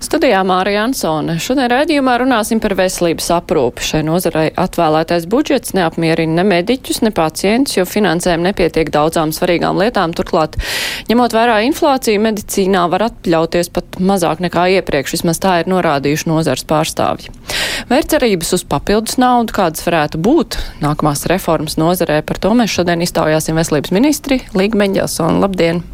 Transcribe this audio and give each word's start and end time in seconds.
Studijā 0.00 0.40
Mārija 0.48 0.86
Ansone. 0.86 1.34
Šodien 1.44 1.68
raidījumā 1.68 2.14
runāsim 2.22 2.56
par 2.62 2.72
veselības 2.78 3.26
aprūpi. 3.36 3.84
Šai 3.84 4.00
nozarei 4.06 4.46
atvēlētais 4.48 5.26
budžets 5.28 5.74
neapmierina 5.76 6.38
ne 6.38 6.44
mediķus, 6.48 7.02
ne 7.04 7.12
pacientus, 7.12 7.76
jo 7.76 7.84
finansējumu 7.84 8.48
nepietiek 8.48 8.88
daudzām 8.94 9.34
svarīgām 9.36 9.76
lietām. 9.76 10.16
Turklāt, 10.16 10.56
ņemot 11.12 11.36
vērā 11.36 11.58
inflāciju, 11.68 12.24
medicīnā 12.30 12.86
var 12.94 13.10
atļauties 13.10 13.68
pat 13.76 14.00
mazāk 14.00 14.40
nekā 14.46 14.70
iepriekš, 14.78 15.18
vismaz 15.18 15.42
tā 15.44 15.58
ir 15.60 15.68
norādījuši 15.68 16.32
nozars 16.32 16.64
pārstāvji. 16.64 17.36
Vērcerības 17.92 18.56
uz 18.56 18.64
papildus 18.72 19.20
naudu, 19.20 19.52
kādas 19.60 19.84
varētu 19.84 20.16
būt 20.24 20.56
nākamās 20.80 21.28
reformas 21.28 21.76
nozarē, 21.76 22.22
par 22.24 22.40
to 22.40 22.56
mēs 22.56 22.72
šodien 22.72 23.04
iztaujāsim 23.04 23.60
veselības 23.60 23.92
ministri 23.92 24.40
Līga 24.56 24.80
Meņģelsona. 24.80 25.42
Labdien! 25.44 25.84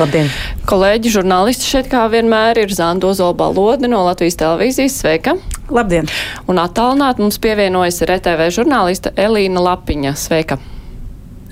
Labdien! 0.00 0.30
Kolēģi, 0.68 1.12
žurnālisti 1.18 1.68
šeit 1.68 1.90
kā 1.92 2.04
vienmēr 2.12 2.64
ir 2.64 2.74
Zanda 2.74 3.10
Ozola 3.10 3.50
Lode 3.54 3.90
no 3.90 4.02
Latvijas 4.08 4.38
televīzijas. 4.40 5.00
Sveika! 5.04 5.36
Labdien! 5.72 6.10
Un 6.50 6.60
attālināt 6.62 7.22
mums 7.22 7.40
pievienojas 7.42 8.02
RTV 8.04 8.50
žurnāliste 8.58 9.14
Elīna 9.16 9.62
Lapiņa. 9.70 10.16
Sveika! 10.18 10.60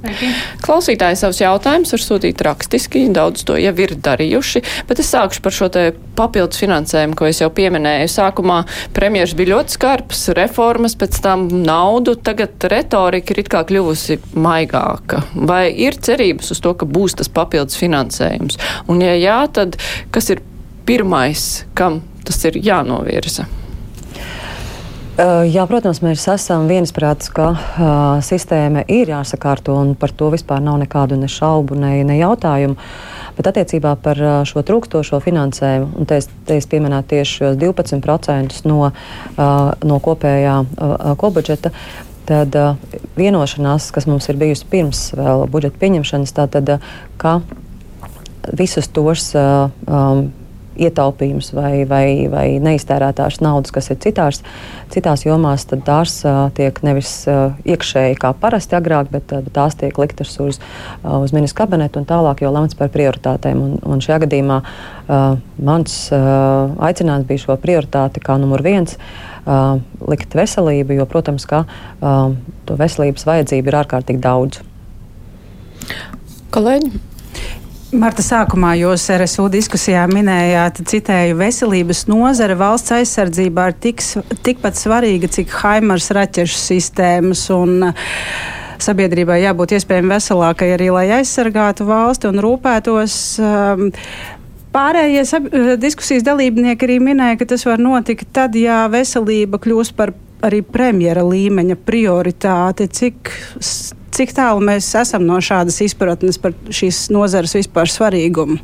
Sveiki. 0.03 0.29
Klausītāji 0.65 1.19
savus 1.21 1.39
jautājumus 1.39 1.93
var 1.95 2.03
sūtīt 2.03 2.41
rakstiski, 2.43 3.05
daudz 3.15 3.45
to 3.47 3.55
jau 3.61 3.73
ir 3.85 3.93
darījuši, 4.03 4.63
bet 4.89 4.99
es 4.99 5.13
sākušu 5.15 5.45
par 5.45 5.55
šo 5.55 5.69
te 5.71 5.85
papildus 6.19 6.59
finansējumu, 6.59 7.15
ko 7.19 7.29
es 7.29 7.39
jau 7.39 7.49
pieminēju. 7.55 8.11
Sākumā 8.11 8.59
premjeras 8.97 9.37
bija 9.39 9.53
ļoti 9.55 9.77
skarps, 9.77 10.25
reformas, 10.35 10.99
pēc 10.99 11.23
tam 11.23 11.47
naudu, 11.63 12.17
tagad 12.19 12.67
retorika 12.73 13.35
ir 13.35 13.45
it 13.45 13.53
kā 13.53 13.63
kļuvusi 13.69 14.19
maigāka. 14.35 15.23
Vai 15.39 15.69
ir 15.71 16.01
cerības 16.03 16.51
uz 16.57 16.63
to, 16.65 16.75
ka 16.75 16.89
būs 16.89 17.21
tas 17.23 17.31
papildus 17.31 17.79
finansējums? 17.79 18.59
Un 18.91 19.07
ja 19.07 19.15
jā, 19.15 19.41
tad 19.55 19.79
kas 20.11 20.35
ir 20.35 20.43
pirmais, 20.89 21.63
kam 21.79 22.03
tas 22.27 22.43
ir 22.51 22.59
jānovirza? 22.59 23.47
Jā, 25.21 25.67
protams, 25.69 25.99
mēs 26.01 26.23
esam 26.33 26.71
viensprātis, 26.71 27.29
ka 27.37 27.51
uh, 27.53 28.21
sistēma 28.25 28.87
ir 28.89 29.11
jāsakārto 29.13 29.75
un 29.77 29.91
par 29.93 30.15
to 30.17 30.31
vispār 30.33 30.63
nav 30.65 30.79
nekādu 30.81 31.19
ne 31.21 31.29
šaubu, 31.29 31.77
ne, 31.77 31.99
ne 32.09 32.17
jautājumu. 32.17 32.79
Bet 33.37 33.51
attiecībā 33.51 33.93
par 34.01 34.17
uh, 34.17 34.39
šo 34.49 34.65
trūkstošo 34.65 35.21
finansējumu, 35.21 35.91
un 36.01 36.09
te 36.09 36.17
es, 36.23 36.31
te 36.49 36.57
es 36.57 36.69
pieminētu 36.71 37.13
tieši 37.13 37.43
šos 37.43 37.61
12% 37.61 38.65
no, 38.65 38.89
uh, 38.89 39.53
no 39.85 40.01
kopējā 40.01 40.59
uh, 40.65 41.07
kopbudžeta, 41.21 41.75
tad 42.25 42.57
uh, 42.57 42.81
vienošanās, 43.21 43.93
kas 43.93 44.09
mums 44.09 44.33
ir 44.33 44.41
bijusi 44.41 44.65
pirms 44.73 45.11
vēl 45.19 45.45
budžeta 45.53 45.77
pieņemšanas, 45.85 46.39
tātad, 46.41 46.79
uh, 46.79 46.93
ka 47.21 47.43
visus 48.57 48.89
tos 48.89 49.35
uh, 49.37 49.69
um, 49.85 50.31
ietaupījums 50.77 51.53
vai, 51.57 51.85
vai, 51.89 52.07
vai 52.33 52.47
neiztērētās 52.63 53.41
naudas, 53.45 53.73
kas 53.75 53.91
ir 53.93 53.99
citās, 54.03 54.43
citās 54.93 55.25
jomās, 55.27 55.67
tad 55.69 55.85
tās 55.87 56.19
uh, 56.27 56.47
tiek 56.57 56.79
nevis 56.87 57.11
uh, 57.31 57.57
iekšēji 57.69 58.19
kā 58.23 58.33
parasti 58.39 58.77
agrāk, 58.79 59.11
bet 59.13 59.35
uh, 59.37 59.45
tās 59.55 59.77
tiek 59.81 59.99
liktas 60.01 60.35
uz, 60.43 60.61
uh, 61.03 61.19
uz 61.21 61.35
ministru 61.37 61.63
kabinetu 61.63 62.03
un 62.03 62.09
tālāk 62.09 62.45
jau 62.45 62.53
lemts 62.55 62.79
par 62.79 62.93
prioritātēm. 62.95 63.61
Un, 63.63 63.77
un 63.95 64.03
šajā 64.05 64.23
gadījumā 64.27 64.63
uh, 64.63 65.37
mans 65.63 65.99
uh, 66.15 66.73
aicinājums 66.89 67.29
bija 67.29 67.45
šo 67.47 67.59
prioritāti 67.63 68.23
kā 68.25 68.39
numur 68.41 68.65
viens. 68.65 68.99
Uh, 69.43 69.81
likt 70.07 70.37
veselību, 70.39 71.01
jo, 71.01 71.07
protams, 71.11 71.47
ka 71.51 71.65
uh, 71.67 72.35
to 72.69 72.77
veselības 72.79 73.27
vajadzību 73.27 73.73
ir 73.73 73.79
ārkārtīgi 73.81 74.23
daudz. 74.23 74.63
Kolēģi, 76.53 76.93
Marta, 77.93 78.23
sākumā 78.25 78.71
jūs 78.81 79.03
RSU 79.13 79.51
diskusijā 79.53 80.07
minējāt, 80.09 80.79
citēju, 80.89 81.35
veselības 81.37 82.07
nozare 82.09 82.55
valsts 82.57 82.95
aizsardzībā 82.97 83.67
ir 83.69 83.77
tik, 83.85 84.01
tikpat 84.47 84.79
svarīga, 84.81 85.29
cik 85.29 85.53
Haimars 85.61 86.09
raķešu 86.17 86.57
sistēmas. 86.57 87.45
Un, 87.53 87.93
Sabiedrībai 88.83 89.37
jābūt 89.45 89.77
iespējami 89.77 90.11
veselākai 90.11 90.73
arī, 90.75 90.89
lai 90.91 91.05
aizsargātu 91.21 91.85
valsti 91.87 92.27
un 92.33 92.41
rūpētos. 92.43 93.17
Um, 93.45 93.85
Pārējie 94.73 95.77
diskusijas 95.77 96.25
dalībnieki 96.25 96.89
arī 96.89 96.97
minēja, 97.05 97.37
ka 97.43 97.51
tas 97.53 97.67
var 97.69 97.79
notikt 97.79 98.33
tad, 98.33 98.57
ja 98.57 98.87
veselība 98.91 99.61
kļūs 99.61 99.93
par 99.95 100.15
arī 100.43 100.63
premjera 100.65 101.23
līmeņa 101.29 101.77
prioritāte. 101.85 102.89
Cik 102.89 103.31
Cik 104.13 104.35
tālu 104.37 104.61
mēs 104.61 104.91
esam 105.01 105.25
no 105.25 105.39
šādas 105.41 105.79
izpratnes 105.87 106.37
par 106.41 106.53
šīs 106.69 107.07
nozares 107.15 107.57
vispār 107.57 107.89
svarīgumu? 107.89 108.59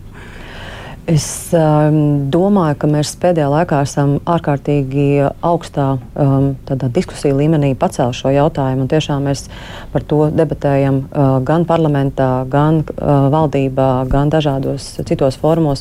Es 1.09 1.49
um, 1.57 2.29
domāju, 2.29 2.75
ka 2.83 2.89
mēs 2.91 3.15
pēdējā 3.17 3.47
laikā 3.49 3.79
esam 3.87 4.19
ārkārtīgi 4.29 5.07
augstā 5.41 5.87
um, 5.97 6.51
diskusiju 6.69 7.39
līmenī 7.39 7.71
pacēluši 7.81 8.21
šo 8.27 8.33
jautājumu. 8.35 8.85
Tiešām 8.93 9.25
mēs 9.25 9.47
par 9.95 10.05
to 10.05 10.27
debatējam 10.29 11.01
uh, 11.07 11.39
gan 11.49 11.65
parlamentā, 11.65 12.29
gan 12.53 12.83
uh, 12.83 13.31
valdībā, 13.33 13.89
gan 14.13 14.29
dažādos 14.29 14.91
citos 15.09 15.41
formos. 15.41 15.81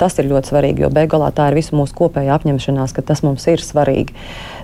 Tas 0.00 0.16
ir 0.16 0.32
ļoti 0.32 0.54
svarīgi, 0.54 0.86
jo 0.86 0.92
beigās 0.96 1.36
tā 1.36 1.50
ir 1.52 1.60
visa 1.60 1.76
mūsu 1.76 2.00
kopējā 2.00 2.32
apņemšanās, 2.40 2.96
ka 2.96 3.04
tas 3.04 3.20
mums 3.26 3.44
ir 3.52 3.60
svarīgi. 3.60 4.16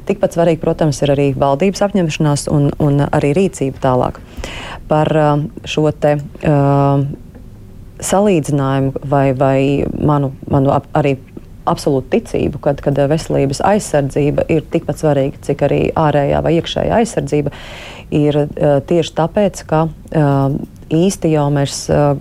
Tikpat 0.08 0.36
svarīgi, 0.36 0.62
protams, 0.62 1.02
ir 1.04 1.14
arī 1.14 1.30
valdības 1.38 1.82
apņemšanās 1.86 2.46
un, 2.52 2.70
un 2.82 3.02
arī 3.08 3.34
rīcība 3.36 3.82
tālāk. 3.82 4.22
Par 4.90 5.12
uh, 5.16 5.34
šo 5.68 5.90
te. 5.92 6.16
Uh, 6.44 7.08
salīdzinājumu 8.00 9.02
vai, 9.12 9.26
vai 9.36 9.84
manu, 10.00 10.32
manu 10.50 10.72
ap, 10.72 10.86
arī 10.96 11.18
absolūtu 11.68 12.08
ticību, 12.14 12.60
kad, 12.64 12.80
kad 12.82 12.98
veselības 13.10 13.60
aizsardzība 13.66 14.46
ir 14.50 14.64
tikpat 14.72 15.02
svarīga, 15.02 15.40
cik 15.44 15.64
arī 15.66 15.80
ārējā 15.98 16.40
vai 16.44 16.54
iekšējā 16.58 17.00
aizsardzība, 17.00 17.52
ir 18.16 18.42
uh, 18.42 18.78
tieši 18.88 19.16
tāpēc, 19.20 19.64
ka 19.70 19.84
uh, 19.86 20.56
īsti 20.90 21.34
jau 21.34 21.46
mēs 21.54 21.84
uh, 21.92 22.14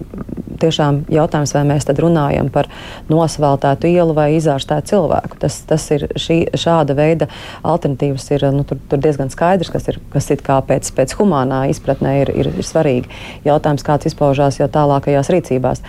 tiešām 0.62 1.03
jautājums, 1.12 1.53
vai 1.56 1.64
mēs 1.72 1.88
tad 1.88 2.02
runājam 2.03 2.52
par 2.53 2.70
nosvaltētu 3.12 3.90
ielu 3.90 4.16
vai 4.18 4.30
izārstētu 4.38 4.94
cilvēku. 4.94 5.40
Tas, 5.42 5.62
tas 5.70 5.88
ir 5.96 6.08
šī, 6.20 6.40
šāda 6.59 6.96
veida 6.97 7.30
alternatīvas 7.64 8.30
ir 8.36 8.47
nu, 8.56 8.66
tur, 8.68 8.81
tur 8.92 9.02
diezgan 9.03 9.31
skaidrs, 9.34 9.72
kas 9.74 9.90
ir, 9.92 10.00
kas 10.14 10.30
ir 10.34 10.44
kā 10.46 10.59
pēc, 10.66 10.92
pēc 10.96 11.18
humānā 11.20 11.66
izpratnē 11.74 12.20
ir, 12.24 12.34
ir, 12.36 12.52
ir 12.53 12.68
svarīgi. 12.68 13.12
Jautājums, 13.47 13.86
kāds 13.88 14.12
izpaužās 14.12 14.62
jau 14.62 14.70
tālākajās 14.72 15.31
rīcībās. 15.34 15.84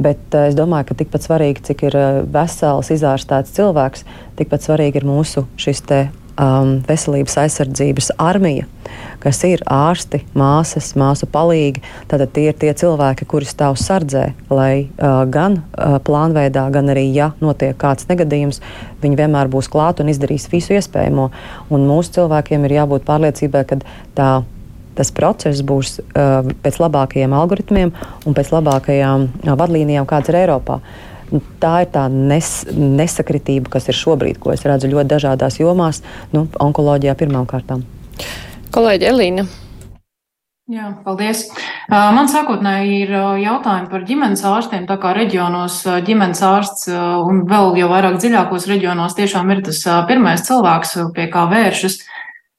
Bet 0.00 0.32
uh, 0.32 0.48
es 0.48 0.56
domāju, 0.56 0.90
ka 0.90 1.00
tikpat 1.02 1.26
svarīgi, 1.26 1.66
cik 1.70 1.84
ir 1.90 1.98
uh, 1.98 2.22
vesels, 2.32 2.88
izārstēts 2.94 3.52
cilvēks, 3.58 4.06
tikpat 4.40 4.64
svarīgi 4.64 5.02
ir 5.02 5.08
mūsu 5.08 5.44
šis 5.60 5.84
te 5.84 6.00
um, 6.40 6.76
veselības 6.88 7.36
aizsardzības 7.44 8.10
armija, 8.20 8.66
kas 9.22 9.42
ir 9.46 9.62
ārsti, 9.70 10.22
māsas, 10.38 10.92
māsu 10.98 11.28
palīgi. 11.30 11.82
Tātad 12.10 12.32
tie 12.34 12.48
ir 12.50 12.58
tie 12.60 12.72
cilvēki, 12.76 13.28
kuri 13.30 13.48
stāv 13.48 13.78
sardzē, 13.80 14.30
lai 14.52 14.86
uh, 14.86 15.22
gan 15.30 15.60
uh, 15.60 15.98
plānveidā, 16.04 16.66
gan 16.74 16.92
arī, 16.92 17.06
ja 17.14 17.32
notiek 17.42 17.76
kāds 17.80 18.08
negadījums, 18.10 18.62
viņi 19.02 19.20
vienmēr 19.20 19.50
būs 19.52 19.70
klāt 19.72 20.00
un 20.00 20.12
izdarīs 20.12 20.48
visu 20.52 20.76
iespējamo. 20.78 21.28
Un 21.70 21.86
mūsu 21.88 22.16
cilvēkiem 22.18 22.64
ir 22.66 22.80
jābūt 22.80 23.06
pārliecībai, 23.08 23.66
ka 23.68 23.82
tā 24.16 24.30
tas 24.98 25.12
process 25.14 25.62
būs 25.64 26.00
uh, 26.02 26.42
pēc 26.64 26.80
labākajiem 26.82 27.32
algoritmiem 27.32 27.92
un 28.26 28.34
pēc 28.36 28.50
labākajām 28.52 29.28
uh, 29.30 29.54
vadlīnijām, 29.56 30.08
kādas 30.08 30.32
ir 30.32 30.42
Eiropā. 30.42 30.80
Uh, 30.80 31.09
Tā 31.62 31.72
ir 31.84 31.90
tā 31.94 32.08
nes, 32.10 32.50
nesakritība, 32.74 33.70
kas 33.76 33.88
ir 33.90 33.98
šobrīd, 33.98 34.40
ko 34.42 34.54
es 34.54 34.66
redzu 34.66 34.90
ļoti 34.90 35.12
dažādās 35.14 35.60
jomās, 35.60 36.02
nu, 36.34 36.48
onkoloģijā 36.58 37.14
pirmām 37.18 37.46
kārtām. 37.50 37.84
Kolēģi 38.74 39.10
Elīna. 39.10 39.46
Jā, 40.70 40.92
paldies. 41.02 41.48
Man 41.90 42.28
sākotnēji 42.30 43.00
ir 43.02 43.12
jautājumi 43.42 43.88
par 43.90 44.04
ģimenes 44.06 44.44
ārstiem. 44.46 44.84
Tā 44.86 45.00
kā 45.02 45.10
reģionos 45.16 45.80
ģimenes 46.06 46.42
ārsts 46.46 46.86
un 46.94 47.40
vēl 47.50 47.74
jau 47.80 47.88
vairāk 47.90 48.20
dziļākos 48.22 48.68
reģionos 48.70 49.16
tiešām 49.18 49.50
ir 49.50 49.64
tas 49.66 49.80
pirmais 50.06 50.44
cilvēks, 50.46 50.94
pie 51.16 51.26
kā 51.32 51.48
vēršas. 51.50 51.98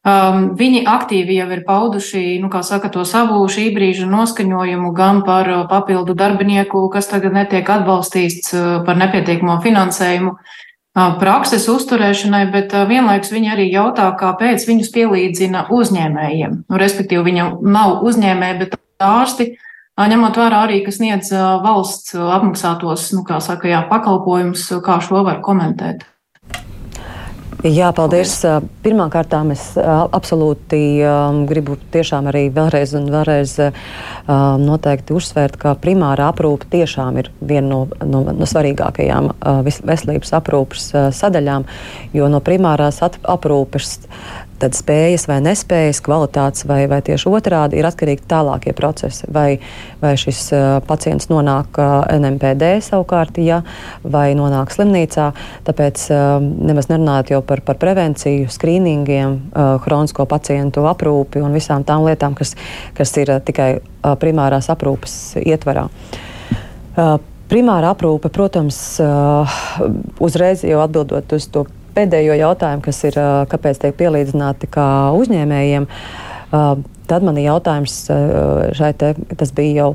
Um, 0.02 0.56
viņi 0.58 0.80
aktīvi 0.90 1.36
jau 1.38 1.46
ir 1.54 1.60
pauduši, 1.62 2.40
nu, 2.42 2.50
saka, 2.66 2.90
to 2.90 3.04
savu 3.06 3.44
šī 3.46 3.68
brīža 3.76 4.08
noskaņojumu 4.10 4.90
gan 4.98 5.20
par 5.22 5.46
uh, 5.46 5.60
papildu 5.70 6.16
darbinieku, 6.18 6.88
kas 6.90 7.06
tagad 7.12 7.36
netiek 7.38 7.70
atbalstīts 7.70 8.50
uh, 8.56 8.64
par 8.88 8.98
nepietiekamo 8.98 9.60
finansējumu 9.62 10.32
uh, 10.34 11.04
prakses 11.22 11.68
uzturēšanai, 11.70 12.48
bet 12.50 12.74
vienlaikus 12.90 13.30
viņi 13.30 13.54
arī 13.54 13.68
jautā, 13.70 14.08
kāpēc 14.18 14.66
viņus 14.66 14.90
pielīdzina 14.96 15.68
uzņēmējiem. 15.70 16.64
Nu, 16.66 16.82
respektīvi, 16.82 17.28
viņam 17.30 17.60
nav 17.62 18.02
uzņēmēji, 18.02 18.58
bet 18.64 18.74
ārsti, 19.06 19.52
ņemot 20.02 20.40
vērā 20.42 20.64
arī, 20.66 20.82
kas 20.82 20.98
sniedz 20.98 21.30
valsts 21.62 22.18
apmaksātos, 22.18 23.12
nu, 23.14 23.22
kā 23.28 23.38
saka, 23.38 23.70
jā, 23.70 23.86
pakalpojumus, 23.94 24.66
kā 24.82 24.98
šo 25.06 25.22
var 25.30 25.46
komentēt. 25.46 26.08
Jā, 27.62 27.92
paldies. 27.94 28.40
paldies. 28.42 28.70
Pirmkārt, 28.82 29.34
es 29.54 29.64
absolūti 29.78 30.80
gribu 31.50 31.78
tiešām 31.94 32.32
arī 32.32 32.48
vēlreiz 32.54 32.96
un 32.98 33.06
vēlreiz 33.14 33.54
noteikti 34.62 35.14
uzsvērt, 35.14 35.60
ka 35.62 35.76
primāra 35.78 36.32
aprūpe 36.32 36.66
tiešām 36.72 37.20
ir 37.22 37.30
viena 37.40 37.68
no, 37.68 37.82
no, 38.02 38.24
no 38.34 38.48
svarīgākajām 38.50 39.30
veselības 39.86 40.34
aprūpes 40.40 40.88
sadaļām, 41.14 41.68
jo 42.18 42.32
no 42.34 42.42
primārās 42.42 43.04
aprūpes 43.06 44.00
tad 44.62 44.76
spējas 44.78 45.26
vai 45.30 45.40
nespējas, 45.44 46.02
kvalitātes 46.06 46.66
vai, 46.70 46.84
vai 46.92 47.02
tieši 47.06 47.30
otrādi 47.32 47.80
ir 47.80 47.88
atkarīgi 47.90 48.28
tālākie 48.30 48.74
procesi. 48.78 49.26
Vai, 49.32 49.60
vai 50.02 50.14
šis 50.20 50.42
uh, 50.54 50.66
pacients 50.88 51.30
nonāk 51.32 51.80
uh, 51.82 52.04
NMPD 52.14 52.74
savukārt, 52.86 53.40
ja, 53.42 53.62
vai 54.04 54.32
nonāk 54.38 54.74
slimnīcā. 54.76 55.32
Tāpēc 55.68 56.06
uh, 56.14 56.38
nemaz 56.42 56.92
nerunājot 56.92 57.34
jau 57.36 57.42
par, 57.46 57.64
par 57.66 57.82
prevenciju, 57.82 58.52
skrīningiem, 58.54 59.40
uh, 59.52 59.74
hronisko 59.86 60.28
pacientu 60.30 60.86
aprūpi 60.92 61.42
un 61.42 61.58
visām 61.58 61.86
tām 61.88 62.06
lietām, 62.06 62.38
kas, 62.38 62.56
kas 62.98 63.18
ir 63.22 63.34
uh, 63.34 63.42
tikai 63.44 63.74
uh, 63.80 64.14
primārās 64.22 64.70
aprūpes 64.74 65.20
ietvarā. 65.42 65.90
Uh, 66.96 67.18
Primāra 67.52 67.90
aprūpe, 67.92 68.30
protams, 68.32 68.78
uh, 69.04 69.56
uzreiz 70.24 70.62
jau 70.64 70.78
atbildot 70.80 71.34
uz 71.36 71.50
to 71.52 71.66
pēdējo 71.96 72.38
jautājumu, 72.40 72.84
kas 72.86 73.02
ir, 73.10 73.18
kāpēc 73.52 73.82
tiek 73.82 73.98
pielīdzināti 74.00 74.70
kā 74.72 74.88
uzņēmējiem, 75.18 75.90
tad 77.12 77.28
man 77.28 77.40
ir 77.40 77.50
jautājums 77.50 77.98
šai 78.78 78.94
te, 79.00 79.14
tas 79.38 79.54
bija 79.56 79.84
jau 79.84 79.92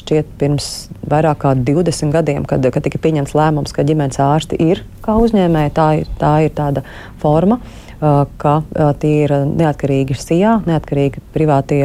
šķiet 0.00 0.28
pirms 0.38 0.66
vairāk 1.10 1.40
kā 1.42 1.52
20 1.58 2.14
gadiem, 2.14 2.44
kad, 2.48 2.64
kad 2.72 2.84
tika 2.86 3.00
pieņemts 3.02 3.34
lēmums, 3.34 3.74
ka 3.74 3.84
ģimenes 3.86 4.20
ārsti 4.22 4.58
ir 4.62 4.84
kā 5.02 5.16
uzņēmēji, 5.18 5.72
tā 5.76 5.88
ir, 6.02 6.12
tā 6.20 6.34
ir 6.46 6.54
tāda 6.54 6.84
forma. 7.22 7.58
Uh, 7.58 7.89
ka 8.00 8.54
tie 9.02 9.12
ir 9.26 9.34
neatkarīgi 9.46 10.16
SIA, 10.16 10.56
neatkarīgi 10.66 11.22
privātie 11.34 11.82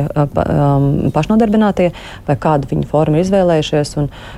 pašnodarbinātie, 1.16 1.92
vai 2.28 2.38
kādu 2.40 2.72
viņu 2.72 2.88
formu 2.90 3.20
ir 3.20 3.26
izvēlējušies. 3.26 3.94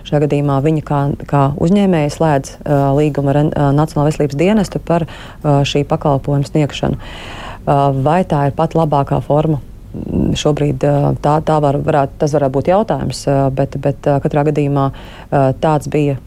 Šajā 0.10 0.24
gadījumā 0.26 0.60
viņi 0.66 0.84
kā, 0.88 1.04
kā 1.30 1.44
uzņēmēji 1.62 2.14
slēdz 2.18 2.58
līgumu 2.98 3.34
ar 3.34 3.42
Nacionālo 3.78 4.10
veselības 4.10 4.40
dienestu 4.40 4.82
par 4.84 5.08
šī 5.44 5.86
pakalpojuma 5.90 6.50
sniegšanu. 6.50 7.00
Vai 8.04 8.22
tā 8.28 8.48
ir 8.50 8.58
pat 8.58 8.78
labākā 8.78 9.22
forma? 9.26 9.62
šobrīd 10.38 10.84
tā, 11.24 11.34
tā 11.46 11.58
var, 11.64 11.80
varētu, 11.82 12.18
tas 12.22 12.34
varētu 12.36 12.56
būt 12.58 12.72
jautājums, 12.72 13.24
bet, 13.56 13.78
bet 13.82 14.10
katrā 14.24 14.44
gadījumā 14.50 14.88
tāds 15.64 15.90
bija 15.92 16.18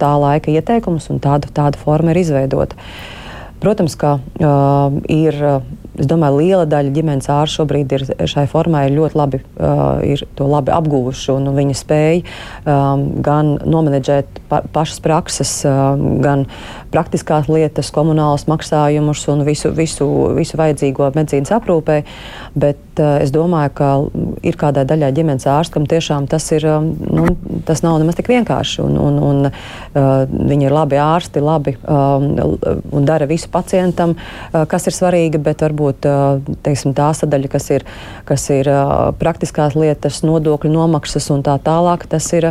tā 0.00 0.12
laika 0.22 0.52
ieteikums 0.54 1.10
un 1.12 1.20
tāda, 1.22 1.50
tāda 1.54 1.80
forma 1.80 2.14
ir 2.14 2.22
izveidota. 2.22 2.78
Protams, 3.60 3.96
ka 4.00 4.18
uh, 4.18 4.98
ir. 5.08 5.36
Es 6.00 6.06
domāju, 6.08 6.38
liela 6.40 6.64
daļa 6.70 6.92
ģimenes 6.94 7.26
ārstu 7.28 7.60
šobrīd 7.60 7.90
ir 7.92 8.02
šai 8.30 8.46
formai 8.48 8.86
ļoti 8.94 9.18
labi, 9.18 9.40
uh, 9.60 9.98
ir 10.06 10.22
to 10.38 10.46
labi 10.48 10.72
apguvuši, 10.72 11.26
un 11.34 11.50
viņi 11.52 11.76
spēj 11.76 12.22
um, 12.22 13.02
gan 13.20 13.58
nomenedžēt 13.68 14.40
pa, 14.48 14.62
pašas 14.72 15.02
prakses, 15.04 15.52
uh, 15.68 15.98
gan 16.24 16.46
praktiskās 16.94 17.50
lietas, 17.52 17.90
komunālus 17.92 18.46
maksājumus 18.48 19.26
un 19.34 19.44
visu, 19.44 19.74
visu, 19.76 20.08
visu 20.38 20.60
vajadzīgo 20.62 21.10
medicīnas 21.18 21.52
aprūpē. 21.58 22.00
Bet 22.54 22.80
uh, 22.80 22.89
es 23.00 23.32
domāju, 23.34 23.72
ka 23.76 23.90
ir 24.46 24.56
kādai 24.60 24.84
daļai 24.88 25.10
ģimenes 25.16 25.46
ārstam 25.50 25.86
tiešām 25.90 26.28
tas 26.30 26.46
ir, 26.54 26.66
um, 26.70 26.90
nu, 27.00 27.26
tas 27.66 27.82
nav 27.84 27.98
nemaz 28.02 28.18
tik 28.18 28.30
vienkārši, 28.30 28.80
un, 28.84 28.98
un, 29.00 29.18
un 29.30 29.50
uh, 29.50 30.08
viņi 30.30 30.68
ir 30.68 30.74
labi 30.74 31.00
ārsti, 31.00 31.42
labi 31.44 31.76
um, 31.82 32.28
un 32.94 33.08
dara 33.08 33.28
visu 33.30 33.50
pacientam, 33.52 34.16
kas 34.50 34.86
ir 34.88 34.94
svarīgi, 34.96 35.40
bet 35.42 35.62
varbūt 35.64 36.06
teiksim, 36.64 36.94
tā 36.96 37.10
sadaļa, 37.16 37.50
kas 37.52 37.68
ir, 37.74 37.84
kas 38.28 38.46
ir 38.54 38.70
praktiskās 39.20 39.76
lietas, 39.78 40.22
nodokļu 40.26 40.72
nomaksas 40.72 41.30
un 41.34 41.44
tā 41.46 41.56
tālāk, 41.64 42.06
tas 42.10 42.26
ir 42.36 42.50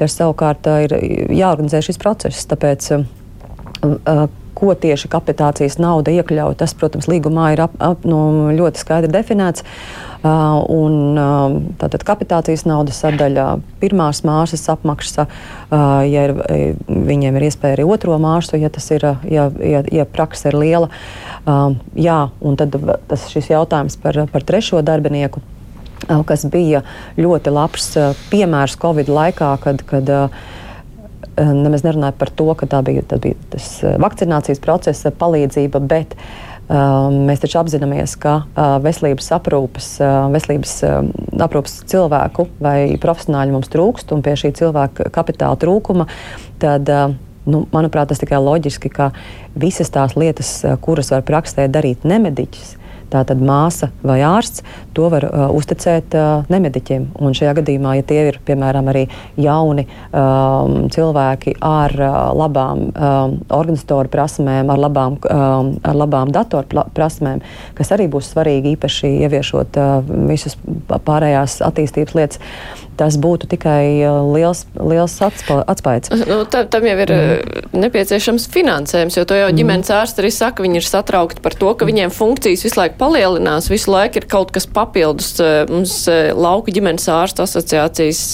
tas 0.00 0.16
savukārt 0.18 0.68
ir 0.84 0.96
jāorganizē 1.34 1.82
šis 1.84 2.00
process. 2.00 2.46
Tāpēc, 2.50 2.90
ko 4.56 4.74
tieši 4.78 5.10
kapitācijas 5.12 5.78
nauda 5.82 6.14
iekļauj, 6.14 6.56
tas, 6.60 6.74
protams, 6.78 7.08
līgumā 7.10 7.52
ir 7.54 7.64
ap, 7.66 7.76
ap, 7.82 8.06
nu, 8.08 8.50
ļoti 8.56 8.82
skaidri 8.82 9.12
definēts. 9.14 9.66
Uh, 10.24 10.62
un, 10.72 10.94
uh, 11.20 11.56
tātad 11.76 12.00
kapitācijas 12.08 12.62
naudas 12.64 13.02
sadaļa, 13.02 13.58
pirmās 13.82 14.22
māsas 14.24 14.62
apmaksa, 14.72 15.26
uh, 15.28 16.00
ja 16.08 16.22
ir, 16.30 16.32
viņiem 16.88 17.36
ir 17.36 17.44
iespēja 17.50 17.76
arī 17.76 17.84
otro 17.84 18.16
māsu, 18.22 18.56
ja 18.56 18.70
tas 18.72 18.88
ir, 18.94 19.04
ja, 19.28 19.50
ja, 19.60 19.82
ja 19.92 20.06
praksa 20.08 20.48
ir 20.48 20.56
liela. 20.62 20.88
Jā, 21.44 22.20
un 22.40 22.54
tad 22.56 22.72
tas 23.10 23.26
šis 23.28 23.50
jautājums 23.52 23.98
par, 24.00 24.16
par 24.32 24.46
trešo 24.48 24.80
darbinieku 24.80 25.42
kas 26.28 26.44
bija 26.52 26.82
ļoti 27.20 27.52
labs 27.52 27.90
piemērs 28.30 28.78
Covid 28.80 29.10
laikā, 29.12 29.50
kad, 29.62 29.84
kad 29.88 30.10
nemaz 31.36 31.82
nerunāja 31.86 32.14
par 32.18 32.30
to, 32.30 32.46
ka 32.58 32.68
tā 32.70 32.80
bija, 32.86 33.02
bija 33.22 33.38
tas 33.52 33.68
vakcinācijas 34.02 34.62
procesa 34.62 35.12
palīdzība, 35.14 35.80
bet 35.88 36.14
uh, 36.14 36.54
Um, 36.64 37.26
mēs 37.28 37.42
taču 37.42 37.58
apzināmies, 37.60 38.14
ka 38.16 38.38
uh, 38.40 38.78
veselības 38.80 39.26
aprūpes, 39.36 39.88
uh, 40.00 40.30
veselības 40.32 40.70
uh, 40.88 40.94
aprūpes 41.44 41.82
cilvēku 41.92 42.46
vai 42.64 42.94
profesionāļu 43.02 43.52
mums 43.52 43.68
trūkst, 43.68 44.14
un 44.16 44.22
pie 44.24 44.32
šī 44.40 44.54
cilvēka 44.56 45.10
kapitāla 45.12 45.58
trūkuma, 45.60 46.06
tad, 46.62 46.88
nu, 47.44 47.66
manuprāt, 47.68 48.08
tas 48.08 48.22
tikai 48.22 48.40
loģiski, 48.40 48.88
ka 48.88 49.10
visas 49.60 49.92
tās 49.92 50.16
lietas, 50.16 50.54
kuras 50.80 51.12
var 51.12 51.26
praksē 51.28 51.68
darīt 51.68 52.08
nemediķis, 52.08 52.78
Tātad 53.12 53.40
māsa 53.44 53.90
vai 54.04 54.20
ārsts 54.26 54.64
to 54.96 55.08
var 55.12 55.26
uh, 55.28 55.46
uzticēt 55.54 56.14
uh, 56.18 56.44
nemediķiem. 56.52 57.08
Un 57.24 57.36
šajā 57.36 57.54
gadījumā, 57.60 57.96
ja 57.98 58.06
tie 58.06 58.20
ir 58.30 58.38
piemēram 58.46 58.90
arī 58.92 59.04
jauni 59.40 59.86
um, 59.86 60.88
cilvēki 60.94 61.56
ar 61.64 61.94
uh, 61.98 62.14
labām 62.36 62.86
um, 62.88 63.36
organizatoru 63.48 64.12
prasmēm, 64.12 64.72
ar 64.72 64.84
labām, 64.86 65.18
um, 65.30 65.74
ar 65.82 66.00
labām 66.04 66.32
datoru 66.34 66.86
prasmēm, 66.94 67.42
kas 67.78 67.92
arī 67.96 68.08
būs 68.12 68.32
svarīgi 68.34 68.74
īpaši 68.76 69.12
ieviešot 69.26 69.80
uh, 69.80 70.16
visas 70.30 70.58
pārējās 70.94 71.60
attīstības 71.64 72.18
lietas 72.18 72.42
tas 72.98 73.16
būtu 73.20 73.48
tikai 73.50 74.04
liels, 74.34 74.64
liels 74.78 75.16
atspējas. 75.24 76.12
Nu, 76.28 76.42
tam, 76.50 76.68
tam 76.72 76.86
jau 76.88 76.96
ir 77.04 77.12
mm. 77.14 77.68
nepieciešams 77.84 78.48
finansējums, 78.54 79.18
jo 79.18 79.26
to 79.28 79.38
jau 79.38 79.48
mm. 79.50 79.58
ģimenes 79.60 79.92
ārsti 79.94 80.24
arī 80.24 80.32
saka, 80.34 80.64
viņi 80.64 80.80
ir 80.80 80.88
satraukti 80.88 81.44
par 81.44 81.56
to, 81.58 81.72
ka 81.78 81.88
viņiem 81.88 82.12
funkcijas 82.14 82.64
visu 82.66 82.80
laiku 82.80 82.98
palielinās, 83.00 83.70
visu 83.72 83.92
laiku 83.94 84.20
ir 84.20 84.28
kaut 84.30 84.54
kas 84.54 84.68
papildus. 84.70 85.34
Mums 85.70 85.96
lauka 86.38 86.74
ģimenes 86.74 87.06
ārsta 87.12 87.46
asociācijas 87.48 88.24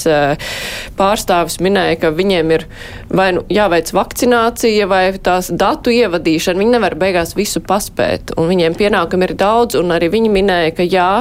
pārstāvis 0.98 1.60
minēja, 1.64 2.00
ka 2.04 2.14
viņiem 2.14 2.54
ir 2.56 2.66
vai 3.10 3.30
nu 3.36 3.44
jāveic 3.50 3.92
vakcinācija 3.96 4.88
vai 4.90 5.04
tās 5.18 5.50
datu 5.50 5.92
ievadīšana. 5.94 6.60
Viņi 6.60 6.76
nevar 6.76 6.96
beigās 7.00 7.34
visu 7.38 7.62
paspēt, 7.64 8.34
un 8.38 8.50
viņiem 8.50 8.76
pienākumi 8.78 9.28
ir 9.28 9.36
daudz, 9.40 9.78
un 9.80 9.94
arī 9.94 10.10
viņi 10.12 10.32
minēja, 10.34 10.74
ka 10.76 10.86
jā, 10.86 11.12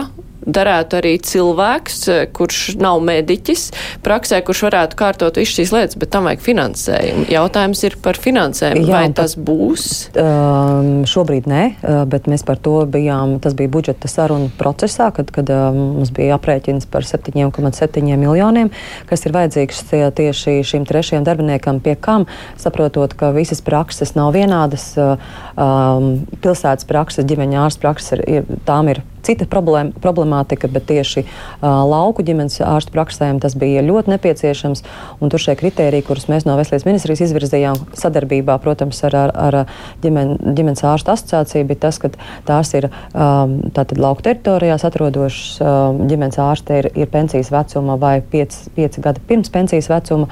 darētu 0.55 0.99
arī 0.99 1.13
cilvēks, 1.23 1.97
eh, 2.13 2.25
kurš 2.33 2.75
nav 2.79 3.01
mediķis, 3.05 3.65
praksē, 4.05 4.41
kurš 4.45 4.63
varētu 4.69 4.99
kārtot 4.99 5.39
visu 5.39 5.59
šīs 5.59 5.73
lietas, 5.75 5.97
bet 5.99 6.11
tam 6.13 6.29
vajag 6.29 6.43
finansējumu. 6.45 7.25
Jautājums 7.31 7.83
ir 7.87 7.97
par 8.03 8.19
finansējumu. 8.19 8.85
Jā, 8.87 8.93
vai 8.93 9.13
tas 9.15 9.35
būs? 9.35 9.85
Um, 10.19 11.05
šobrīd 11.09 11.49
nē, 11.49 11.63
uh, 11.83 12.05
bet 12.09 12.29
mēs 12.31 12.45
par 12.45 12.57
to 12.57 12.85
bijām, 12.89 13.39
tas 13.39 13.53
bija 13.53 13.69
budžeta 13.69 14.07
saruna 14.11 14.49
procesā, 14.59 15.11
kad, 15.15 15.31
kad 15.31 15.49
um, 15.49 15.99
mums 15.99 16.11
bija 16.15 16.37
aprēķins 16.37 16.89
par 16.89 17.07
7,7 17.07 18.17
miljoniem, 18.17 18.71
kas 19.09 19.25
ir 19.25 19.35
vajadzīgs 19.35 19.83
tie, 19.89 20.03
tieši 20.15 20.59
šim 20.65 20.85
trešajam 20.89 21.25
darbiniekam, 21.27 21.79
pie 21.83 21.95
kam, 21.99 22.27
saprotot, 22.59 23.13
ka 23.17 23.31
visas 23.35 23.61
prakses 23.65 24.15
nav 24.17 24.33
vienādas, 24.35 24.91
um, 24.97 26.11
pilsētas 26.43 26.87
prakses, 26.89 27.27
ģimeņa 27.29 27.63
ārsts 27.65 27.81
prakses, 27.81 28.17
ir, 28.17 28.25
ir, 28.39 28.59
tām 28.67 28.91
ir 28.91 29.03
cita 29.25 29.47
problēma, 29.49 29.93
problemātika, 30.01 30.69
bet 30.71 30.87
tieši 30.89 31.23
uh, 31.25 31.67
lauku 31.89 32.25
ģimenes 32.25 32.59
ārstu 32.65 32.93
praksēm 32.95 33.41
tas 33.43 33.55
bija 33.59 33.83
ļoti 33.85 34.13
nepieciešams. 34.15 34.83
Tur 35.29 35.41
šie 35.41 35.55
kriteriji, 35.59 36.05
kurus 36.07 36.27
mēs 36.31 36.47
no 36.47 36.55
Veselības 36.57 36.87
ministrijas 36.87 37.23
izvirzījām 37.27 37.77
sadarbībā, 37.97 38.55
protams, 38.63 39.01
ar, 39.07 39.17
ar, 39.19 39.33
ar 39.35 39.57
ģimen, 40.03 40.35
ģimenes 40.57 40.83
ārstu 40.87 41.13
asociāciju, 41.13 41.67
bija 41.69 41.83
tas, 41.87 41.99
ka 42.01 42.11
tās 42.47 42.73
ir 42.77 42.89
um, 42.89 43.59
lauku 43.99 44.25
teritorijās 44.25 44.85
atrodošas 44.87 45.59
um, 45.61 46.05
ģimenes 46.09 46.39
ārste 46.41 46.81
ir, 46.83 46.91
ir 46.97 47.11
pensijas 47.11 47.51
vecuma 47.53 47.99
vai 47.99 48.19
5 48.33 49.01
gadi 49.03 49.23
pirms 49.27 49.51
pensijas 49.53 49.89
vecuma 49.91 50.29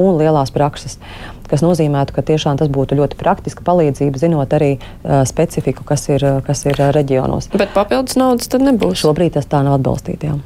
un 0.00 0.18
lielās 0.20 0.52
prakses 0.54 0.98
kas 1.50 1.64
nozīmētu, 1.66 2.14
ka 2.16 2.24
tiešām 2.32 2.60
tas 2.60 2.70
būtu 2.72 2.98
ļoti 3.00 3.18
praktiska 3.20 3.66
palīdzība, 3.66 4.22
zinot 4.22 4.56
arī 4.56 4.76
uh, 4.78 5.22
specifiku, 5.28 5.86
kas 5.86 6.08
ir, 6.12 6.24
kas 6.46 6.64
ir 6.68 6.80
reģionos. 6.94 7.50
Bet 7.56 7.74
papildus 7.76 8.18
naudas 8.20 8.50
tad 8.50 8.64
nebūs. 8.66 9.02
Šobrīd 9.02 9.36
tas 9.38 9.50
tā 9.50 9.64
nav 9.66 9.80
atbalstīts. 9.80 10.40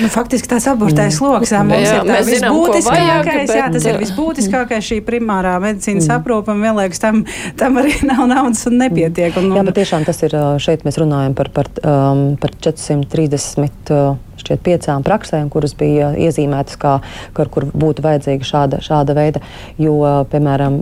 Nu, 0.00 0.08
faktiski 0.08 0.48
tas 0.48 0.66
aburtais 0.66 1.20
mm. 1.20 1.26
lokus 1.26 1.52
mums 1.52 1.84
jā, 1.84 1.98
ir 2.00 2.08
tā 2.08 2.18
visbūtiskākais. 2.26 3.50
Bet... 3.50 3.54
Jā, 3.58 3.68
tas 3.74 3.86
ir 3.86 3.98
visbūtiskākais 4.00 4.88
šī 4.88 4.98
primārā 5.06 5.54
medicīnas 5.62 6.08
mm. 6.08 6.16
aprūpa, 6.16 6.56
un 6.56 6.64
vienlaikus 6.64 7.02
tam, 7.02 7.22
tam 7.60 7.78
arī 7.82 7.94
nav 8.10 8.24
naudas 8.30 8.64
un 8.70 8.80
nepietiek. 8.80 9.36
Un, 9.38 9.50
un... 9.52 9.60
Jā, 9.60 9.66
bet 9.68 9.78
tiešām 9.82 10.06
tas 10.08 10.22
ir 10.26 10.36
šeit 10.62 10.86
mēs 10.88 10.98
runājam 11.02 11.36
par, 11.38 11.52
par, 11.54 11.70
um, 11.84 12.24
par 12.40 12.56
430. 12.64 13.92
Uh, 13.92 14.31
šķiet, 14.42 14.62
piecām 14.66 15.06
praksēm, 15.06 15.48
kuras 15.52 15.74
bija 15.78 16.12
iezīmētas, 16.18 16.78
kā, 16.82 16.98
kur, 17.36 17.50
kur 17.52 17.68
būtu 17.72 18.04
vajadzīga 18.04 18.48
šāda, 18.48 18.82
šāda 18.84 19.16
veida. 19.16 19.42
Jo, 19.80 19.96
piemēram, 20.32 20.80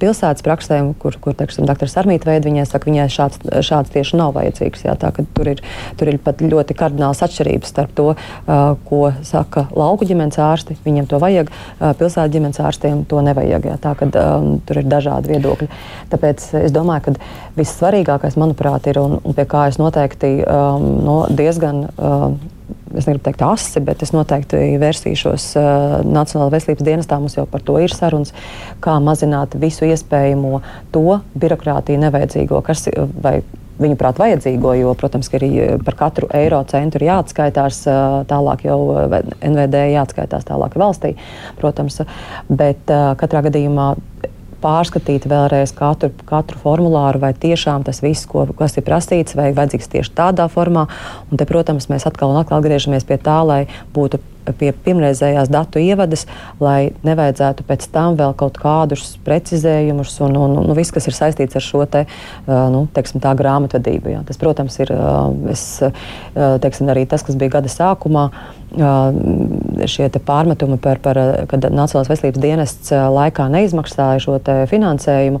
pilsētas 0.00 0.44
praksēm, 0.46 0.92
kur, 1.00 1.18
kur 1.22 1.36
teiksim, 1.38 1.68
dr. 1.68 1.90
Armīta 2.04 2.28
veida, 2.30 2.48
viņai 2.48 2.66
saka, 2.68 2.90
viņai 2.90 3.08
šāds, 3.12 3.42
šāds 3.64 3.92
tieši 3.94 4.18
nav 4.20 4.34
vajadzīgs. 4.36 4.86
Jā, 4.88 4.96
tā, 5.00 5.12
tur, 5.36 5.52
ir, 5.54 5.62
tur 6.00 6.10
ir 6.10 6.18
pat 6.22 6.42
ļoti 6.42 6.76
kardināls 6.78 7.22
atšķirības 7.24 7.72
starp 7.74 7.94
to, 7.96 8.08
ko 8.88 9.02
saka 9.26 9.66
lauku 9.74 10.08
ģimenes 10.08 10.40
ārsti. 10.42 10.76
Viņiem 10.84 11.08
to 11.10 11.20
vajag, 11.22 11.52
pilsētas 11.80 12.32
ģimenes 12.34 12.60
ārstiem 12.64 13.04
to 13.08 13.22
nevajag. 13.24 13.68
Jā, 13.70 13.78
tā, 13.82 13.94
kad, 13.98 14.16
um, 14.18 14.58
tur 14.66 14.82
ir 14.82 14.88
dažādi 14.90 15.34
viedokļi. 15.34 15.70
Tāpēc 16.12 16.48
es 16.64 16.74
domāju, 16.74 17.06
ka 17.08 17.14
vissvarīgākais, 17.58 18.38
manuprāt, 18.40 18.88
ir 18.90 19.00
un, 19.02 19.18
un 19.22 19.36
pie 19.36 19.46
kā 19.50 19.68
es 19.70 19.80
noteikti 19.80 20.36
um, 20.42 20.90
no, 21.06 21.18
diezgan. 21.30 21.86
Um, 21.96 22.38
es 22.98 23.08
negribu 23.08 23.24
teikt 23.28 23.42
asi, 23.46 23.82
bet 23.84 24.04
es 24.04 24.14
noteikti 24.14 24.60
vērsīšos 24.82 25.48
uh, 25.60 25.98
Nacionālajā 26.06 26.54
veselības 26.58 26.86
dienestā. 26.86 27.18
Mums 27.20 27.36
jau 27.38 27.46
par 27.50 27.64
to 27.66 27.76
ir 27.82 27.94
sarunas, 27.94 28.34
kā 28.84 28.96
mazināt 29.02 29.58
visu 29.60 29.88
iespējamo 29.88 30.62
to 30.94 31.20
birokrātiju 31.38 32.02
nevajadzīgo, 32.06 32.62
kas 32.66 32.88
vai 33.24 33.40
viņuprāt, 33.80 34.20
vajadzīgo, 34.22 34.74
jo, 34.78 34.92
protams, 34.98 35.30
arī 35.34 35.50
par 35.84 35.96
katru 35.98 36.28
eiro 36.34 36.60
centu 36.70 37.00
ir 37.00 37.08
jāatskaitās 37.08 37.80
tālāk, 38.30 38.66
jau 38.68 38.78
NVD 39.42 39.80
jāatskaitās 39.96 40.46
tālāk 40.46 40.76
valstī, 40.78 41.14
protams, 41.58 42.00
bet 42.48 42.94
katrā 43.18 43.42
gadījumā 43.48 43.94
pārskatīt 44.64 45.28
vēlreiz 45.30 45.74
katru, 45.76 46.10
katru 46.28 46.60
formulāru, 46.62 47.20
vai 47.22 47.34
tiešām 47.36 47.84
tas 47.86 48.00
viss, 48.04 48.28
ko, 48.30 48.46
kas 48.58 48.78
ir 48.80 48.86
prasīts, 48.86 49.36
vai 49.38 49.52
vajadzīgs 49.56 49.90
tieši 49.92 50.14
tādā 50.16 50.48
formā. 50.52 50.88
Un 51.30 51.40
te, 51.40 51.48
protams, 51.48 51.90
mēs 51.92 52.08
atkal 52.08 52.32
un 52.32 52.40
atkal 52.40 52.62
atgriežamies 52.62 53.06
pie 53.08 53.20
tā, 53.20 53.40
lai 53.46 53.64
būtu 53.94 54.22
pie 54.52 54.72
pirmreizējās 54.84 55.48
datu 55.48 55.80
ievadas, 55.80 56.26
lai 56.60 56.92
nevajadzētu 57.06 57.64
pēc 57.64 57.86
tam 57.94 58.18
vēl 58.18 58.34
kaut 58.36 58.58
kādus 58.60 59.14
precizējumus 59.24 60.18
un, 60.26 60.36
un, 60.36 60.58
un, 60.60 60.68
un 60.68 60.76
viss, 60.76 60.92
kas 60.92 61.08
ir 61.08 61.16
saistīts 61.16 61.56
ar 61.56 61.64
šo 61.64 61.84
te, 61.88 62.04
nu, 62.46 62.84
teiksim, 62.92 63.22
grāmatvedību. 63.24 64.12
Jā. 64.12 64.20
Tas, 64.28 64.40
protams, 64.40 64.76
ir 64.84 64.92
es, 65.52 65.64
teiksim, 66.34 66.92
arī 66.92 67.06
tas, 67.08 67.24
kas 67.24 67.40
bija 67.40 67.56
gada 67.56 67.72
sākumā 67.72 68.28
šie 69.90 70.08
pārmetumi 70.14 70.78
par, 70.82 71.00
par 71.04 71.18
kad 71.50 71.64
Nacionālās 71.64 72.10
veselības 72.10 72.42
dienests 72.42 72.92
laikā 72.92 73.46
neizmaksāja 73.52 74.22
šo 74.22 74.38
finansējumu. 74.70 75.40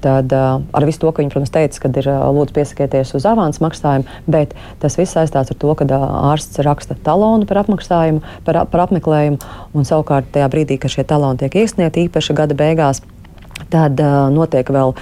Tad 0.00 0.32
ar 0.32 0.86
visu 0.88 1.02
to, 1.02 1.12
ka 1.12 1.20
viņi, 1.20 1.32
protams, 1.34 1.52
teica, 1.52 1.82
ka 1.82 1.92
ir 2.00 2.08
lūdzu 2.08 2.56
piesakieties 2.56 3.14
uz 3.18 3.26
avans 3.28 3.60
maksājumu, 3.60 4.08
bet 4.30 4.54
tas 4.80 4.96
viss 4.96 5.16
saistās 5.16 5.52
ar 5.52 5.60
to, 5.60 5.74
ka 5.76 5.86
ārsts 6.32 6.62
raksta 6.64 6.96
talonu 7.04 7.48
par 7.48 7.62
apmaksājumu, 7.64 8.24
par, 8.46 8.62
par 8.72 8.86
apmeklējumu, 8.86 9.40
un 9.76 9.88
savukārt 9.88 10.32
tajā 10.32 10.48
brīdī, 10.52 10.80
kad 10.80 10.94
šie 10.94 11.04
taloni 11.08 11.42
tiek 11.42 11.60
iesniegti 11.62 12.06
īpaši 12.08 12.36
gada 12.38 12.56
beigās, 12.56 13.02
tad 13.70 14.00
notiek 14.32 14.72
vēl 14.72 14.96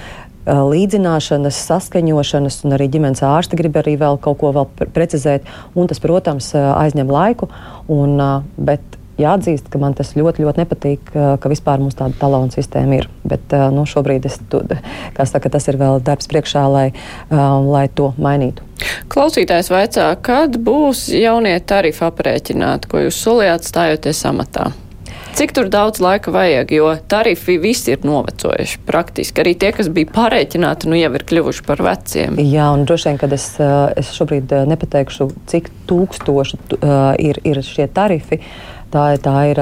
līdzināšanas, 0.49 1.63
saskaņošanas, 1.69 2.61
un 2.65 2.77
arī 2.77 2.89
ģimenes 2.93 3.23
ārsti 3.25 3.59
grib 3.59 3.77
arī 3.81 3.97
vēl 4.01 4.19
kaut 4.23 4.39
ko 4.41 4.53
vēl 4.55 4.69
precizēt. 4.95 5.49
Tas, 5.75 6.01
protams, 6.03 6.53
aizņem 6.55 7.11
laiku, 7.11 7.49
un, 7.91 8.17
bet 8.57 8.97
jāatzīst, 9.19 9.67
ka 9.71 9.79
man 9.81 9.95
tas 9.97 10.13
ļoti, 10.17 10.43
ļoti 10.45 10.61
nepatīk, 10.63 11.11
ka 11.11 11.51
vispār 11.51 11.81
mums 11.83 11.97
tāda 11.99 12.15
talonu 12.19 12.53
sistēma 12.55 13.01
ir. 13.01 13.09
Bet 13.27 13.53
nu, 13.75 13.85
šobrīd 13.89 14.25
es, 14.29 14.39
saka, 14.39 15.51
tas 15.51 15.67
ir 15.71 15.79
vēl 15.79 16.01
darbs 16.05 16.29
priekšā, 16.31 16.65
lai, 16.71 16.87
lai 17.29 17.85
to 17.93 18.13
mainītu. 18.17 18.65
Klausītājs 19.11 19.71
vaicā, 19.73 20.11
kad 20.23 20.55
būs 20.63 21.09
jaunie 21.11 21.57
tarifi 21.59 22.05
aprēķināti, 22.07 22.91
ko 22.91 23.07
jūs 23.07 23.19
solījāt 23.25 23.67
stājoties 23.67 24.23
amatā? 24.29 24.69
Cik 25.37 25.53
tur 25.55 25.69
daudz 25.71 26.01
laika 26.03 26.31
vajag, 26.33 26.71
jo 26.73 26.89
tarifi 27.07 27.57
visi 27.61 27.93
ir 27.93 28.01
novecojuši 28.07 28.79
praktiski. 28.87 29.43
Arī 29.43 29.53
tie, 29.59 29.69
kas 29.75 29.87
bija 29.93 30.09
pārreikināti, 30.11 30.89
nu 30.89 30.97
jau 30.99 31.11
ir 31.15 31.25
kļuvuši 31.29 31.63
par 31.67 31.83
veciem. 31.85 32.39
Jā, 32.41 32.71
un 32.73 32.83
droši 32.89 33.11
vien, 33.11 33.19
kad 33.21 33.35
es, 33.37 33.45
eh, 33.61 33.75
es 34.01 34.11
šobrīd 34.17 34.51
eh, 34.55 34.65
nepateikšu, 34.69 35.29
cik 35.49 35.69
tūkstoši 35.89 36.59
uh, 36.59 37.13
ir, 37.21 37.39
ir 37.47 37.61
šie 37.65 37.87
tarifi. 37.93 38.41
Tā, 38.89 39.03
tā 39.21 39.33
ir 39.51 39.59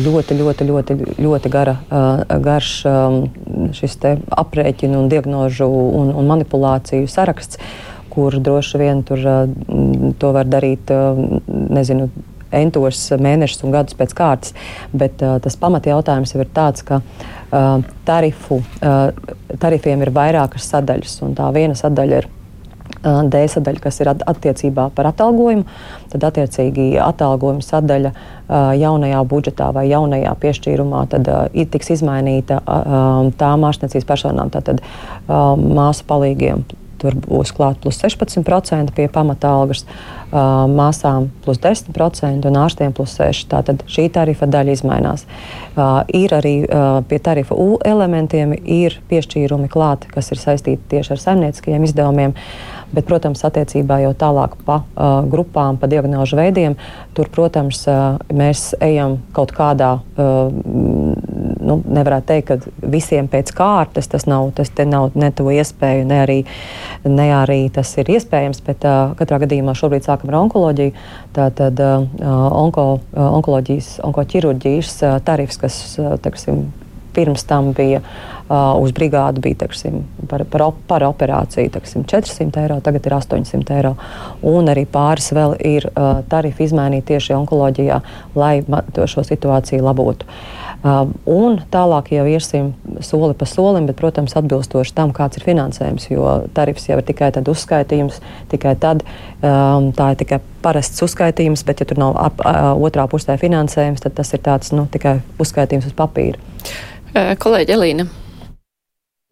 ļoti, 0.00 0.36
ļoti, 0.38 0.64
ļoti, 0.64 0.94
ļoti 1.20 1.50
gara, 1.52 1.74
garš 2.40 2.70
aprēķinu 4.40 5.02
un 5.02 5.10
diagnožu 5.12 5.68
un, 5.68 6.14
un 6.16 6.30
manipulāciju 6.30 7.10
saraksts, 7.12 7.60
kur 8.08 8.38
droši 8.40 8.80
vien 8.80 9.02
tur, 9.04 9.20
to 10.16 10.32
var 10.32 10.48
darīt, 10.48 10.88
nezinu, 11.76 12.08
entos 12.58 13.00
mēnešus 13.20 13.64
un 13.66 13.74
gadus 13.74 13.96
pēc 13.98 14.14
kārtas. 14.16 14.54
Bet 14.92 15.22
uh, 15.24 15.38
tas 15.42 15.58
pamatjautājums 15.60 16.34
jau 16.34 16.42
ir 16.44 16.52
tāds, 16.54 16.84
ka 16.86 17.00
uh, 17.00 17.82
tarifu, 18.06 18.60
uh, 18.80 19.10
tarifiem 19.60 20.04
ir 20.04 20.14
vairākas 20.14 20.70
sadaļas, 20.72 21.20
un 21.26 21.36
tā 21.38 21.50
viena 21.56 21.76
sadaļa 21.78 22.22
ir. 22.22 22.30
Uh, 23.04 23.22
D 23.28 23.40
sadaļa, 23.48 23.80
kas 23.80 23.98
ir 24.00 24.10
attiecībā 24.12 24.90
par 24.96 25.08
atalgojumu, 25.08 25.64
tad 26.12 26.26
attiecīgi 26.28 26.90
atalgojuma 27.00 27.64
sadaļa 27.64 28.12
uh, 28.12 28.70
jaunajā 28.76 29.22
budžetā 29.28 29.70
vai 29.76 29.86
jaunajā 29.88 30.34
piešķīrumā 30.40 31.02
tad, 31.12 31.28
uh, 31.32 31.66
tiks 31.72 31.94
izmainīta 31.96 32.60
um, 32.60 33.32
tām 33.40 33.64
ārstniecības 33.68 34.08
personām, 34.08 34.52
tātad 34.52 34.84
māsu 35.26 36.04
palīgiem 36.08 36.64
tur 37.04 37.16
būs 37.20 37.52
klāt 37.54 37.80
plus 37.84 38.00
16% 38.00 38.94
pie 38.96 39.08
pamata 39.12 39.52
algas, 39.52 39.84
uh, 39.84 40.64
māsām 40.70 41.28
plus 41.44 41.60
10% 41.62 42.48
un 42.48 42.60
ārstiem 42.64 42.94
plus 42.96 43.16
6%. 43.20 43.50
Tātad 43.54 43.84
šī 43.90 44.08
tarifa 44.14 44.48
daļa 44.50 44.76
izmainās. 44.78 45.26
Uh, 45.74 46.00
ir 46.16 46.32
arī 46.34 46.56
uh, 46.64 47.02
pie 47.08 47.20
tarifa 47.22 47.54
U 47.54 47.76
elementiem 47.84 48.54
ir 48.56 48.98
piešķīrumi 49.10 49.68
klāti, 49.70 50.08
kas 50.10 50.32
ir 50.32 50.40
saistīti 50.40 50.94
tieši 50.94 51.14
ar 51.14 51.22
saimnieciskajiem 51.22 51.84
izdevumiem. 51.86 52.34
Bet, 52.94 53.06
protams, 53.08 53.42
attiecībā 53.46 53.98
jau 54.04 54.12
tālāk 54.14 54.54
pa 54.66 54.80
uh, 54.82 55.24
grupām, 55.30 55.78
pa 55.80 55.88
diagnožu 55.90 56.38
veidiem, 56.38 56.76
tur, 57.16 57.30
protams, 57.32 57.80
uh, 57.90 58.20
mēs 58.30 58.68
ejam 58.84 59.18
kaut 59.34 59.54
kādā 59.56 59.96
uh, 59.98 61.13
nu, 61.64 61.78
nevarētu 61.96 62.28
teikt, 62.30 62.50
ka 62.50 62.88
visiem 62.94 63.28
pēc 63.30 63.52
kārtas 63.56 64.08
tas 64.12 64.28
nav, 64.30 64.50
tas 64.58 64.70
nav 64.86 65.16
ne 65.18 65.30
to 65.34 65.48
iespēju, 65.52 66.06
ne 66.10 66.20
arī, 66.24 66.38
ne 67.08 67.28
arī 67.36 67.60
tas 67.74 67.90
ir 68.00 68.12
iespējams. 68.14 68.62
Bet 68.66 68.86
uh, 68.88 69.16
katrā 69.18 69.40
gadījumā 69.44 69.76
šobrīd 69.78 70.06
sākam 70.06 70.32
ar 70.32 70.40
onkoloģiju. 70.44 70.94
Tātad 71.36 71.82
uh, 71.82 72.06
onko, 72.64 72.86
uh, 73.00 73.26
onkoloģijas, 73.40 73.96
onkoķirurģijas 74.06 74.96
uh, 75.02 75.18
tarifs, 75.24 75.60
kas 75.60 75.80
uh, 75.98 76.14
teksim, 76.22 76.66
pirms 77.14 77.46
tam 77.48 77.72
bija 77.76 78.00
uh, 78.02 78.74
uz 78.80 78.92
brigādu, 78.96 79.42
bija 79.44 79.62
teksim, 79.64 80.02
par, 80.30 80.44
par, 80.50 80.66
par 80.88 81.06
operāciju 81.08 81.72
teksim, 81.74 82.04
400 82.10 82.64
eiro, 82.64 82.80
tagad 82.84 83.06
ir 83.06 83.16
800 83.16 83.78
eiro. 83.78 83.94
Un 84.46 84.68
arī 84.72 84.86
pāris 84.90 85.30
vēl 85.36 85.56
ir 85.64 85.88
uh, 85.92 86.20
tarifi 86.28 86.68
izmainīti 86.68 87.14
tieši 87.14 87.36
onkoloģijā, 87.38 88.00
lai 88.38 88.58
šo 89.10 89.24
situāciju 89.26 89.84
labotu. 89.84 90.28
Uh, 90.84 91.06
un 91.30 91.56
tālāk 91.72 92.10
jau 92.12 92.26
iesim 92.28 92.72
soli 93.00 93.32
pa 93.38 93.46
solim, 93.48 93.86
bet, 93.88 93.96
protams, 93.96 94.34
atbilstoši 94.36 94.92
tam, 94.92 95.14
kāds 95.16 95.38
ir 95.40 95.46
finansējums. 95.46 96.10
Jo 96.10 96.34
tarifs 96.52 96.84
jau 96.90 96.98
ir 97.00 97.06
tikai 97.08 97.30
tad 97.32 97.48
uzskaitījums, 97.48 98.20
tikai 98.52 98.74
tad 98.80 99.00
um, 99.40 99.88
tā 99.96 100.10
ir 100.12 100.20
tikai 100.20 100.42
parasts 100.64 101.00
uzskaitījums, 101.06 101.64
bet, 101.64 101.80
ja 101.80 101.88
tur 101.88 102.02
nav 102.02 102.18
ap, 102.20 102.44
uh, 102.44 102.74
otrā 102.84 103.06
pusē 103.08 103.38
finansējums, 103.40 104.04
tad 104.04 104.18
tas 104.20 104.36
ir 104.36 104.44
tāds 104.44 104.74
nu, 104.76 104.84
tikai 104.92 105.22
uzskaitījums 105.40 105.88
uz 105.88 105.96
papīra. 105.96 106.36
Kolēģi 107.14 107.74
Elīna. 107.76 108.06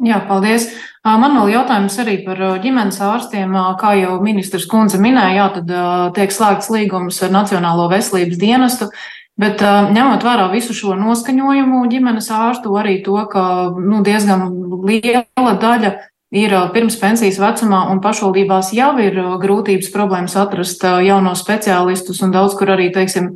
Jā, 0.03 0.19
paldies. 0.27 0.69
Man 1.07 1.35
vēl 1.39 1.53
jautājums 1.57 1.97
arī 2.03 2.17
par 2.25 2.39
ģimenes 2.63 2.99
ārstiem. 3.03 3.55
Kā 3.79 3.95
jau 3.99 4.19
ministrs 4.23 4.69
Kunze 4.71 4.99
minēja, 5.03 5.35
jā, 5.39 5.49
tad 5.57 5.73
tiek 6.19 6.35
slēgts 6.35 6.71
līgums 6.75 7.19
ar 7.23 7.35
Nacionālo 7.35 7.89
veselības 7.91 8.39
dienestu. 8.39 8.91
Bet 9.39 9.63
ņemot 9.63 10.23
vērā 10.27 10.49
visu 10.53 10.75
šo 10.77 10.95
noskaņojumu 10.99 11.87
ģimenes 11.91 12.29
ārstu, 12.35 12.75
arī 12.79 12.99
to, 13.07 13.17
ka 13.33 13.45
nu, 13.79 14.03
diezgan 14.07 14.45
liela 14.87 15.55
daļa 15.59 15.93
ir 16.33 16.55
pirms 16.75 16.99
pensijas 17.01 17.41
vecumā 17.41 17.87
un 17.93 18.03
pašvaldībās 18.05 18.73
jau 18.77 18.93
ir 19.03 19.19
grūtības 19.43 19.91
problēmas 19.95 20.37
atrast 20.41 20.85
jaunos 20.85 21.43
speciālistus 21.45 22.23
un 22.25 22.35
daudz 22.35 22.55
kur 22.59 22.73
arī, 22.75 22.91
teiksim, 22.95 23.33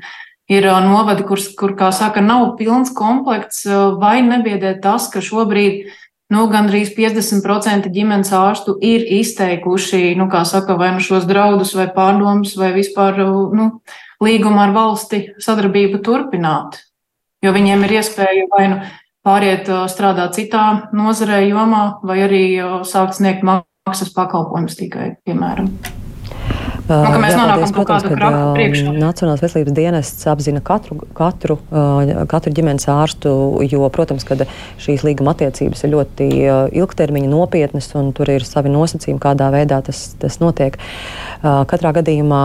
ir 0.48 0.66
novadi, 0.86 1.26
kur, 1.26 1.40
kur, 1.58 1.74
kā 1.78 1.90
saka, 1.94 2.22
nav 2.22 2.54
pilns 2.58 2.92
komplekts, 2.94 3.64
vai 4.00 4.20
nebiedē 4.22 4.76
tas, 4.82 5.08
ka 5.12 5.22
šobrīd 5.24 5.86
nu, 6.34 6.46
gandrīz 6.50 6.92
50% 6.96 7.90
ģimenes 7.94 8.32
ārstu 8.34 8.76
ir 8.82 9.04
izteikuši, 9.18 10.14
nu, 10.18 10.28
kā 10.30 10.42
saka, 10.48 10.78
vai 10.78 10.92
nu 10.96 11.02
šos 11.02 11.26
draudus 11.28 11.74
vai 11.78 11.88
pārdomus 11.94 12.56
vai 12.58 12.72
vispār, 12.76 13.22
nu, 13.54 13.70
līgumu 14.22 14.62
ar 14.62 14.74
valsti 14.74 15.26
sadarbību 15.42 16.00
turpināt, 16.06 16.80
jo 17.44 17.52
viņiem 17.54 17.84
ir 17.86 17.98
iespēja 18.00 18.46
vai 18.54 18.64
nu 18.72 18.80
pāriet 19.26 19.68
strādāt 19.90 20.38
citā 20.38 20.88
nozarē, 20.94 21.42
jomā, 21.50 21.98
vai 22.06 22.22
arī 22.28 22.46
sākt 22.86 23.18
sniegt 23.18 23.46
maksas 23.46 24.14
pakalpojumus 24.14 24.78
tikai, 24.78 25.14
piemēram. 25.26 25.70
Nu, 26.86 27.02
ka 27.02 27.18
mēs 27.18 27.34
nonākam 27.34 27.72
kaut 27.74 27.88
kādu 27.88 28.12
krāpstu 28.12 28.50
priekšā. 28.54 28.92
Nacionālās 28.94 29.42
veselības 29.42 29.74
dienests 29.74 30.26
apzina 30.30 30.60
katru, 30.62 31.00
katru, 31.18 31.56
katru 32.30 32.52
ģimenes 32.54 32.86
ārstu, 32.92 33.32
jo, 33.66 33.82
protams, 33.90 34.22
ka 34.26 34.38
šīs 34.82 35.02
līguma 35.06 35.34
attiecības 35.34 35.82
ir 35.82 35.92
ļoti 35.96 36.28
ilgtermiņa 36.78 37.30
nopietnas 37.32 37.90
un 37.98 38.12
tur 38.14 38.30
ir 38.30 38.46
savi 38.46 38.70
nosacījumi, 38.70 39.18
kādā 39.22 39.48
veidā 39.54 39.80
tas, 39.86 40.04
tas 40.22 40.38
notiek. 40.38 40.78
Katrā 41.42 41.90
gadījumā 41.98 42.42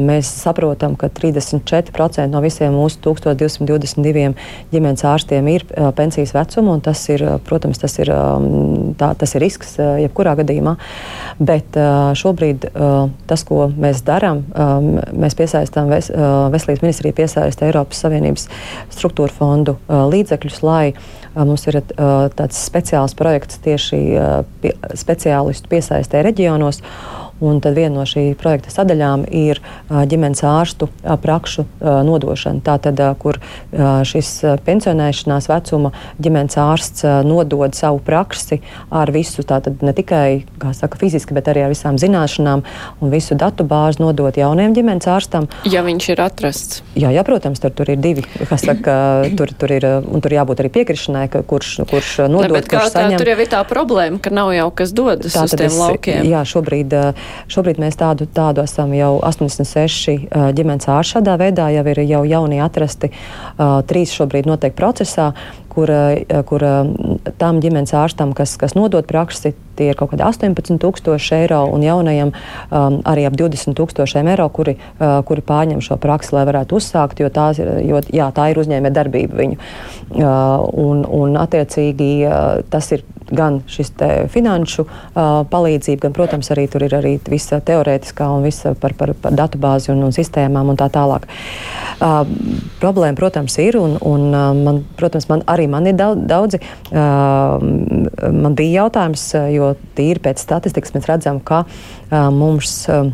mēs 0.00 0.32
saprotam, 0.32 0.96
ka 1.00 1.12
34% 1.12 2.24
no 2.32 2.40
visiem 2.44 2.72
mūsu 2.74 3.02
1222 3.04 4.32
ģimenes 4.72 5.04
ārstiem 5.12 5.52
ir 5.52 5.66
pensijas 5.98 6.32
vecuma, 6.36 6.78
un 6.78 6.82
tas 6.84 7.04
ir, 7.12 7.26
protams, 7.44 7.84
tas 7.84 8.00
ir, 8.00 8.10
tā, 8.96 9.12
tas 9.20 9.36
ir 9.36 9.44
risks 9.44 9.76
jebkurā 9.78 10.34
gadījumā. 10.40 10.78
Bet 11.36 11.76
šobrīd 12.16 12.70
tas, 13.28 13.44
ko 13.44 13.73
mēs 13.80 14.02
darām. 14.06 14.44
Um, 14.54 14.94
mēs 15.12 15.36
piesaistām, 15.38 15.90
ves, 15.92 16.10
uh, 16.12 16.46
Veselības 16.54 16.84
ministrija 16.84 17.16
piesaista 17.16 17.68
Eiropas 17.68 18.04
Savienības 18.04 18.48
struktūra 18.94 19.34
fondu 19.34 19.76
uh, 19.76 20.04
līdzekļus, 20.12 20.60
lai 20.66 20.94
uh, 20.94 21.42
mums 21.42 21.66
ir 21.70 21.80
uh, 21.80 22.28
tāds 22.36 22.60
speciāls 22.68 23.16
projekts 23.18 23.60
tieši 23.64 24.00
uh, 24.14 24.38
pie, 24.62 24.74
speciālistu 24.98 25.70
piesaistē 25.72 26.24
reģionos. 26.26 26.82
Un 27.42 27.58
tad 27.60 27.74
viena 27.74 27.98
no 27.98 28.04
šī 28.06 28.36
projekta 28.38 28.70
sadaļām 28.70 29.24
ir 29.34 29.58
ģimenes 29.90 30.44
ārstu 30.46 30.88
prakšu 31.02 31.64
nodošana. 31.82 32.62
Tātad, 32.64 33.00
kur 33.18 33.40
šis 34.06 34.30
pensionēšanās 34.64 35.48
vecuma 35.50 35.90
ģimenes 36.22 36.58
ārsts 36.62 37.04
nodod 37.26 37.74
savu 37.74 37.98
praksi 38.04 38.60
ar 38.94 39.10
visu, 39.14 39.42
tātad 39.46 39.82
ne 39.84 39.92
tikai 39.96 40.44
saka, 40.78 40.98
fiziski, 41.00 41.34
bet 41.36 41.50
arī 41.50 41.66
ar 41.66 41.74
visām 41.74 41.98
zināšanām 42.00 42.64
un 43.02 43.12
visu 43.12 43.36
datu 43.38 43.66
bāzi 43.66 44.02
nodot 44.02 44.36
jauniem 44.38 44.76
ģimenes 44.76 45.10
ārstam. 45.10 45.50
Ja 45.68 45.82
viņš 45.86 46.08
ir 46.14 46.22
atrasts. 46.24 46.82
Jā, 46.94 47.10
jā 47.14 47.26
protams, 47.26 47.60
tur, 47.62 47.74
tur 47.74 47.90
ir 47.92 48.00
divi. 48.00 48.24
Saka, 48.54 49.26
tur, 49.36 49.50
tur 49.58 49.74
ir, 49.74 49.84
un 50.06 50.22
tur 50.24 50.32
jābūt 50.32 50.62
arī 50.62 50.70
piekrišanai, 50.78 51.26
ka 51.32 51.42
kurš, 51.44 51.82
kurš 51.90 52.14
nodod, 52.30 52.54
ne, 52.54 52.62
kurš 52.70 52.94
saņem. 52.94 53.18
Tur 53.20 53.32
jau 53.34 53.38
ir 53.42 53.50
tā 53.52 53.60
problēma, 53.68 54.22
ka 54.22 54.32
nav 54.34 54.54
jau 54.54 54.70
kas 54.78 54.94
dodas 54.96 55.34
tā, 55.34 55.44
uz 55.44 55.56
tiem 55.58 55.68
es, 55.68 55.78
laukiem. 55.82 56.22
Jā, 56.30 56.44
šobrīd 56.48 56.94
Šobrīd 57.52 57.80
mēs 57.82 57.98
tādu, 58.00 58.26
tādu 58.26 58.64
esam 58.64 58.94
jau 58.96 59.16
86 59.24 60.28
ģimenes 60.56 60.88
ārši 60.90 61.18
šādā 61.18 61.36
veidā, 61.40 61.68
jau 61.74 61.84
ir 61.92 62.02
jau 62.04 62.22
jaunie 62.28 62.62
atrasti, 62.64 63.12
trīs 63.88 64.14
šobrīd 64.16 64.48
notiek 64.48 64.76
procesā 64.76 65.32
kur, 65.74 65.90
kur 66.48 66.64
tam 67.40 67.60
ģimenes 67.62 67.94
ārstam, 67.98 68.34
kas, 68.36 68.54
kas 68.60 68.76
nodod 68.78 69.06
praksi, 69.10 69.54
tie 69.78 69.90
ir 69.90 69.98
kaut 69.98 70.12
kādi 70.12 70.22
18,000 70.26 71.40
eiro, 71.40 71.64
un 71.74 71.82
jaunajam 71.84 72.30
um, 72.30 73.00
arī 73.10 73.26
ap 73.26 73.38
20,000 73.38 74.30
eiro, 74.34 74.46
kuri, 74.54 74.76
uh, 74.78 75.18
kuri 75.26 75.44
pārņem 75.46 75.82
šo 75.84 75.98
praksi, 76.02 76.34
lai 76.36 76.44
varētu 76.48 76.78
uzsākt, 76.78 77.22
jo, 77.22 77.30
tās, 77.34 77.58
jo 77.58 78.02
jā, 78.14 78.30
tā 78.36 78.50
ir 78.52 78.62
uzņēmē 78.62 78.94
darbība 78.94 79.40
viņu. 79.40 79.58
Uh, 80.14 80.62
un, 80.84 81.02
un, 81.04 81.38
attiecīgi, 81.42 82.10
uh, 82.28 82.62
tas 82.70 82.92
ir 82.94 83.02
gan 83.38 83.60
šis 83.70 83.92
finanšu 84.32 84.84
uh, 84.84 85.42
palīdzība, 85.50 86.06
gan, 86.06 86.14
protams, 86.16 86.50
arī 86.54 86.66
tur 86.70 86.84
ir 86.86 86.94
arī 86.96 87.16
visa 87.30 87.60
teorētiskā 87.64 88.28
un 88.36 88.46
visa 88.46 88.74
par, 88.80 88.96
par, 88.98 89.14
par 89.20 89.34
datubāzi 89.36 89.92
un, 89.94 90.02
un 90.06 90.14
sistēmām 90.14 90.72
un 90.72 90.78
tā 90.80 90.88
tālāk. 90.94 91.26
Uh, 91.98 92.22
problēma, 92.82 93.16
protams, 93.18 93.58
ir, 93.62 93.78
un, 93.80 93.98
un 94.02 94.28
uh, 94.30 94.52
man, 94.56 94.84
protams, 94.98 95.28
man 95.30 95.44
arī 95.50 95.68
man 95.70 95.90
ir 95.90 95.98
daudz, 95.98 96.24
daudzi. 96.30 96.62
Uh, 96.90 97.58
man 98.32 98.56
bija 98.58 98.84
jautājums, 98.84 99.28
jo 99.54 99.74
tīri 99.98 100.22
pēc 100.24 100.42
statistikas 100.42 100.94
mēs 100.96 101.10
redzam, 101.10 101.42
ka 101.44 101.64
uh, 101.66 102.30
mums. 102.34 102.80
Uh, 102.88 103.12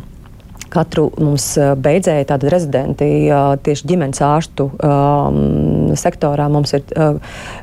Katru 0.71 1.09
mums 1.19 1.49
beidzēja 1.83 2.29
tādi 2.31 2.51
rezidenti 2.53 3.07
tieši 3.67 3.89
ģimenes 3.91 4.21
ārstu 4.23 4.69
um, 4.71 5.97
sektorā. 5.99 6.47
Mums 6.53 6.77
ir 6.79 6.85
uh, 6.95 7.17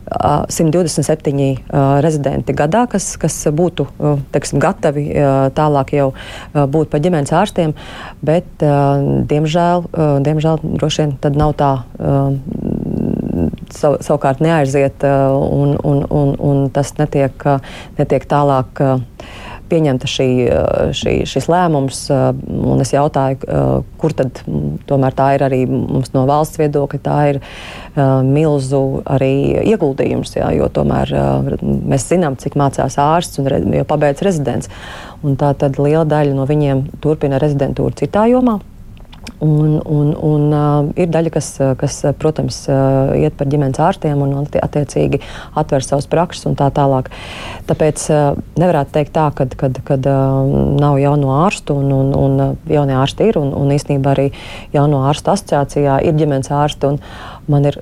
127 0.07 1.33
uh, 1.37 1.99
rezidenti 2.03 2.55
gadā, 2.57 2.85
kas, 2.91 3.09
kas 3.19 3.35
būtu 3.53 3.87
uh, 3.87 4.21
teksim, 4.33 4.61
gatavi 4.63 5.09
uh, 5.11 5.47
tālāk 5.55 5.93
jau 5.97 6.09
uh, 6.13 6.63
būt 6.63 6.91
par 6.93 7.03
ģimenes 7.03 7.33
ārstiem, 7.35 7.75
bet, 8.25 8.47
uh, 8.63 9.23
diemžēl, 9.27 9.87
uh, 9.91 10.17
diemžēl 10.23 10.63
droši 10.63 11.03
vien 11.03 11.17
tad 11.23 11.39
nav 11.39 11.57
tā. 11.59 11.73
Uh, 11.99 12.37
sav, 13.73 13.99
savukārt 14.05 14.41
neaiziet, 14.43 15.03
un, 15.03 15.75
un, 15.83 16.01
un, 16.09 16.33
un 16.39 16.63
tas 16.73 16.93
netiek, 16.97 17.45
netiek 17.99 18.25
tālāk 18.29 18.81
pieņemta 19.69 20.10
šī, 20.10 20.27
šī, 20.97 21.13
šis 21.30 21.49
lēmums. 21.51 22.03
Es 22.84 22.93
jautāju, 22.93 23.41
kur 24.01 24.15
tad 24.17 24.41
tomēr 24.89 25.17
tā 25.17 25.32
ir 25.36 25.45
arī 25.47 25.62
mums 25.69 26.13
no 26.15 26.25
valsts 26.30 26.60
viedokļa, 26.62 27.01
tā 27.03 27.17
ir 27.34 27.41
milzu 28.27 28.84
arī 29.10 29.34
ieguldījums, 29.73 30.38
jā, 30.39 30.51
jo 30.58 30.69
tomēr 30.73 31.13
mēs 31.62 32.08
zinām, 32.12 32.38
cik 32.39 32.58
mācās 32.60 32.99
ārsts 33.01 33.41
un 33.41 33.51
pabeidz 33.88 34.23
rezidents. 34.25 34.71
Un 35.25 35.38
tā 35.39 35.53
tad 35.58 35.80
liela 35.82 36.06
daļa 36.08 36.36
no 36.38 36.45
viņiem 36.49 36.88
turpina 37.03 37.41
rezidentūru 37.41 37.97
citā 37.97 38.27
jomā. 38.32 38.60
Un, 39.39 39.81
un, 39.85 40.13
un, 40.23 40.45
uh, 40.49 40.87
ir 40.97 41.11
daļa, 41.13 41.31
kas, 41.35 41.49
kas 41.77 41.99
protams, 42.17 42.63
uh, 42.71 43.11
iet 43.19 43.35
par 43.37 43.49
ģimenes 43.51 43.77
ārstiem 43.83 44.21
un 44.23 44.33
attiecīgi 44.41 45.19
atver 45.59 45.85
savus 45.85 46.07
prakses 46.09 46.47
un 46.49 46.55
tā 46.57 46.71
tālāk. 46.73 47.11
Tāpēc 47.69 48.05
uh, 48.09 48.39
nevarētu 48.57 48.95
teikt 48.95 49.13
tā, 49.17 49.27
ka 49.35 49.69
uh, 49.69 50.55
nav 50.81 50.97
jauno 51.03 51.35
ārstu 51.43 51.77
un, 51.77 51.91
un, 51.93 52.15
un 52.17 52.57
jaunie 52.71 52.97
ārsti 52.97 53.29
ir. 53.29 53.37
Un, 53.41 53.53
un 53.57 53.75
īstenībā 53.75 54.15
arī 54.15 54.31
jauno 54.73 55.03
ārstu 55.11 55.35
asociācijā 55.35 55.99
ir 56.07 56.17
ģimenes 56.17 56.49
ārsti. 56.53 56.95
Man 57.51 57.69
ir 57.69 57.81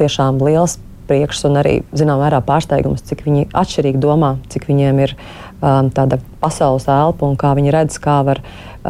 tiešām 0.00 0.42
liels 0.42 0.80
priekš 1.06 1.44
un 1.48 1.60
arī 1.60 1.74
zināmā 1.96 2.26
mērā 2.26 2.42
pārsteigums, 2.44 3.04
cik 3.06 3.24
viņi 3.26 3.48
atšķirīgi 3.54 4.02
domā, 4.02 4.36
cik 4.52 4.66
viņiem 4.70 5.02
ir 5.04 5.14
um, 5.60 5.90
tāda 5.94 6.18
pasaules 6.46 6.88
elpa 6.88 7.26
un 7.26 7.36
kā 7.40 7.52
viņi 7.58 7.74
redz, 7.74 8.00
kā 8.02 8.22
var 8.26 8.42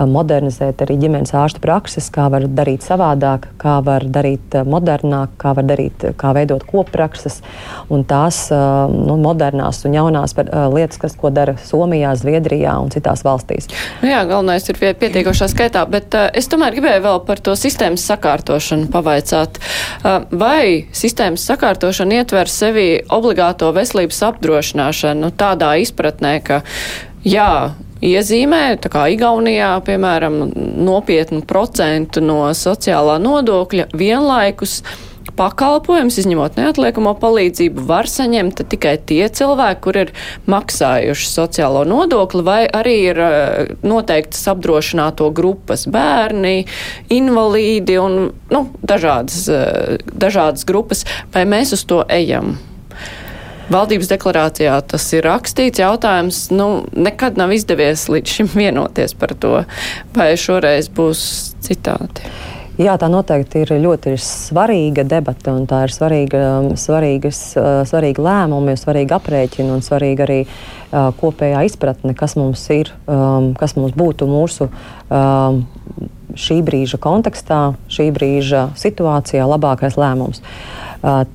modernizēt 0.04 0.82
arī 0.84 0.96
ģimenes 1.00 1.32
ārstu 1.36 1.62
prakses, 1.62 2.10
kā 2.12 2.26
var 2.32 2.44
darīt 2.52 2.84
savādāk, 2.84 3.48
kā 3.60 3.78
var 3.84 4.04
darīt 4.12 4.58
modernāk, 4.68 5.32
kā 5.40 5.54
var 5.56 5.66
darīt, 5.68 6.04
kā 6.20 6.32
veidot 6.36 6.66
kopprakses 6.68 7.38
un 7.92 8.04
tās 8.08 8.42
nu, 8.50 9.16
modernās 9.22 9.80
un 9.88 9.96
jaunās 9.96 10.36
lietas, 10.36 11.00
kas, 11.00 11.16
ko 11.16 11.30
dara 11.32 11.56
Somijā, 11.62 12.12
Zviedrijā 12.18 12.76
un 12.82 12.92
citās 12.92 13.24
valstīs. 13.26 13.70
Nu 14.02 14.10
jā, 14.10 14.20
galvenais 14.28 14.68
ir 14.68 14.80
pietiekošā 15.00 15.48
skaitā, 15.52 15.86
bet 15.88 16.14
es 16.36 16.50
tomēr 16.52 16.76
gribēju 16.76 17.06
vēl 17.06 17.22
par 17.28 17.40
to 17.40 17.56
sistēmas 17.58 18.04
sakārtošanu 18.10 18.90
pavaicāt. 18.92 19.60
Vai 20.30 20.86
sistēmas 20.92 21.46
sakārtošana 21.48 22.20
ietver 22.20 22.52
sevi 22.52 22.88
obligāto 23.08 23.72
veselības 23.76 24.22
apdrošināšanu 24.30 25.26
nu, 25.26 25.32
tādā 25.32 25.76
izpratnē, 25.80 26.38
ka 26.44 26.62
jā, 27.26 27.74
iezīmē, 28.04 28.62
tā 28.82 28.92
kā 28.92 29.06
Igaunijā, 29.12 29.74
piemēram, 29.86 30.40
nopietnu 30.86 31.42
procentu 31.48 32.22
no 32.24 32.44
sociālā 32.54 33.18
nodokļa 33.22 33.90
vienlaikus 33.96 34.80
pakalpojums, 35.36 36.16
izņemot 36.22 36.56
neatliekamo 36.56 37.12
palīdzību, 37.20 37.84
var 37.88 38.08
saņemt 38.10 38.62
tikai 38.70 38.94
tie 39.08 39.26
cilvēki, 39.32 39.80
kur 39.84 39.98
ir 40.04 40.12
maksājuši 40.50 41.28
sociālo 41.28 41.82
nodokli, 41.88 42.44
vai 42.46 42.60
arī 42.64 42.94
ir 43.10 43.20
eh, 43.24 43.74
noteiktas 43.86 44.46
apdrošināto 44.52 45.28
grupas 45.36 45.86
bērni, 45.92 46.64
invalīdi 47.12 47.98
un 48.00 48.30
nu, 48.54 48.62
dažādas, 48.86 49.42
eh, 49.52 49.98
dažādas 50.14 50.64
grupas, 50.68 51.04
vai 51.34 51.44
mēs 51.48 51.74
uz 51.76 51.84
to 51.88 52.02
ejam? 52.08 52.56
Valdības 53.66 54.10
deklarācijā 54.12 54.76
tas 54.86 55.04
ir 55.16 55.24
rakstīts. 55.26 55.80
Jautājums 55.82 56.44
nu, 56.54 56.84
nekad 56.94 57.38
nav 57.40 57.50
izdevies 57.56 58.04
līdz 58.12 58.34
šim 58.36 58.50
vienoties 58.54 59.16
par 59.18 59.34
to, 59.42 59.56
vai 60.14 60.28
šoreiz 60.38 60.86
būs 60.94 61.22
citādi. 61.66 62.30
Jā, 62.76 62.94
tā 63.00 63.08
noteikti 63.08 63.62
ir 63.64 63.72
ļoti 63.80 64.12
ir 64.12 64.20
svarīga 64.20 65.02
debata, 65.08 65.54
un 65.56 65.64
tā 65.66 65.80
ir 65.86 65.94
svarīga, 65.94 66.40
svarīgas, 66.78 67.40
svarīga 67.88 68.22
lēmuma, 68.22 68.76
svarīga 68.76 69.16
aprēķina 69.16 69.78
un 69.78 69.82
svarīga 69.82 70.26
arī 70.26 70.42
uh, 70.44 71.08
kopējā 71.16 71.64
izpratne, 71.70 72.12
kas 72.14 72.36
mums 72.36 72.68
ir, 72.76 72.92
um, 73.08 73.54
kas 73.56 73.78
mums 73.80 73.96
būtu 73.96 74.28
mūsu 74.28 74.68
um, 74.68 75.62
šī 76.36 76.60
brīža 76.68 77.00
kontekstā, 77.00 77.62
šī 77.88 78.10
brīža 78.12 78.68
situācijā 78.76 79.48
labākais 79.56 79.96
lēmums. 79.96 80.44
Uh, 80.44 80.86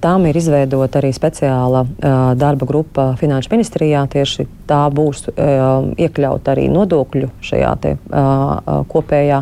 Tam 0.02 0.26
ir 0.30 0.38
izveidota 0.38 1.00
arī 1.02 1.12
speciāla 1.15 1.86
darba 2.39 2.67
grupa 2.67 3.12
Finanšu 3.19 3.52
ministrijā. 3.54 4.04
Tieši 4.12 4.47
tā 4.69 4.82
būs 4.93 5.28
iekļauta 5.36 6.54
arī 6.54 6.67
nodokļu 6.71 7.30
šajā 7.43 7.71
te, 7.84 7.93
kopējā, 8.91 9.41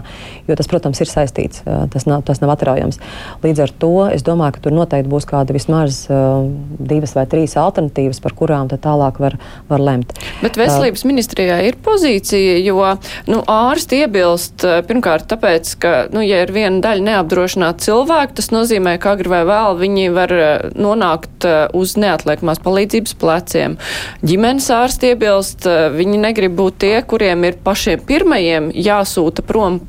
jo 0.49 0.58
tas, 0.60 0.69
protams, 0.69 1.01
ir 1.01 1.10
saistīts. 1.12 1.63
Tas 1.93 2.08
nav, 2.10 2.23
tas 2.27 2.41
nav 2.43 2.53
atraujams. 2.55 2.99
Līdz 3.43 3.63
ar 3.65 3.73
to 3.82 3.93
es 4.10 4.25
domāju, 4.25 4.58
ka 4.58 4.63
tur 4.65 4.75
noteikti 4.75 5.12
būs 5.12 5.27
kāda 5.29 5.55
vismaz 5.55 6.01
divas 6.10 7.15
vai 7.17 7.25
trīs 7.29 7.55
alternatīvas, 7.60 8.21
par 8.23 8.36
kurām 8.38 8.69
tālāk 8.69 9.19
var, 9.21 9.38
var 9.69 9.84
lemt. 9.84 10.13
Bet 10.43 10.58
veselības 10.60 11.05
ministrijā 11.08 11.60
ir 11.67 11.77
pozīcija, 11.84 12.58
jo 12.63 12.84
nu, 13.29 13.41
ārsti 13.49 14.03
iebilst 14.03 14.65
pirmkārt 14.89 15.29
tāpēc, 15.32 15.73
ka, 15.82 15.93
nu, 16.13 16.23
ja 16.25 16.43
ir 16.45 16.53
viena 16.55 16.82
daļa 16.84 17.05
neapdrošināta 17.08 17.86
cilvēka, 17.86 18.38
tas 18.39 18.51
nozīmē, 18.53 18.97
ka 19.01 19.15
agri 19.15 19.32
vai 19.32 19.43
vēl 19.47 19.79
viņi 19.79 20.10
var 20.19 20.36
nonākt 20.75 21.47
uz 21.75 21.95
neatliekamās 21.99 22.62
palīdzības 22.65 23.15
pleciem. 23.19 23.77
Ģimenes 24.21 24.69
ārsti 24.75 25.13
iebilst, 25.13 25.69
viņi 25.95 26.19
negrib 26.27 26.58
būt 26.60 26.82
tie, 26.84 26.97
kuriem 27.08 27.47
ir 27.49 27.62
pašiem 27.63 28.03
pirmajiem 28.10 28.73
jāsūta 28.75 29.45
prom 29.47 29.82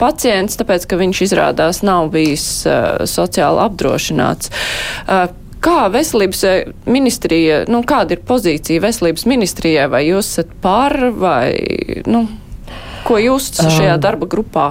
pacients, 0.00 0.58
tāpēc, 0.60 0.86
ka 0.88 0.98
viņš 1.00 1.22
izrādās 1.26 1.82
nav 1.86 2.10
bijis 2.14 2.46
uh, 2.68 3.02
sociāli 3.08 3.64
apdrošināts. 3.66 4.54
Uh, 5.06 5.26
Kā 5.66 5.88
veselības 5.90 6.42
ministrija, 6.86 7.62
nu, 7.72 7.80
kāda 7.82 8.14
ir 8.14 8.20
pozīcija 8.28 8.82
veselības 8.84 9.24
ministrijai, 9.26 9.88
vai 9.90 10.04
jūs 10.04 10.28
esat 10.28 10.52
par, 10.62 10.94
vai, 11.16 11.48
nu, 12.06 12.20
ko 13.08 13.16
jūs 13.18 13.48
šajā 13.64 13.96
darba 13.98 14.28
grupā 14.30 14.68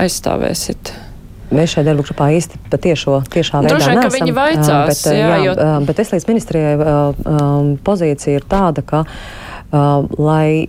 aizstāvēsiet? 0.00 0.94
Mēs 1.54 1.74
šajā 1.74 1.88
darba 1.88 2.04
grupā 2.06 2.30
īsti 2.36 2.60
patiešo 2.72 3.20
tiešā 3.32 3.62
veidā 3.64 3.78
Droši 3.78 3.98
ka 4.00 4.12
viņi 4.14 4.36
vaicās, 4.36 4.88
bet, 4.90 5.02
jā, 5.14 5.26
jā, 5.30 5.42
jo... 5.46 5.56
bet 5.88 6.00
veselības 6.02 6.30
ministrijai 6.30 6.74
um, 6.78 7.74
pozīcija 7.84 8.40
ir 8.40 8.48
tāda, 8.50 8.84
ka, 8.86 9.04
lai 10.18 10.68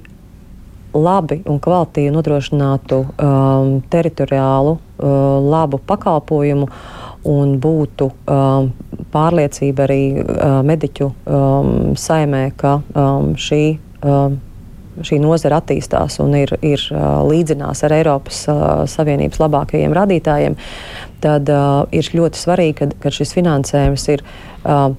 labi 0.96 1.42
un 1.50 1.60
kvalitīvi 1.60 2.14
nodrošinātu 2.16 3.02
um, 3.04 3.74
teritoriālu 3.92 4.78
uh, 4.78 5.10
labu 5.44 5.80
pakalpojumu 5.84 6.70
un 7.26 7.56
būtu 7.60 8.10
um, 8.12 8.72
pārliecība 9.14 9.88
arī 9.88 10.02
uh, 10.22 10.60
mediķu 10.66 11.10
um, 11.10 11.72
saimē, 12.00 12.48
ka 12.60 12.80
um, 12.94 13.34
šī. 13.40 13.64
Um, 14.06 14.40
Šī 15.04 15.20
nozara 15.20 15.60
attīstās 15.60 16.20
un 16.24 16.36
ir, 16.40 16.54
ir 16.64 16.82
uh, 16.94 17.20
līdzinās 17.28 17.84
ar 17.84 17.96
Eiropas 17.98 18.46
uh, 18.52 18.86
Savienības 18.88 19.42
labākajiem 19.44 19.96
radītājiem, 19.96 20.56
tad 21.24 21.52
uh, 21.52 21.84
ir 21.96 22.08
ļoti 22.16 22.40
svarīgi, 22.40 22.90
ka, 23.04 23.12
šis 23.12 23.36
finansējums 23.36 24.08
ir 24.14 24.24
uh, 24.24 24.94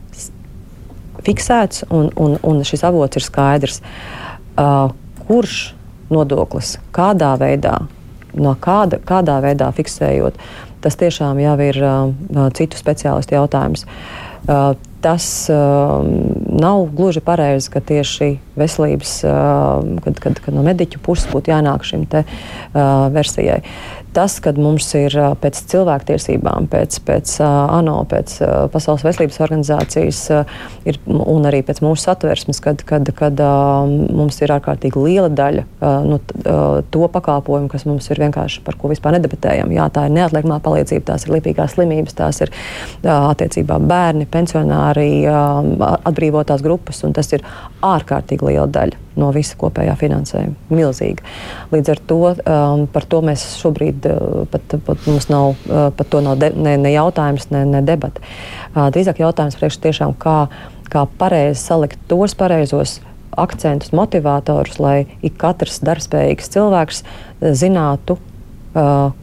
fiksēts 1.27 1.87
un, 1.89 2.11
un, 2.21 2.37
un 2.45 2.63
šis 2.67 2.85
avots 2.87 3.17
ir 3.19 3.25
skaidrs. 3.25 3.81
Uh, 4.57 4.93
kurš 5.27 5.75
nodoklis, 6.13 6.77
kādā 6.95 7.33
veidā, 7.41 7.81
no 8.37 8.55
kāda, 8.63 9.01
kādā 9.03 9.41
veidā 9.43 9.73
fiksējot, 9.75 10.37
tas 10.85 10.99
tiešām 11.01 11.41
jau 11.43 11.57
ir 11.65 11.81
uh, 11.83 12.51
citu 12.55 12.79
speciālistu 12.79 13.37
jautājums. 13.39 13.87
Uh, 14.47 14.75
tas 15.07 15.27
uh, 15.53 16.03
nav 16.61 16.89
gluži 16.97 17.23
pareizi, 17.23 17.71
ka 17.71 17.81
tieši 17.81 18.33
veselības, 18.59 19.13
uh, 19.23 20.01
kad, 20.03 20.19
kad, 20.25 20.41
kad 20.43 20.57
no 20.57 20.67
mediķu 20.67 21.03
puses 21.07 21.31
būtu 21.31 21.55
jānāk 21.55 21.87
šim 21.87 22.09
te 22.11 22.25
uh, 22.27 23.07
versijai 23.15 23.61
tas, 24.17 24.39
ka 24.41 24.53
mums 24.57 24.87
ir 24.97 25.15
pēc 25.43 25.59
cilvēktiesībām, 25.71 26.69
pēc, 26.73 26.99
pēc 27.05 27.35
ANO, 27.45 27.99
pēc 28.09 28.37
Pasaules 28.73 29.05
veselības 29.05 29.41
organizācijas 29.45 30.21
ir, 30.89 30.99
un 31.05 31.49
arī 31.49 31.61
pēc 31.67 31.83
mūsu 31.85 32.07
satversmes, 32.07 32.63
kad, 32.65 32.81
kad, 32.89 33.11
kad 33.17 33.43
mums 33.87 34.41
ir 34.41 34.55
ārkārtīgi 34.57 35.03
liela 35.03 35.29
daļa 35.29 35.67
nu, 36.09 36.21
to 36.95 37.11
pakalpojumu, 37.13 37.69
kas 37.73 37.85
mums 37.89 38.09
ir 38.13 38.23
vienkārši 38.25 38.63
par 38.65 38.79
ko 38.81 38.89
vispār 38.93 39.19
nedebatējam. 39.19 39.75
Jā, 39.77 39.91
tā 39.93 40.07
ir 40.09 40.17
neatliekamā 40.17 40.63
palīdzība, 40.65 41.05
tās 41.11 41.27
ir 41.27 41.37
lipīgās 41.37 41.77
slimības, 41.77 42.17
tās 42.17 42.41
ir 42.47 42.55
attiecībā 43.05 43.77
bērni, 43.85 44.29
pensionāri, 44.33 44.96
atbrīvotās 44.97 46.63
grupas, 46.65 47.03
un 47.07 47.15
tas 47.17 47.29
ir 47.35 47.45
ārkārtīgi 47.85 48.49
liela 48.49 48.67
daļa 48.71 49.03
no 49.21 49.31
visa 49.35 49.57
kopējā 49.59 49.97
finansējuma. 49.99 50.55
Milzīga. 50.77 51.25
Līdz 51.73 51.93
ar 51.95 52.01
to 52.11 52.21
um, 52.33 52.85
par 52.93 53.07
to 53.09 53.23
mēs 53.25 53.45
šobrīd 53.61 54.09
uh, 54.11 54.45
pat, 54.53 54.77
pat 54.87 55.09
mums 55.09 55.29
nav, 55.33 55.55
uh, 55.69 55.89
pat 55.97 56.11
to 56.13 56.23
nav 56.25 56.39
de, 56.43 56.53
ne, 56.57 56.77
ne 56.81 56.93
jautājums, 56.93 57.49
ne, 57.55 57.65
ne 57.71 57.83
debata. 57.87 58.23
Uh, 58.75 58.87
drīzāk 58.95 59.23
jautājums 59.25 59.59
priekš 59.59 59.81
tiešām, 59.87 60.17
kā, 60.21 60.39
kā 60.93 61.07
pareizi 61.21 61.63
salikt 61.63 62.01
tos 62.11 62.37
pareizos 62.39 62.99
akcentus, 63.37 63.93
motivatorus, 63.97 64.79
lai 64.81 64.99
ik 65.25 65.37
katrs 65.41 65.81
darbspējīgs 65.85 66.53
cilvēks 66.57 67.05
uh, 67.05 67.53
zinātu, 67.57 68.19
uh, 68.77 69.15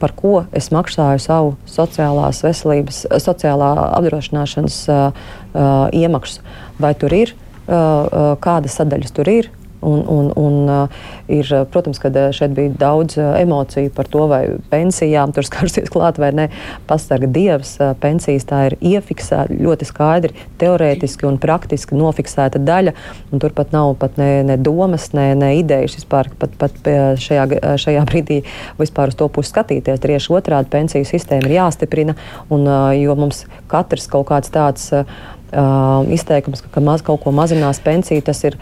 par 0.00 0.16
ko 0.16 0.44
es 0.56 0.70
maksāju 0.74 1.20
savu 1.22 1.54
sociālās 1.68 2.40
veselības, 2.46 3.04
sociālā 3.22 3.70
apdrošināšanas 4.00 4.80
uh, 4.88 5.22
uh, 5.52 5.86
iemaksu. 5.92 6.42
Vai 6.80 6.94
tur 6.98 7.14
ir 7.14 7.36
Uh, 7.70 7.76
uh, 7.76 8.32
kādas 8.42 8.74
sadaļas 8.80 9.12
tur 9.14 9.28
ir. 9.30 9.46
Un, 9.80 10.02
un, 10.08 10.30
un, 10.36 10.56
uh, 10.68 10.88
ir, 11.32 11.48
protams, 11.72 11.96
ka 12.02 12.10
uh, 12.12 12.28
šeit 12.36 12.52
bija 12.56 12.72
daudz 12.82 13.16
uh, 13.16 13.32
emociju 13.40 13.92
par 13.96 14.08
to, 14.12 14.26
vai 14.28 14.42
pensijām 14.72 15.32
tur 15.32 15.46
skarsies 15.48 15.88
klāt 15.92 16.20
vai 16.20 16.28
nē. 16.36 16.46
Pasarga 16.90 17.30
dievs, 17.30 17.76
uh, 17.80 17.94
pensijas 18.00 18.44
tā 18.50 18.66
ir 18.68 18.76
iefiksēta 18.92 19.56
ļoti 19.56 19.88
skaidri, 19.88 20.46
teorētiski 20.60 21.28
un 21.28 21.40
praktiski 21.40 21.96
nofiksēta 21.96 22.60
daļa. 22.60 22.94
Tur 23.32 23.56
pat 23.56 23.72
nav 23.72 23.94
pat 24.00 24.20
ne, 24.20 24.30
ne 24.44 24.58
domas, 24.60 25.10
ne, 25.16 25.30
ne 25.38 25.54
idejas 25.62 25.96
vispār 25.96 26.28
pat, 26.40 26.54
pat 26.60 26.76
šajā, 27.20 27.48
šajā 27.80 28.04
brīdī 28.10 28.40
vispār 28.80 29.14
uz 29.14 29.16
to 29.16 29.32
pusi 29.32 29.54
skatīties. 29.54 30.04
Tieši 30.04 30.36
otrādi 30.36 30.72
pensiju 30.72 31.08
sistēma 31.08 31.48
ir 31.48 31.56
jāstiprina, 31.56 32.20
un, 32.52 32.68
uh, 32.68 32.90
jo 33.00 33.16
mums 33.16 33.46
katrs 33.72 34.10
kaut 34.12 34.28
kāds 34.28 34.52
tāds. 34.52 34.90
Uh, 34.92 35.38
uh, 35.52 36.06
izteikums, 36.12 36.62
ka, 36.64 36.70
ka 36.76 36.82
maz 36.84 37.04
kaut 37.06 37.22
ko 37.24 37.32
mazinās 37.34 37.82
pensiju, 37.82 38.22
tas 38.26 38.42
ir 38.46 38.56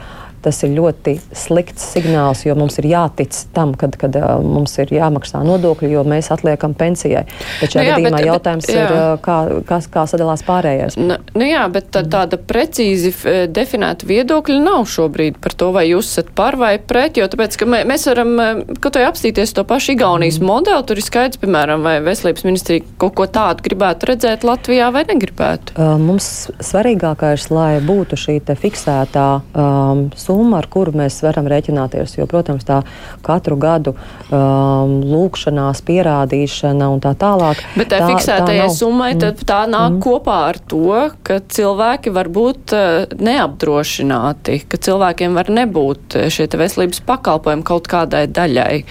tas 0.44 0.61
ir 0.66 0.74
ļoti 0.77 1.16
slikts 1.37 1.90
signāls, 1.94 2.44
jo 2.46 2.57
mums 2.59 2.79
ir 2.81 2.88
jātic 2.90 3.37
tam, 3.57 3.74
kad, 3.79 3.96
kad 4.01 4.16
uh, 4.18 4.38
mums 4.44 4.77
ir 4.83 4.92
jāmaksā 4.94 5.42
nodokļi, 5.46 5.92
jo 5.94 6.05
mēs 6.09 6.31
atliekam 6.35 6.77
pensijai. 6.79 7.24
Bet 7.61 7.74
šajā 7.74 7.83
nu, 7.83 7.88
jā, 7.88 7.96
gadījumā 7.96 8.18
bet, 8.18 8.29
jautājums 8.29 8.68
bet, 8.68 8.77
jā. 8.77 8.85
ir, 8.87 9.22
kā, 9.24 9.38
kā, 9.68 9.81
kā 9.98 10.07
sadalās 10.11 10.44
pārējais. 10.46 10.98
Nu, 11.01 11.18
nu 11.38 11.48
jā, 11.48 11.64
bet 11.72 11.90
tā, 11.94 12.05
tāda 12.11 12.40
precīzi 12.40 13.12
definēta 13.53 14.09
viedokļa 14.09 14.59
nav 14.62 14.87
šobrīd 14.90 15.40
par 15.42 15.57
to, 15.59 15.70
vai 15.77 15.88
jūs 15.90 16.12
esat 16.12 16.33
par 16.38 16.59
vai 16.61 16.74
pret, 16.79 17.20
jo 17.20 17.29
tāpēc, 17.31 17.59
ka 17.61 17.68
mē, 17.68 17.83
mēs 17.88 18.07
varam 18.11 18.35
kaut 18.83 18.98
vai 18.98 19.07
apstīties 19.09 19.55
to 19.57 19.64
pašu 19.68 19.94
Igaunijas 19.94 20.40
mm. 20.40 20.48
modeli, 20.48 20.87
tur 20.88 21.01
ir 21.01 21.07
skaidrs, 21.07 21.40
piemēram, 21.42 21.85
vai 21.87 21.98
veselības 22.05 22.46
ministrija 22.46 22.87
kaut 23.01 23.16
ko 23.18 23.29
tādu 23.31 23.64
gribētu 23.66 24.12
redzēt 24.12 24.46
Latvijā 24.46 24.90
vai 24.94 25.05
negribētu. 25.09 25.77
Uh, 25.77 25.96
mums 26.01 26.48
svarīgākais, 26.64 27.48
lai 27.55 27.79
būtu 27.85 28.18
šī 28.18 28.38
fiksētā 28.59 29.27
um, 29.38 30.07
summa, 30.29 30.61
ar 30.61 30.69
kuru 30.71 30.95
mēs 30.99 31.19
varam 31.25 31.49
rēķināties. 31.51 32.19
Jo, 32.19 32.29
protams, 32.31 32.67
tā 32.69 32.83
katru 33.25 33.59
gadu 33.61 33.95
um, 33.95 34.99
lūkšanās, 35.09 35.83
pierādīšana 35.88 36.91
un 36.93 37.03
tā 37.05 37.14
tālāk. 37.19 37.62
Bet 37.79 37.93
tā, 37.93 38.03
tā 38.03 38.11
fiksētajai 38.12 38.69
summai 38.75 39.12
tad 39.21 39.41
tā 39.49 39.62
nāk 39.71 39.97
mm. 39.97 40.03
kopā 40.05 40.41
ar 40.51 40.61
to, 40.71 40.99
ka 41.27 41.41
cilvēki 41.59 42.12
var 42.14 42.33
būt 42.35 42.77
uh, 42.77 43.17
neapdrošināti, 43.17 44.61
ka 44.69 44.83
cilvēkiem 44.88 45.38
var 45.38 45.53
nebūt 45.61 46.19
uh, 46.19 46.29
šie 46.33 46.51
veselības 46.59 47.03
pakalpojumi 47.09 47.67
kaut 47.67 47.88
kādai 47.91 48.27
daļai 48.29 48.83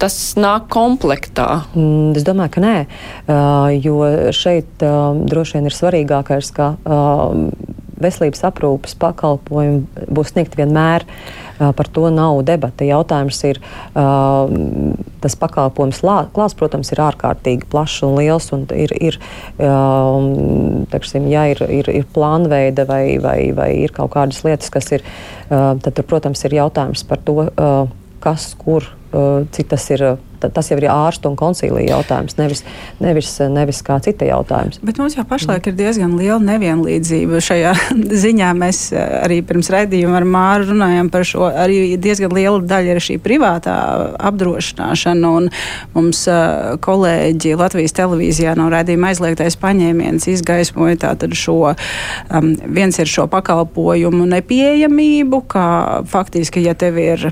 tas 0.00 0.16
nāk 0.40 0.68
komplektā? 0.72 1.66
Mm, 1.74 2.14
es 2.16 2.24
domāju, 2.26 2.54
ka 2.56 2.62
nē, 2.64 2.76
uh, 2.86 3.68
jo 3.76 4.30
šeit 4.36 4.84
uh, 4.86 5.12
droši 5.28 5.58
vien 5.58 5.68
ir 5.68 5.76
svarīgākais, 5.76 6.50
ka 6.56 6.72
uh, 6.80 7.36
veselības 8.02 8.44
aprūpes 8.48 8.96
pakalpojumi 9.00 10.06
būs 10.10 10.32
sniegti 10.34 10.60
vienmēr. 10.60 11.06
Par 11.60 11.90
to 11.92 12.06
nav 12.08 12.38
debata. 12.48 12.86
Jautājums 12.88 13.36
ir, 13.44 13.58
tas 13.92 15.34
pakalpojums 15.36 16.00
klāsts, 16.32 16.56
protams, 16.56 16.88
ir 16.94 17.02
ārkārtīgi 17.04 17.68
plašs 17.68 17.98
un 18.06 18.16
liels. 18.16 18.48
Un 18.56 18.64
ir, 18.72 18.94
ir, 18.96 19.18
teksim, 20.94 21.28
ja 21.28 21.44
ir, 21.52 21.60
ir, 21.68 21.90
ir 21.92 22.08
plānveida 22.14 22.88
vai, 22.88 23.04
vai, 23.20 23.38
vai 23.52 23.68
ir 23.82 23.92
kaut 23.92 24.14
kādas 24.16 24.40
lietas, 24.46 24.72
kas 24.72 24.88
ir, 24.96 25.04
tad, 25.50 26.00
protams, 26.08 26.46
ir 26.48 26.56
jautājums 26.62 27.04
par 27.04 27.20
to, 27.28 27.36
kas, 28.24 28.54
kur, 28.56 28.88
cik 29.52 29.74
tas 29.74 29.90
ir 29.92 30.06
tas 30.48 30.70
jau 30.70 30.78
ir 30.80 30.88
ārstu 30.92 31.30
un 31.30 31.36
koncīlija 31.38 31.96
jautājums, 31.96 32.36
nevis, 32.38 32.62
nevis, 33.02 33.32
nevis 33.52 33.82
kā 33.86 33.98
cita 34.04 34.28
jautājums. 34.28 34.80
Bet 34.84 35.00
mums 35.00 35.16
jau 35.18 35.24
pašlaik 35.28 35.68
ir 35.70 35.76
diezgan 35.78 36.16
liela 36.18 36.40
nevienlīdzība 36.44 37.42
šajā 37.44 37.74
ziņā. 38.24 38.52
Mēs 38.60 38.82
arī 38.96 39.40
pirms 39.46 39.70
raidījuma 39.72 40.20
ar 40.20 40.28
Māru 40.28 40.70
runājām 40.72 41.10
par 41.12 41.26
šo. 41.28 41.48
Arī 41.50 41.98
diezgan 42.00 42.34
liela 42.36 42.60
daļa 42.64 42.96
ir 42.96 43.02
šī 43.04 43.18
privātā 43.22 43.76
apdrošināšana. 44.30 45.32
Mums 45.94 46.22
uh, 46.30 46.78
kolēģi 46.84 47.56
Latvijas 47.60 47.94
televīzijā 47.98 48.56
no 48.58 48.70
raidījuma 48.72 49.12
aizliegtais 49.12 49.58
paņēmiens 49.60 50.28
izgaismoja 50.32 51.00
tātad 51.06 51.36
šo, 51.38 51.74
um, 51.74 52.50
viens 52.64 52.98
ir 53.00 53.10
šo 53.10 53.26
pakalpojumu 53.30 54.26
nepieejamību, 54.36 55.44
kā 55.50 55.68
faktiski, 56.10 56.64
ja 56.66 56.76
tev 56.78 56.98
ir 57.02 57.30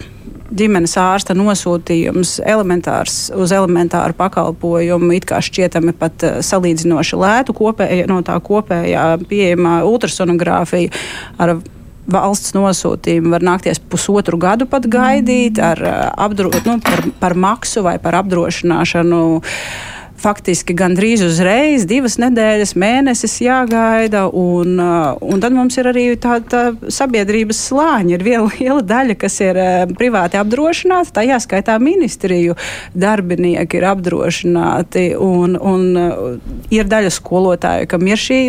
ģimenes 0.54 0.94
ārsta 1.00 1.37
nosūtījums 1.37 2.38
elementārs 2.46 3.28
uz 3.37 3.52
elementāru 3.54 4.16
pakalpojumu, 4.18 5.12
it 5.16 5.26
kā 5.28 5.40
šķietami 5.44 5.94
pat 5.98 6.24
uh, 6.26 6.38
salīdzinoši 6.44 7.18
lētu 7.20 7.56
kopēja, 7.56 8.06
no 8.11 8.20
tā 8.26 8.38
kopējā 8.44 9.11
pieejamā 9.28 9.80
ultrasonogrāfija. 9.88 10.94
Ar 11.38 11.58
valsts 12.08 12.54
nosūtījumu 12.56 13.34
var 13.34 13.44
nākties 13.44 13.82
pusotru 13.92 14.38
gadu 14.40 14.68
pat 14.70 14.88
gaidīt 14.88 15.61
ar, 15.61 15.84
uh, 15.84 16.02
apdro, 16.28 16.52
nu, 16.64 16.78
par, 16.84 17.04
par 17.20 17.37
maksu 17.37 17.84
vai 17.87 17.98
par 18.02 18.16
apdrošināšanu 18.22 19.22
faktiski 20.18 20.74
gandrīz 20.76 21.22
uzreiz, 21.26 21.85
divas 21.88 22.18
nedēļas, 22.20 22.74
mēnesis 22.78 23.38
jāgaida. 23.44 24.26
Un, 24.35 24.74
uh, 24.83 25.18
un 25.22 25.42
tad 25.42 25.54
mums 25.54 25.78
ir 25.78 25.88
arī 25.90 26.07
tā, 26.20 26.38
tā 26.42 26.62
sabiedrības 26.92 27.61
slāņa. 27.68 28.16
Ir 28.16 28.24
viena 28.26 28.48
liela 28.59 28.83
daļa, 28.83 29.16
kas 29.20 29.38
ir 29.44 29.61
uh, 29.61 29.85
privāti 29.98 30.40
apdrošināta, 30.40 31.14
tajā 31.20 31.38
skaitā 31.44 31.78
ministriju 31.83 32.57
darbinieki 32.98 33.78
ir 33.78 33.88
apdrošināti. 33.92 35.04
Un, 35.22 35.54
un 35.57 35.87
uh, 35.94 36.50
ir 36.74 36.90
daļa 36.90 37.14
skolotāju, 37.14 37.88
kam 37.90 38.07
ir 38.11 38.20
šī 38.20 38.40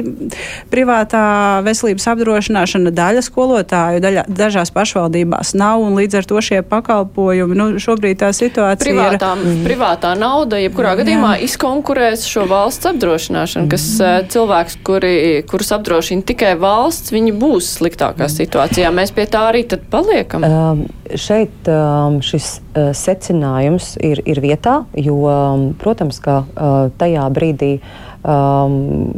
privātā 0.74 1.24
veselības 1.66 2.10
apdrošināšana, 2.16 2.94
daļa 2.96 3.26
skolotāju, 3.26 4.04
daļa, 4.04 4.26
dažās 4.42 4.74
pašvaldībās 4.74 5.54
nav. 5.60 5.86
Līdz 6.00 6.20
ar 6.20 6.28
to 6.28 6.42
šie 6.44 6.64
pakalpojumi, 6.66 7.56
nu, 7.58 7.70
šobrīd 7.82 8.20
tā 8.24 8.34
situācija 8.36 8.90
privātā, 8.90 9.32
ir. 9.38 9.46
Mm. 9.46 9.64
Privātā 9.68 10.16
nauda, 10.20 10.60
jebkurā 10.62 10.96
gadījumā, 11.00 11.38
izskatās 11.46 11.59
konkurēs 11.60 12.26
šo 12.30 12.46
valsts 12.50 12.90
apdrošināšanu, 12.90 13.70
kas 13.72 13.86
mm. 14.00 14.30
cilvēks, 14.34 14.80
kuri, 14.88 15.14
kurus 15.50 15.74
apdrošina 15.76 16.26
tikai 16.28 16.54
valsts, 16.60 17.14
viņi 17.16 17.36
būs 17.40 17.74
sliktākā 17.80 18.26
mm. 18.26 18.36
situācijā. 18.36 18.92
Mēs 18.96 19.14
pie 19.16 19.28
tā 19.32 19.46
arī 19.52 19.66
tad 19.70 19.86
paliekam. 19.92 20.46
Um, 20.48 20.84
šeit 21.20 21.70
um, 21.72 22.20
šis 22.26 22.60
uh, 22.60 22.92
secinājums 22.98 23.96
ir, 24.06 24.24
ir 24.30 24.44
vietā, 24.44 24.82
jo, 24.98 25.20
um, 25.30 25.72
protams, 25.80 26.22
ka 26.24 26.42
uh, 26.44 26.94
tajā 27.02 27.26
brīdī 27.36 27.74
uh, 27.80 28.09
um, 28.24 29.14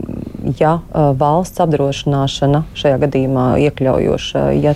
ja 0.60 0.74
uh, 0.80 1.12
valsts 1.18 1.62
apdrošināšana 1.64 2.64
šajā 2.78 3.00
gadījumā 3.02 3.46
iekļaujoša, 3.68 4.44
ja, 4.58 4.74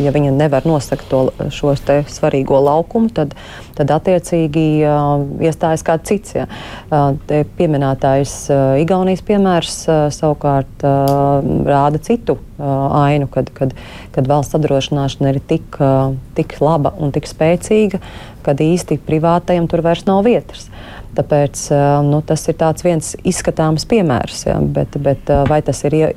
ja 0.00 0.12
viņa 0.14 0.32
nevar 0.34 0.66
nosakt 0.68 1.06
to, 1.10 1.26
šo 1.54 1.74
svarīgo 1.78 2.60
laukumu, 2.64 3.10
tad, 3.14 3.34
tad 3.78 3.92
attiecīgi 3.94 4.66
uh, 4.86 5.24
iestājas 5.42 5.84
kāds 5.86 6.10
cits. 6.10 6.36
Ja. 6.38 6.48
Uh, 6.90 7.44
pieminētais 7.58 8.34
uh, 8.52 8.74
Igaunijas 8.82 9.24
piemērs 9.26 9.78
uh, 9.88 10.06
savukārt 10.14 10.86
uh, 10.86 11.40
rāda 11.68 12.02
citu 12.02 12.38
uh, 12.38 12.66
ainu, 13.04 13.28
kad, 13.30 13.50
kad, 13.54 13.74
kad 14.14 14.30
valsts 14.30 14.56
apdrošināšana 14.58 15.34
ir 15.34 15.42
tik, 15.42 15.80
uh, 15.80 16.14
tik 16.38 16.58
laba 16.64 16.94
un 16.98 17.14
tik 17.14 17.28
spēcīga, 17.30 18.02
kad 18.44 18.60
īsti 18.60 19.00
privātajam 19.06 19.68
tur 19.70 19.84
vairs 19.84 20.04
nav 20.08 20.24
vietas. 20.26 20.68
Tāpēc 21.14 21.68
nu, 22.06 22.20
tas 22.26 22.42
ir 22.50 22.58
viens 22.84 23.14
izskatāms 23.22 23.86
piemērs. 23.90 24.46
Ja, 24.48 24.58
bet, 24.60 24.98
bet 25.02 25.30
vai 25.48 25.60
tas 25.62 25.84
ir 25.86 25.96
ie, 25.98 26.08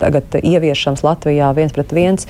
tagad 0.00 0.40
ieviešams 0.40 1.04
Latvijā 1.04 1.52
viens 1.56 1.76
pret 1.76 1.92
viens? 1.92 2.28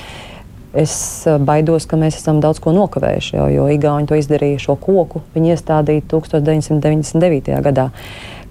Es 0.71 1.27
baidos, 1.27 1.87
ka 1.91 1.99
mēs 1.99 2.21
esam 2.21 2.39
daudz 2.43 2.61
ko 2.63 2.71
nokavējuši, 2.75 3.33
jo, 3.35 3.47
jo 3.51 3.65
Igauni 3.75 4.07
to 4.07 4.19
izdarīja 4.19 4.61
šo 4.63 4.77
koku. 4.79 5.25
Viņi 5.35 5.57
iestādīja 5.57 6.05
1999. 6.13 7.57
gadā 7.67 7.89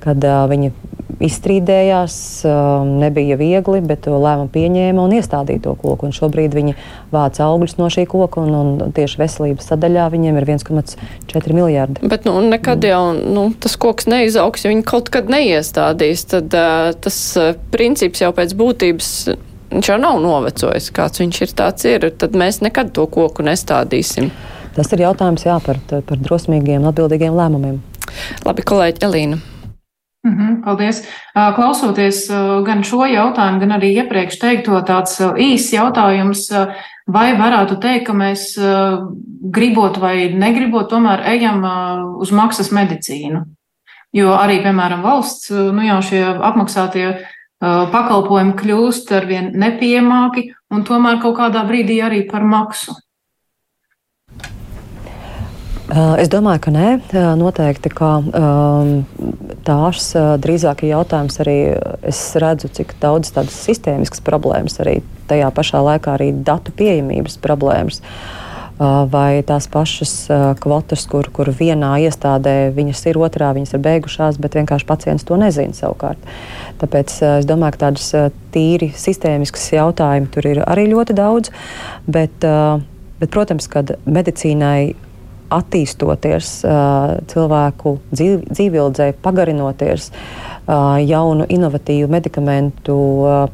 kad 0.03 0.23
uh, 0.25 0.43
viņi 0.49 0.71
izstrīdējās, 1.19 2.15
uh, 2.47 2.85
nebija 2.87 3.35
viegli, 3.39 3.81
bet 3.83 4.05
to 4.05 4.15
lēmumu 4.15 4.51
pieņēma 4.53 5.03
un 5.03 5.15
iestādīja 5.17 5.63
to 5.65 5.73
koku. 5.79 6.07
Un 6.07 6.15
šobrīd 6.15 6.55
viņi 6.55 6.75
vāc 7.11 7.41
augļus 7.43 7.75
no 7.79 7.89
šī 7.91 8.05
koka, 8.09 8.45
un, 8.45 8.55
un 8.55 8.93
tieši 8.95 9.19
veselības 9.19 9.67
sadaļā 9.71 10.07
viņiem 10.13 10.39
ir 10.39 10.47
1,4 10.55 11.57
miljardi. 11.57 12.05
Bet 12.09 12.27
nu, 12.29 12.37
nekad 12.45 12.85
jau 12.87 13.01
nu, 13.17 13.49
tas 13.59 13.75
koks 13.81 14.07
neizaugs, 14.11 14.63
ja 14.63 14.71
viņi 14.71 14.85
kaut 14.87 15.11
kad 15.13 15.31
neiestādīs. 15.31 16.23
Tad 16.31 16.55
uh, 16.55 16.91
tas 17.03 17.19
uh, 17.39 17.51
princips 17.73 18.23
jau 18.23 18.31
pēc 18.35 18.55
būtības. 18.59 19.13
Viņš 19.69 19.91
jau 19.91 19.99
nav 20.01 20.17
novecojis, 20.23 20.87
kāds 20.95 21.21
viņš 21.21 21.43
ir, 21.43 21.51
tāds 21.57 21.85
ir. 21.85 22.07
Tad 22.17 22.33
mēs 22.37 22.63
nekad 22.65 22.95
to 22.95 23.05
koku 23.11 23.45
nestādīsim. 23.45 24.31
Tas 24.73 24.89
ir 24.95 25.03
jautājums 25.03 25.45
jā, 25.45 25.59
par, 25.61 25.77
par 25.89 26.25
drosmīgiem 26.25 26.87
atbildīgiem 26.89 27.37
lēmumiem. 27.37 27.79
Labi, 28.47 28.65
kolēģi 28.65 29.05
Elīna. 29.05 29.41
-hmm, 30.27 30.61
paldies. 30.63 31.03
Klausoties 31.33 32.27
gan 32.65 32.83
šo 32.83 33.05
jautājumu, 33.07 33.59
gan 33.59 33.71
arī 33.77 33.93
iepriekš 34.03 34.39
teikto 34.39 34.81
tāds 34.83 35.19
īsts 35.19 35.73
jautājums, 35.73 36.49
vai 37.07 37.37
varētu 37.37 37.79
teikt, 37.79 38.05
ka 38.07 38.13
mēs 38.13 38.57
gribot 39.39 39.97
vai 39.97 40.33
negribot, 40.33 40.89
tomēr 40.89 41.23
ejam 41.25 41.63
uz 42.19 42.31
maksas 42.31 42.71
medicīnu? 42.71 43.45
Jo 44.11 44.33
arī, 44.33 44.59
piemēram, 44.63 45.01
valsts, 45.01 45.51
nu 45.51 45.81
jau 45.85 46.01
šie 46.01 46.23
apmaksātie 46.25 47.25
pakalpojumi 47.61 48.55
kļūst 48.59 49.11
arvien 49.13 49.51
nepieejamāki 49.53 50.49
un 50.73 50.83
tomēr 50.83 51.19
kaut 51.21 51.37
kādā 51.37 51.63
brīdī 51.67 52.01
arī 52.01 52.23
par 52.29 52.43
maksu. 52.43 52.95
Es 55.89 56.29
domāju, 56.29 56.61
ka 56.67 56.71
nē, 56.73 56.89
noteikti, 57.39 57.89
ka 57.89 58.09
um, 58.21 58.89
tās 59.65 60.11
drīzāk 60.13 60.83
ir 60.85 60.91
jautājums 60.93 61.39
arī. 61.41 61.55
Es 62.05 62.19
redzu, 62.37 62.69
cik 62.69 62.93
daudz 63.01 63.31
tādas 63.33 63.57
sistēmiskas 63.65 64.21
problēmas, 64.25 64.77
arī 64.83 64.99
tajā 65.31 65.49
pašā 65.55 65.81
laikā 65.87 66.13
arī 66.13 66.29
datu 66.45 66.75
pieejamības 66.77 67.39
problēmas. 67.41 68.03
Vai 68.79 69.41
tās 69.43 69.65
pašas 69.67 70.13
kvotas, 70.63 71.01
kur, 71.09 71.27
kur 71.35 71.49
vienā 71.51 71.97
iestādē 72.05 72.69
viņas 72.77 73.01
ir, 73.09 73.17
otrā 73.19 73.49
viņas 73.57 73.75
ir 73.75 73.81
beigušās, 73.89 74.37
bet 74.39 74.55
vienkārši 74.55 74.87
pacients 74.87 75.27
to 75.27 75.35
nezina 75.41 75.75
savukārt. 75.75 76.21
Tāpēc 76.79 77.17
es 77.33 77.49
domāju, 77.49 77.75
ka 77.75 77.83
tādas 77.89 78.07
tīri 78.53 78.93
sistēmiskas 78.95 79.67
jautājumi 79.75 80.31
tur 80.31 80.47
ir 80.53 80.63
arī 80.63 80.87
ļoti 80.93 81.17
daudz. 81.17 81.51
Bet, 82.07 82.39
bet 83.19 83.35
protams, 83.35 83.67
ka 83.67 83.83
medicīnai 84.07 84.93
attīstoties, 85.53 86.51
cilvēku 87.31 87.95
dzīvildzei 88.13 89.13
pagarinoties, 89.23 90.09
jaunu, 91.09 91.47
inovatīvu 91.49 92.09
medikamentu 92.13 92.97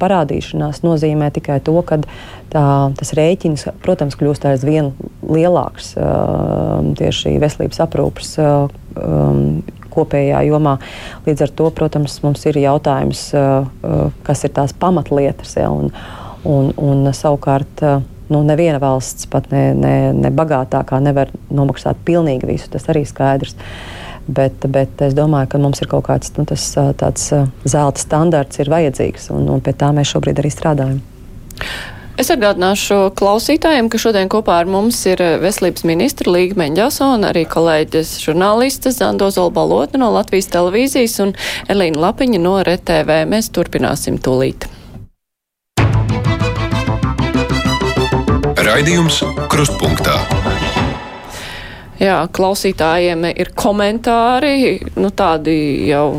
parādīšanās 0.01 0.81
nozīmē 0.83 1.29
tikai 1.35 1.61
to, 1.63 1.77
ka 1.87 2.01
tā, 2.51 2.65
tas 2.99 3.13
rēķins, 3.15 3.69
protams, 3.85 4.17
kļūst 4.19 4.49
aizvien 4.51 4.91
lielāks 5.23 5.93
tieši 6.99 7.37
veselības 7.41 7.81
aprūpas 7.87 8.35
kopējā 9.95 10.41
jomā. 10.49 10.75
Līdz 11.27 11.45
ar 11.45 11.55
to, 11.55 11.69
protams, 11.75 12.17
mums 12.25 12.43
ir 12.49 12.59
jautājums, 12.59 13.29
kas 14.27 14.43
ir 14.43 14.53
tās 14.57 14.75
pamatlietas. 14.75 15.55
Ja, 15.55 15.71
un, 15.71 15.93
un, 16.43 16.73
un 16.75 17.07
savukārt 17.15 17.85
nu, 18.33 18.41
neviena 18.45 18.79
valsts, 18.81 19.27
pat 19.31 19.49
ne, 19.53 19.67
ne, 19.77 19.95
ne 20.15 20.31
bagātākā, 20.33 20.99
nevar 21.03 21.33
nomaksāt 21.53 22.01
pilnīgi 22.07 22.49
visu. 22.49 22.69
Tas 22.73 22.87
arī 22.91 23.05
skaidrs. 23.07 23.57
Bet, 24.25 24.63
bet 24.73 25.01
es 25.05 25.13
domāju, 25.13 25.51
ka 25.51 25.59
mums 25.61 25.83
ir 25.83 25.89
kaut 25.91 26.07
kāds 26.07 26.31
nu, 26.39 26.47
tas, 26.49 26.71
tāds 26.97 27.27
zelta 27.69 28.01
standarts, 28.01 28.57
ir 28.57 28.71
vajadzīgs, 28.73 29.29
un, 29.35 29.45
un 29.53 29.61
pie 29.61 29.75
tā 29.77 29.91
mēs 29.93 30.15
šobrīd 30.15 30.41
arī 30.41 30.49
strādājam. 30.49 31.03
Es 32.15 32.29
atgādināšu 32.31 33.11
klausītājiem, 33.19 33.89
ka 33.91 33.99
šodien 33.99 34.29
kopā 34.31 34.61
ar 34.61 34.69
mums 34.71 35.01
ir 35.11 35.19
veselības 35.41 35.83
ministra 35.83 36.31
Līga 36.31 36.55
Meņģelsona, 36.61 37.33
arī 37.33 37.43
kolēģis 37.51 38.13
žurnālistes 38.23 39.01
Zando 39.01 39.27
Zolbalotne 39.35 39.99
no 39.99 40.13
Latvijas 40.15 40.47
televīzijas 40.53 41.19
un 41.25 41.35
Elīna 41.67 41.99
Lapiņa 42.07 42.39
no 42.39 42.55
RTV. 42.63 43.25
Mēs 43.29 43.51
turpināsim 43.51 44.21
tūlīt. 44.23 44.69
Raidījums 48.75 49.21
Krustpunktā. 49.47 50.17
Jā, 51.95 52.15
klausītājiem 52.35 53.21
ir 53.31 53.53
komentāri, 53.55 54.81
nu 54.99 55.13
tādi 55.15 55.53
jau 55.87 56.09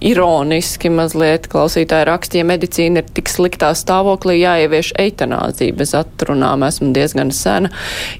ironiski 0.00 0.88
mazliet 0.88 1.50
klausītāji 1.52 2.06
rakstīja, 2.08 2.46
medicīna 2.48 3.02
ir 3.02 3.12
tik 3.18 3.28
sliktā 3.28 3.74
stāvoklī, 3.76 4.38
jāievieš 4.40 4.94
eitanāzija 5.04 5.76
bez 5.76 5.92
atrunām. 6.00 6.64
Esmu 6.64 6.88
diezgan 6.96 7.34
sena. 7.36 7.68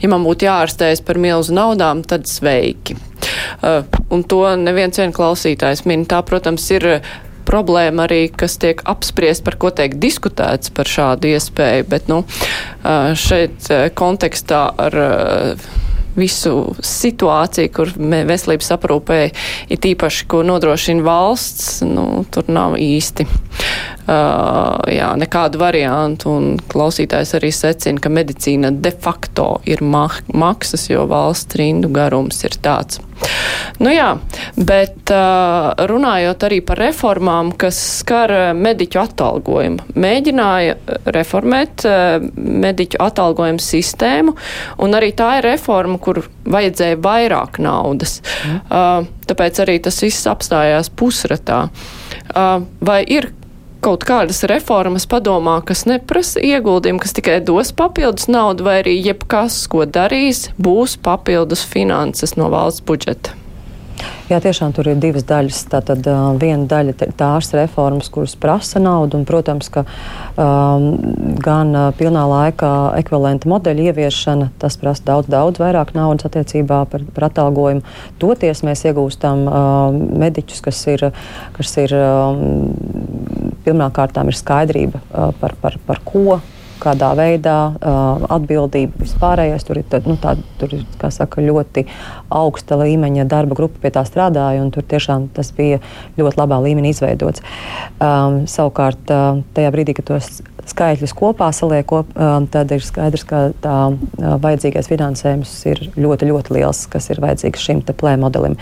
Ja 0.04 0.12
man 0.12 0.28
būtu 0.28 0.44
jārastējas 0.44 1.00
par 1.08 1.22
milzu 1.24 1.56
naudām, 1.56 2.04
tad 2.04 2.28
sveiki. 2.28 2.98
un 4.12 4.28
to 4.28 4.44
neviens 4.60 5.00
vien 5.00 5.16
klausītājs 5.16 5.86
min. 5.88 6.04
Tā, 6.04 6.20
protams, 6.20 6.68
ir 6.76 6.98
problēma 7.48 8.08
arī, 8.08 8.26
kas 8.32 8.58
tiek 8.62 8.82
apspriest, 8.88 9.44
par 9.46 9.58
ko 9.60 9.70
tiek 9.74 9.96
diskutēts 10.02 10.72
par 10.74 10.90
šādu 10.90 11.32
iespēju, 11.34 11.88
bet, 11.90 12.10
nu, 12.12 12.22
šeit 13.20 13.70
kontekstā 13.98 14.66
ar 14.86 15.00
visu 16.18 16.74
situāciju, 16.84 17.72
kur 17.74 17.92
veselības 17.98 18.72
aprūpē 18.76 19.20
ir 19.68 19.82
tīpaši, 19.86 20.28
ko 20.30 20.42
nodrošina 20.46 21.04
valsts, 21.06 21.82
nu, 21.86 22.24
tur 22.30 22.48
nav 22.52 22.78
īsti 22.80 23.26
uh, 24.08 24.82
jā, 24.90 25.10
nekādu 25.20 25.60
variantu. 25.62 26.34
Un 26.34 26.60
klausītājs 26.70 27.34
arī 27.38 27.52
secina, 27.54 28.02
ka 28.02 28.12
medicīna 28.12 28.72
de 28.74 28.92
facto 28.92 29.58
ir 29.68 29.82
ma 29.84 30.06
maksas, 30.34 30.88
jo 30.90 31.06
valsts 31.10 31.58
rindu 31.60 31.90
garums 31.94 32.44
ir 32.46 32.56
tāds. 32.64 33.00
Nu 33.80 33.90
jā, 33.92 34.08
bet 34.58 35.10
uh, 35.14 35.70
runājot 35.88 36.44
arī 36.46 36.60
par 36.66 36.80
reformām, 36.82 37.52
kas 37.58 37.78
skar 38.00 38.32
mediķu 38.58 39.00
atalgojumu, 39.00 39.94
mēģināja 39.98 40.76
reformēt 41.14 41.86
uh, 41.88 42.18
mediķu 42.34 43.00
atalgojumu 43.02 43.62
sistēmu, 43.62 44.34
un 44.84 44.98
arī 44.98 45.12
tā 45.16 45.38
ir 45.38 45.48
reforma, 45.48 45.98
kur 46.04 46.22
vajadzēja 46.50 47.00
vairāk 47.04 47.60
naudas. 47.64 48.20
Mm. 48.44 49.08
Tāpēc 49.28 49.62
arī 49.64 49.78
tas 49.84 50.02
viss 50.04 50.28
apstājās 50.30 50.92
pusratā. 50.92 51.64
Uh, 52.34 52.64
vai 52.84 53.02
ir 53.08 53.30
kaut 53.84 54.04
kādas 54.08 54.40
reformas 54.48 55.04
padomā, 55.10 55.58
kas 55.66 55.84
neprasa 55.88 56.40
ieguldījumu, 56.40 57.02
kas 57.04 57.12
tikai 57.16 57.38
dos 57.44 57.72
papildus 57.76 58.30
naudu, 58.32 58.64
vai 58.64 58.78
arī 58.80 58.96
jebkas, 59.04 59.60
ko 59.68 59.84
darīs, 59.84 60.46
būs 60.56 60.96
papildus 61.04 61.66
finanses 61.68 62.38
no 62.40 62.48
valsts 62.52 62.84
budžeta? 62.88 63.36
Jā, 64.30 64.38
tiešām 64.40 64.72
tur 64.72 64.88
ir 64.88 65.00
divas 65.00 65.26
daļas. 65.28 65.58
Tātad 65.72 66.06
viena 66.40 66.64
daļa 66.68 66.94
ir 66.94 67.10
tās 67.18 67.50
reformas, 67.52 68.08
kuras 68.12 68.32
prasa 68.40 68.80
naudu, 68.80 69.18
un, 69.20 69.26
protams, 69.28 69.68
ka 69.72 69.84
um, 70.40 70.86
gan 71.44 71.76
pilnā 71.98 72.22
laikā 72.30 72.70
ekvivalenta 73.02 73.50
modeļa 73.52 73.90
ieviešana, 73.90 74.48
tas 74.62 74.78
prasa 74.80 75.04
daudz, 75.10 75.28
daudz 75.28 75.60
vairāk 75.60 75.92
naudas 75.96 76.30
attiecībā 76.30 76.80
par, 76.88 77.04
par 77.16 77.28
atalgojumu. 77.28 77.84
Toties 78.22 78.64
mēs 78.64 78.86
iegūstam 78.88 79.44
uh, 79.44 80.00
mediķus, 80.24 80.64
kas 80.64 80.80
ir, 80.94 81.10
kas 81.58 81.76
ir 81.84 81.92
um, 82.00 82.72
pirmā 83.66 83.92
kārtām 83.92 84.32
ir 84.32 84.40
skaidrība 84.40 85.04
uh, 85.04 85.32
par, 85.40 85.58
par, 85.60 85.76
par 85.84 86.00
ko 86.08 86.40
kādā 86.84 87.10
veidā 87.18 87.56
uh, 87.72 88.24
atbildība 88.36 89.02
vispārējais. 89.02 89.66
Tur 89.66 89.80
ir, 89.80 89.86
nu, 90.08 90.16
tā, 90.20 90.34
tur 90.60 90.76
ir 90.76 90.84
saka, 91.14 91.44
ļoti 91.44 91.86
augsta 92.34 92.78
līmeņa 92.80 93.26
darba 93.30 93.56
grupa 93.58 93.82
pie 93.82 93.92
tā 93.94 94.04
strādāja, 94.08 94.62
un 94.64 94.72
tur 94.74 94.86
tiešām 94.88 95.28
tas 95.36 95.52
bija 95.56 95.80
ļoti 96.18 96.40
labā 96.40 96.60
līmenī 96.64 96.94
izveidots. 96.94 97.44
Um, 97.98 98.44
savukārt, 98.50 99.08
uh, 99.12 99.40
tajā 99.56 99.72
brīdī, 99.74 99.96
kad 99.98 100.10
tos 100.12 100.42
skaitļus 100.70 101.14
kopā 101.16 101.50
saliek, 101.56 101.86
kop, 101.88 102.12
um, 102.16 102.48
tad 102.50 102.72
ir 102.74 102.84
skaidrs, 102.84 103.26
ka 103.28 103.46
tā 103.64 103.78
uh, 103.92 104.36
vajadzīgais 104.44 104.88
finansējums 104.90 105.56
ir 105.72 105.82
ļoti, 105.96 106.30
ļoti 106.30 106.56
liels, 106.58 106.86
kas 106.92 107.10
ir 107.12 107.20
vajadzīgs 107.24 107.66
šim 107.68 107.84
plē 107.84 108.16
modelim. 108.20 108.56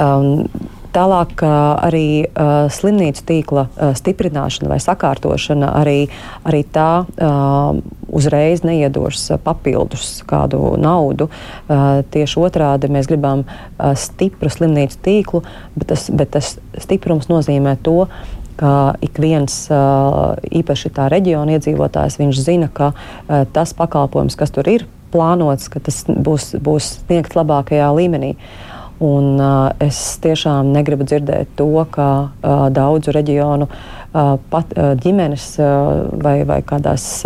Um, 0.00 0.48
Tālāk 0.94 1.42
arī 1.42 2.06
uh, 2.22 2.68
slimnīcu 2.70 3.24
tīkla 3.26 3.64
uh, 3.66 3.92
stiprināšana 3.98 4.70
vai 4.70 4.78
sakārtošana 4.82 5.72
arī, 5.80 5.96
arī 6.46 6.62
tā 6.70 7.02
uh, 7.02 7.80
uzreiz 8.14 8.62
neiedos 8.62 9.26
papildus 9.42 10.20
kādu 10.30 10.76
naudu. 10.78 11.26
Uh, 11.66 12.04
tieši 12.14 12.38
otrādi 12.46 12.92
mēs 12.94 13.10
gribam 13.10 13.42
uh, 13.42 13.90
stipru 13.98 14.52
slimnīcu 14.54 15.00
tīklu, 15.02 15.42
bet 15.74 15.90
tas, 15.90 16.06
bet 16.14 16.30
tas 16.36 16.54
stiprums 16.86 17.26
nozīmē 17.32 17.74
to, 17.82 18.04
ka 18.54 18.94
ik 19.02 19.18
viens, 19.18 19.64
īpaši 19.66 20.90
tā 20.94 21.08
reģiona 21.10 21.56
iedzīvotājs, 21.56 22.20
zina, 22.38 22.68
ka 22.70 22.92
tas 23.50 23.72
pakalpojums, 23.74 24.36
kas 24.38 24.54
tur 24.54 24.70
ir 24.70 24.84
plānots, 25.14 25.66
ka 25.70 25.82
tas 25.82 26.04
būs, 26.06 26.52
būs 26.62 26.92
sniegts 27.00 27.34
labākajā 27.34 27.90
līmenī. 27.98 28.34
Un, 29.04 29.34
uh, 29.36 29.72
es 29.84 29.98
tiešām 30.24 30.70
negribu 30.72 31.04
dzirdēt 31.04 31.56
to, 31.58 31.68
ka 31.92 32.08
uh, 32.24 32.66
daudzu 32.72 33.12
reģionu 33.12 33.68
uh, 33.68 34.03
pat, 34.14 34.74
ģimenes 35.02 35.46
vai, 36.22 36.36
vai 36.46 36.60
kādās 36.66 37.24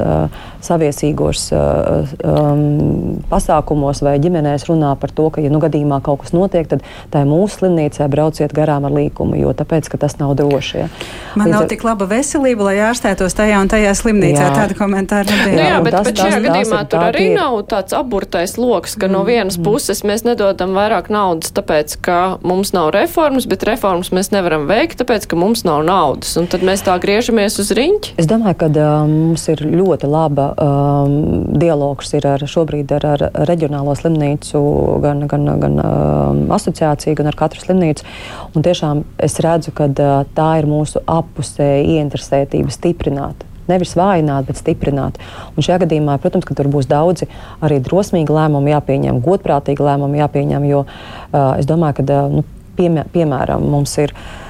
saviesīgos 0.65 1.49
um, 1.55 3.19
pasākumos 3.29 4.03
vai 4.05 4.17
ģimenēs 4.23 4.67
runā 4.71 4.95
par 5.01 5.13
to, 5.15 5.29
ka, 5.35 5.43
ja 5.45 5.53
nu 5.53 5.61
gadījumā 5.63 6.01
kaut 6.05 6.25
kas 6.25 6.35
notiek, 6.35 6.67
tad 6.71 6.85
tā 7.13 7.23
ir 7.25 7.31
mūsu 7.31 7.61
slimnīcā 7.61 8.09
brauciet 8.11 8.55
garām 8.57 8.89
ar 8.89 8.95
līkumu, 8.95 9.37
jo 9.39 9.53
tāpēc, 9.57 9.91
ka 9.93 10.01
tas 10.01 10.19
nav 10.21 10.35
droši. 10.39 10.81
Ja. 10.81 10.89
Man 11.37 11.49
Līdz 11.49 11.55
nav 11.55 11.65
ar... 11.65 11.71
tik 11.71 11.85
laba 11.87 12.09
veselība, 12.11 12.69
lai 12.71 12.77
ārstētos 12.89 13.37
tajā 13.39 13.61
un 13.63 13.71
tajā 13.71 13.93
slimnīcā. 13.99 14.45
Jā. 14.49 14.55
Tāda 14.57 14.79
komentāra 14.79 15.29
nebija. 15.29 15.55
Nu, 15.55 15.65
jā, 15.69 15.79
bet, 15.85 15.97
tas, 15.97 16.09
bet 16.09 16.23
šajā 16.23 16.35
tas, 16.35 16.47
gadījumā 16.49 16.81
tas 16.81 16.91
tur 16.95 17.05
arī 17.07 17.25
ir. 17.29 17.37
nav 17.39 17.59
tāds 17.71 17.97
aburtais 17.99 18.57
lokus, 18.59 18.97
ka 18.99 19.07
mm. 19.07 19.15
no 19.15 19.23
vienas 19.29 19.59
mm. 19.59 19.67
puses 19.69 20.03
mēs 20.09 20.25
nedodam 20.27 20.75
vairāk 20.79 21.11
naudas 21.13 21.55
tāpēc, 21.57 21.99
ka 22.05 22.19
mums 22.47 22.73
nav 22.77 22.93
reformas, 22.97 23.49
bet 23.51 23.67
reformas 23.69 24.13
mēs 24.15 24.33
nevaram 24.35 24.69
veikt, 24.71 25.01
tāpēc, 25.03 25.29
ka 25.31 25.39
mums 25.39 25.65
nav 25.69 25.85
naudas. 25.87 26.35
Un 26.41 26.49
tad 26.51 26.65
mēs 26.67 26.78
tā 26.85 26.95
griežamies 27.01 27.57
uz 27.63 27.71
riņķi. 27.77 28.15
Es 28.21 28.27
domāju, 28.29 28.57
ka 28.61 28.69
uh, 28.71 29.09
mums 29.09 29.45
ir 29.53 29.61
ļoti 29.65 30.09
laba 30.11 30.47
um, 30.55 31.45
dialogs 31.59 32.13
ir 32.19 32.27
ar, 32.29 32.43
šobrīd 32.45 32.93
ar, 32.97 33.07
ar 33.15 33.25
reģionālo 33.49 33.95
slimnīcu, 33.99 34.63
gan, 35.05 35.23
gan, 35.31 35.47
gan 35.63 35.77
um, 35.83 36.41
asociāciju, 36.57 37.19
gan 37.19 37.31
ar 37.31 37.39
katru 37.39 37.63
slimnīcu. 37.65 38.07
Un 38.53 38.67
tiešām 38.67 39.05
es 39.29 39.39
redzu, 39.45 39.75
ka 39.77 39.91
uh, 39.91 40.25
tā 40.37 40.49
ir 40.61 40.69
mūsu 40.71 41.03
appusēja 41.05 41.85
ieinteresētība 41.99 42.75
stiprināt 42.75 43.47
nevis 43.69 43.91
vājināt, 43.99 44.47
bet 44.49 44.57
stiprināt. 44.57 45.19
Un 45.53 45.65
šajā 45.65 45.83
gadījumā, 45.83 46.15
protams, 46.23 46.47
ka 46.49 46.55
tur 46.57 46.71
būs 46.73 46.89
daudzi 46.89 47.29
arī 47.61 47.83
drosmīgi 47.85 48.33
lēmumi 48.33 48.73
jāpieņem, 48.73 49.21
godprātīgi 49.27 49.85
lēmumi 49.85 50.23
jāpieņem, 50.23 50.69
jo 50.71 50.85
uh, 50.87 51.53
es 51.61 51.69
domāju, 51.69 52.01
ka, 52.01 52.07
uh, 52.09 52.37
nu, 52.39 52.47
piemē, 52.81 53.05
piemēram, 53.13 53.69
mums 53.69 53.99
ir. 54.01 54.17
Uh, 54.17 54.48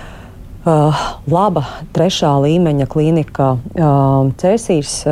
laba 0.66 1.64
trešā 1.94 2.32
līmeņa 2.44 2.86
klinika 2.90 3.52
uh, 3.54 4.32
Cēsīs, 4.40 5.02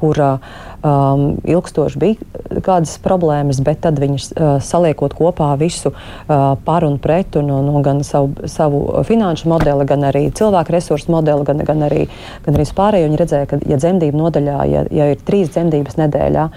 uh, 0.00 0.10
kura 0.10 0.38
um, 0.82 1.36
ilgstoši 1.44 2.00
bija 2.00 2.60
kādas 2.64 2.96
problēmas, 3.04 3.60
bet 3.64 3.82
tad 3.84 4.00
viņi 4.00 4.18
uh, 4.20 4.52
saliekot 4.64 5.14
kopā 5.18 5.52
visu 5.60 5.92
uh, 5.92 6.56
par 6.64 6.86
un 6.88 6.96
pret, 7.02 7.36
un, 7.40 7.50
un, 7.52 7.68
un 7.74 7.84
gan 7.84 8.02
savu, 8.06 8.48
savu 8.50 8.82
finanšu 9.06 9.50
modeli, 9.52 9.86
gan 9.88 10.08
arī 10.08 10.26
cilvēku 10.36 10.74
resursu 10.74 11.12
modeli, 11.12 11.44
gan, 11.48 11.62
gan 11.68 11.84
arī, 11.88 12.06
gan 12.46 12.56
arī 12.56 12.68
pārējo. 12.80 13.10
Viņi 13.10 13.20
redzēja, 13.20 13.50
ka, 13.50 13.60
ja 13.68 13.78
dzemdību 13.80 14.24
nodaļā, 14.24 14.56
ja, 14.70 14.86
ja 14.94 15.10
ir 15.12 15.22
trīs 15.26 15.52
dzemdības 15.52 16.00
nedēļā, 16.00 16.48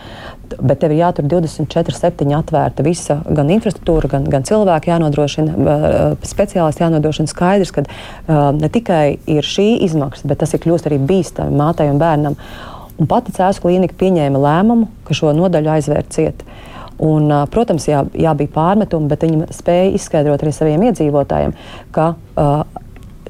bet 0.54 0.82
tev 0.84 0.94
ir 0.94 1.02
jātur 1.02 1.28
24, 1.30 1.96
7 1.98 2.36
atvērta 2.38 2.86
visa 2.86 3.20
gan 3.26 3.50
infrastruktūra, 3.54 4.12
gan, 4.12 4.28
gan 4.30 4.46
cilvēki 4.48 4.94
jānodrošina, 4.94 5.56
uh, 5.56 6.28
speciālisti 6.28 6.86
jānodrošina 6.86 7.32
skaidrs, 7.32 7.74
ka 7.76 7.86
uh, 7.86 8.52
ne 8.56 8.70
tikai 8.72 9.18
ir 9.30 9.48
šī 9.48 9.74
izmaksa, 9.88 10.30
bet 10.30 10.44
tas 10.44 10.54
ir 10.56 10.64
kļūst 10.64 10.90
arī 10.90 11.02
bīstami 11.02 11.60
mātei 11.60 11.90
un 11.92 12.02
bērnam. 12.02 12.40
Un 13.02 13.10
pati 13.10 13.34
Cēlus 13.34 13.62
klinika 13.64 13.98
pieņēma 14.00 14.40
lēmumu, 14.44 14.88
ka 15.08 15.18
šo 15.18 15.34
nodaļu 15.38 15.74
aizvērt 15.78 16.14
ciet. 16.14 16.46
Un, 17.04 17.32
protams, 17.52 17.88
jā, 17.90 18.04
jā, 18.14 18.36
bija 18.38 18.54
pārmetumi, 18.54 19.10
bet 19.10 19.26
viņi 19.26 19.50
spēja 19.56 19.90
izskaidrot 19.98 20.46
arī 20.46 20.54
saviem 20.54 20.86
iedzīvotājiem, 20.88 21.56
ka 21.96 22.12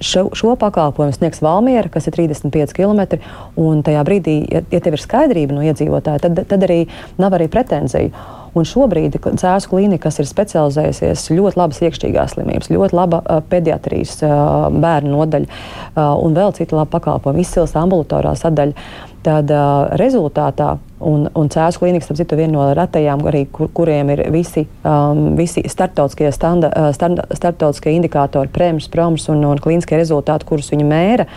šo, 0.04 0.28
šo 0.34 0.56
pakalpojumu 0.60 1.16
sniegs 1.16 1.42
Valmiera, 1.42 1.90
kas 1.90 2.08
ir 2.08 2.14
35 2.18 2.76
km. 2.76 3.20
Un 3.60 3.84
tajā 3.86 4.04
brīdī, 4.08 4.38
ja, 4.52 4.64
ja 4.72 4.82
tev 4.84 4.98
ir 4.98 5.04
skaidrība 5.04 5.56
no 5.56 5.66
iedzīvotāja, 5.66 6.26
tad, 6.26 6.44
tad 6.50 6.66
arī 6.68 6.84
nav 7.22 7.36
arī 7.38 7.50
pretenziju. 7.52 8.12
Un 8.54 8.68
šobrīd 8.70 9.16
Cēlus 9.18 9.66
klinika, 9.70 10.04
kas 10.06 10.20
ir 10.22 10.30
specializējusies 10.30 11.32
ļoti 11.34 11.58
labas 11.58 11.82
iekšķīgās 11.88 12.36
slimības, 12.36 12.70
ļoti 12.74 12.98
laba 13.00 13.24
uh, 13.24 13.40
pediatrijas 13.50 14.20
uh, 14.22 14.68
bērnu 14.70 15.16
nodaļa 15.16 15.50
uh, 15.50 16.12
un 16.22 16.38
vēl 16.38 16.54
cita 16.54 16.78
laba 16.78 16.92
pakalpojuma, 17.00 17.42
izcils 17.42 17.74
ambulatorā 17.80 18.36
sadaļa, 18.38 18.78
tad 19.24 19.52
uh, 19.54 19.94
rezultātā 20.00 20.76
Un, 21.04 21.26
un 21.36 21.50
Cēlus 21.52 21.78
klīnikas, 21.82 22.12
ap 22.12 22.18
citu, 22.20 22.38
viena 22.40 22.54
no 22.56 22.66
retajām, 22.78 23.24
arī, 23.28 23.44
kur, 23.52 23.68
kuriem 23.76 24.14
ir 24.14 24.22
visi, 24.32 24.64
um, 24.88 25.34
visi 25.36 25.64
starptautiskie, 25.68 26.30
standa, 26.36 26.70
standa, 26.96 27.26
starptautiskie 27.36 27.92
indikātori, 27.98 28.52
prēmijas, 28.54 28.88
proms 28.94 29.28
un, 29.34 29.44
un 29.50 29.60
klīniskie 29.60 30.00
rezultāti, 30.00 30.48
kurus 30.48 30.72
viņi 30.72 30.88
mēra. 30.88 31.28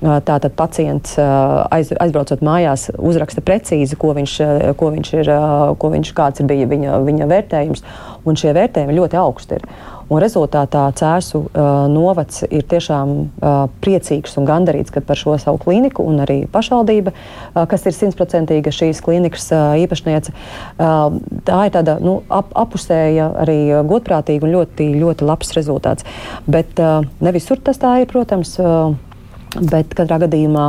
Tātad 0.00 0.54
pacients 0.56 1.18
aiz, 1.20 1.90
aizbraucot 1.92 2.40
mājās, 2.46 2.86
uzraksta 2.96 3.44
precīzi, 3.44 3.98
ko 4.00 4.14
viņš, 4.16 4.36
ko 4.80 4.88
viņš 4.94 5.10
ir, 5.18 5.32
ko 5.76 5.90
viņš, 5.92 6.14
kāds 6.16 6.40
ir 6.40 6.48
bija 6.48 6.68
viņa, 6.70 7.02
viņa 7.04 7.28
vērtējums, 7.28 7.84
un 8.24 8.40
šie 8.40 8.54
vērtējumi 8.56 8.96
ļoti 8.96 9.20
augsti 9.20 9.60
ir. 9.60 9.68
Un 10.10 10.18
rezultātā 10.22 10.82
Cēsu 10.98 11.44
novads 11.90 12.42
ir 12.48 12.64
tiešām 12.70 13.12
priecīgs 13.84 14.34
un 14.40 14.48
gandarīts 14.48 14.94
par 15.06 15.18
šo 15.18 15.36
savu 15.38 15.60
klīniku 15.62 16.02
un 16.06 16.24
arī 16.24 16.40
pašvaldība, 16.50 17.12
kas 17.70 17.86
ir 17.86 17.94
simtprocentīga 17.94 18.72
šīs 18.74 19.02
klīnikas 19.06 19.46
īpašniece. 19.84 20.34
Tā 20.78 21.60
ir 21.66 21.74
tāda 21.76 21.98
nu, 22.02 22.16
ap, 22.26 22.50
apusēja, 22.58 23.30
arī 23.44 23.60
godprātīga 23.86 24.48
un 24.48 24.56
ļoti, 24.56 24.90
ļoti 24.98 25.30
labs 25.30 25.54
rezultāts. 25.54 26.08
Bet 26.50 26.80
ne 26.80 27.36
visur 27.36 27.62
tas 27.62 27.78
tā 27.78 28.00
ir, 28.02 28.10
protams. 28.10 28.58
Bet 29.50 29.96
katrā 29.98 30.20
gadījumā 30.22 30.68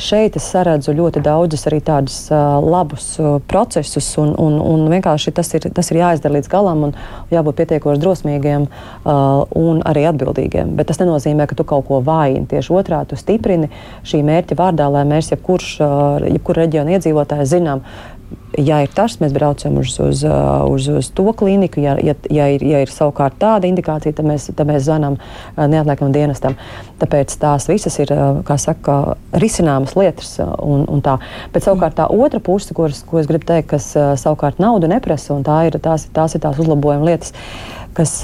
šeit 0.00 0.36
es 0.38 0.46
saredzu 0.52 0.94
ļoti 0.96 1.22
daudzus 1.24 1.66
arī 1.68 1.80
tādus 1.84 2.16
uh, 2.32 2.58
labus 2.62 3.06
uh, 3.20 3.36
procesus, 3.48 4.06
un, 4.20 4.32
un, 4.38 4.58
un 4.60 4.86
vienkārši 4.92 5.32
tas 5.36 5.50
ir, 5.56 5.66
tas 5.74 5.90
ir 5.92 6.00
jāizdara 6.00 6.36
līdz 6.38 6.50
galam 6.52 6.86
un 6.88 6.94
jābūt 7.32 7.58
pietiekoši 7.60 8.02
drosmīgiem 8.02 8.68
uh, 8.68 9.42
un 9.58 9.82
arī 9.88 10.06
atbildīgiem. 10.10 10.74
Bet 10.78 10.90
tas 10.92 11.02
nenozīmē, 11.02 11.48
ka 11.50 11.58
tu 11.58 11.66
kaut 11.68 11.88
ko 11.88 12.00
vājini. 12.04 12.48
Tieši 12.50 12.74
otrādi, 12.78 13.12
tu 13.12 13.20
stiprini 13.20 13.70
šī 14.08 14.22
mērķa 14.28 14.58
vārdā, 14.58 14.88
lai 14.92 15.04
mēs, 15.08 15.32
jebkurš, 15.34 15.72
uh, 15.82 16.28
jebkura 16.30 16.64
reģiona 16.64 16.96
iedzīvotājs, 16.96 17.52
zinām, 17.52 17.84
ja 18.58 18.80
ir 18.84 18.90
tas, 18.94 19.16
mēs 19.22 19.32
braucam 19.34 19.78
uz, 19.80 19.94
uz, 20.02 20.22
uz, 20.24 20.88
uz 20.88 21.10
to 21.16 21.32
klīniku. 21.36 21.80
Ja, 21.82 21.94
ja, 22.02 22.14
ja, 22.30 22.48
ir, 22.52 22.64
ja 22.66 22.82
ir 22.84 22.92
savukārt 22.92 23.38
tāda 23.40 23.68
indikācija, 23.68 24.14
tad 24.18 24.28
mēs, 24.28 24.48
tad 24.56 24.68
mēs 24.68 24.84
zvanām 24.86 25.18
neatliekam 25.56 26.12
dienestam. 26.14 26.56
Tāpēc 27.00 27.34
tās 27.42 27.68
visas 27.70 27.98
ir 28.02 28.12
saka, 28.62 28.98
risināmas 29.32 29.96
lietas. 29.98 30.34
Un, 30.42 30.84
un 30.90 31.04
tā. 31.04 31.18
Bet 31.54 31.66
savukārt 31.66 31.96
tā 32.00 32.08
otra 32.12 32.42
puse, 32.44 32.74
ko, 32.76 32.88
ko 33.08 33.22
es 33.22 33.30
gribu 33.30 33.48
teikt, 33.48 33.70
kas 33.74 33.92
savukārt 34.22 34.60
naudu 34.62 34.90
neprasa, 34.90 35.32
un 35.36 35.46
tā 35.46 35.62
ir, 35.68 35.78
tās, 35.82 36.08
tās 36.14 36.36
ir 36.36 36.44
tās 36.44 36.60
uzlabojuma 36.62 37.12
lietas. 37.12 37.34
Kas, 37.92 38.22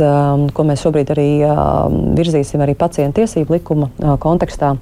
ko 0.57 0.65
mēs 0.65 0.81
šobrīd 0.81 1.11
arī 1.13 1.31
virzīsim 2.17 2.63
arī 2.65 2.73
pacientu 2.79 3.21
tiesību 3.21 3.59
likuma 3.59 4.17
kontekstā, 4.23 4.79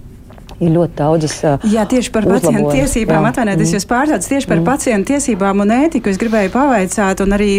ir 0.60 0.72
ļoti 0.72 0.96
daudzas. 0.96 1.36
Jā, 1.68 1.84
tieši 1.88 2.12
par 2.14 2.26
pacientu 2.28 2.72
tiesībām, 2.72 3.26
atvainojieties, 3.28 3.68
mm. 3.68 3.76
jūs 3.76 3.88
pārstāstāt 3.90 4.30
tieši 4.32 4.48
par 4.48 4.60
mm. 4.60 4.66
pacientu 4.66 5.12
tiesībām 5.12 5.62
un 5.64 5.72
ētiku. 5.76 6.10
Es 6.12 6.20
gribēju 6.20 6.52
pavaicāt, 6.54 7.20
un 7.24 7.36
arī 7.36 7.50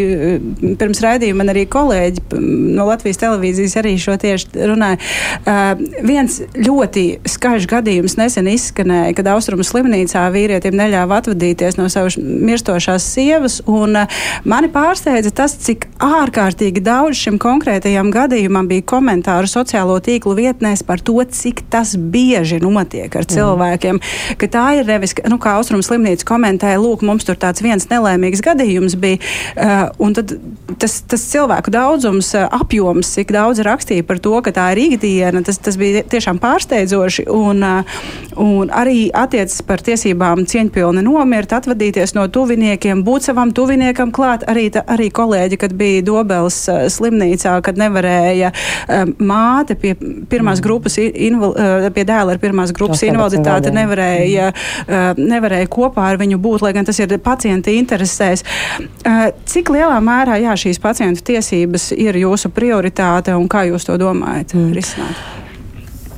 pirms 0.79 1.01
raidījuma 1.03 1.43
man 1.43 1.53
arī 1.53 1.65
kolēģi 1.69 2.23
no 2.77 2.87
Latvijas 2.89 3.21
televīzijas 3.21 3.77
arī 3.81 3.93
šo 4.01 4.17
tieši 4.21 4.65
runāja. 4.71 4.97
Uh, 5.43 5.83
viens 6.07 6.39
ļoti 6.57 7.05
skaļš 7.29 7.69
gadījums 7.69 8.17
nesen 8.19 8.49
izskanēja, 8.51 9.13
kad 9.17 9.29
Austrumu 9.35 9.65
slimnīcā 9.67 10.25
vīrietim 10.33 10.77
neļāva 10.79 11.21
atvadīties 11.21 11.77
no 11.77 11.87
savas 11.93 12.17
mirstošās 12.17 13.05
sievas, 13.13 13.59
un 13.69 14.01
uh, 14.01 14.19
mani 14.47 14.71
pārsteidza 14.73 15.33
tas, 15.37 15.53
cik 15.67 15.85
ārkārtīgi 16.03 16.81
daudz 16.85 17.21
šim 17.21 17.37
konkrētajam 17.41 18.09
gadījumam 18.15 18.69
bija 18.71 18.87
komentāru 18.95 19.49
sociālo 19.51 19.99
tīklu 20.03 20.33
vietnēs 20.37 20.85
par 20.87 21.03
to, 21.05 21.19
cik 21.21 21.67
tas 21.71 21.93
bieži 21.97 22.57
notiek 22.63 22.86
notiek 22.87 23.15
ar 23.19 23.27
cilvēkiem. 23.27 23.99
Ka 24.39 24.47
tā 24.51 24.65
ir 24.79 24.87
nevis, 24.87 25.13
nu, 25.27 25.37
kā 25.41 25.57
Austrum 25.57 25.83
slimnīca 25.83 26.25
komentēja, 26.27 26.79
lūk, 26.79 27.03
mums 27.05 27.27
tur 27.27 27.37
tāds 27.39 27.63
viens 27.63 27.87
nelēmīgs 27.91 28.43
gadījums 28.45 28.95
bija. 28.99 29.19
Uh, 29.55 30.13
tad 30.15 30.37
tas, 30.79 31.01
tas 31.09 31.25
cilvēku 31.31 31.71
daudzums, 31.73 32.31
uh, 32.37 32.47
apjoms, 32.55 33.11
cik 33.17 33.33
daudz 33.35 33.61
rakstīja 33.65 34.05
par 34.07 34.21
to, 34.23 34.35
ka 34.45 34.53
tā 34.55 34.69
ir 34.75 34.83
ikdiena, 34.87 35.43
tas, 35.45 35.59
tas 35.59 35.77
bija 35.79 36.05
tiešām 36.07 36.39
pārsteidzoši. 36.43 37.27
Un, 37.33 37.63
uh, 37.65 37.99
un 38.39 38.71
arī 38.71 39.09
attiecas 39.15 39.59
par 39.67 39.83
tiesībām 39.85 40.45
cieņpilni 40.47 41.03
nomirt, 41.05 41.55
atvadīties 41.57 42.15
no 42.17 42.27
tuviniekiem, 42.31 43.03
būt 43.07 43.29
savam 43.29 43.53
tuviniekam 43.55 44.13
klāt. 44.15 44.47
Arī, 44.47 44.69
ta, 44.73 44.85
arī 44.87 45.09
kolēģi, 45.13 45.59
kad 45.59 45.75
bija 45.77 46.05
Dobels 46.07 46.63
uh, 46.71 46.85
slimnīcā, 46.93 47.57
kad 47.65 47.79
nevarēja 47.79 48.53
uh, 48.53 49.05
māte 49.19 49.75
pie 49.79 49.95
pirmās 50.29 50.61
mm. 50.61 50.65
grupas, 50.65 50.97
inval, 51.01 51.55
uh, 51.57 51.89
pie 51.97 52.05
dēla 52.07 52.35
ar 52.35 52.41
pirmās 52.41 52.73
grupas 52.77 53.03
invaliditāte 53.07 53.73
nevarēja, 53.75 54.51
uh, 54.51 55.07
nevarēja 55.19 55.71
kopā 55.71 56.11
ar 56.11 56.21
viņu 56.21 56.39
būt, 56.41 56.65
lai 56.65 56.73
gan 56.77 56.87
tas 56.87 56.99
ir 57.01 57.17
pacienta 57.23 57.73
interesēs. 57.73 58.45
Uh, 59.03 59.27
cik 59.49 59.73
lielā 59.73 59.97
mērā 60.03 60.39
jā, 60.43 60.55
šīs 60.67 60.81
pacientu 60.83 61.25
tiesības 61.33 61.91
ir 61.97 62.21
jūsu 62.23 62.53
prioritāte 62.53 63.35
un 63.37 63.49
kā 63.51 63.67
jūs 63.71 63.87
to 63.87 63.97
domājat 64.01 64.55
mm. 64.57 64.71
risināt? 64.77 65.27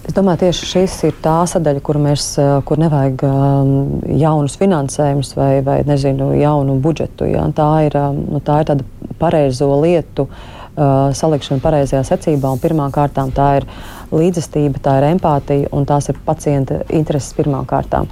Es 0.09 0.15
domāju, 0.17 0.39
tieši 0.41 0.65
šis 0.65 0.93
ir 1.05 1.17
tā 1.21 1.35
sadaļa, 1.51 1.81
kur, 1.85 1.99
mēs, 2.01 2.31
kur 2.65 2.79
nevajag 2.81 3.21
um, 3.27 3.73
jaunus 4.17 4.55
finansējumus 4.57 5.35
vai, 5.37 5.51
vai 5.61 5.83
nezinu, 5.85 6.31
jaunu 6.33 6.79
budžetu. 6.81 7.27
Ja? 7.29 7.43
Tā, 7.53 7.67
ir, 7.85 7.97
um, 7.99 8.23
nu, 8.33 8.41
tā 8.41 8.63
ir 8.63 8.71
tāda 8.71 9.13
pareizo 9.21 9.69
lietu 9.83 10.25
uh, 10.25 10.58
salikšana 10.79 11.63
pareizajā 11.63 12.03
secībā. 12.07 12.55
Pirmām 12.63 12.93
kārtām 12.95 13.33
tā 13.35 13.49
ir 13.59 13.67
uh, 13.67 13.99
līdzestība, 14.15 14.81
tā 14.83 14.97
ir 14.99 15.09
empātija 15.13 15.69
un 15.75 15.87
tās 15.89 16.09
ir 16.11 16.19
pacienta 16.25 16.81
intereses 16.89 17.35
pirmām 17.37 17.67
kārtām. 17.69 18.09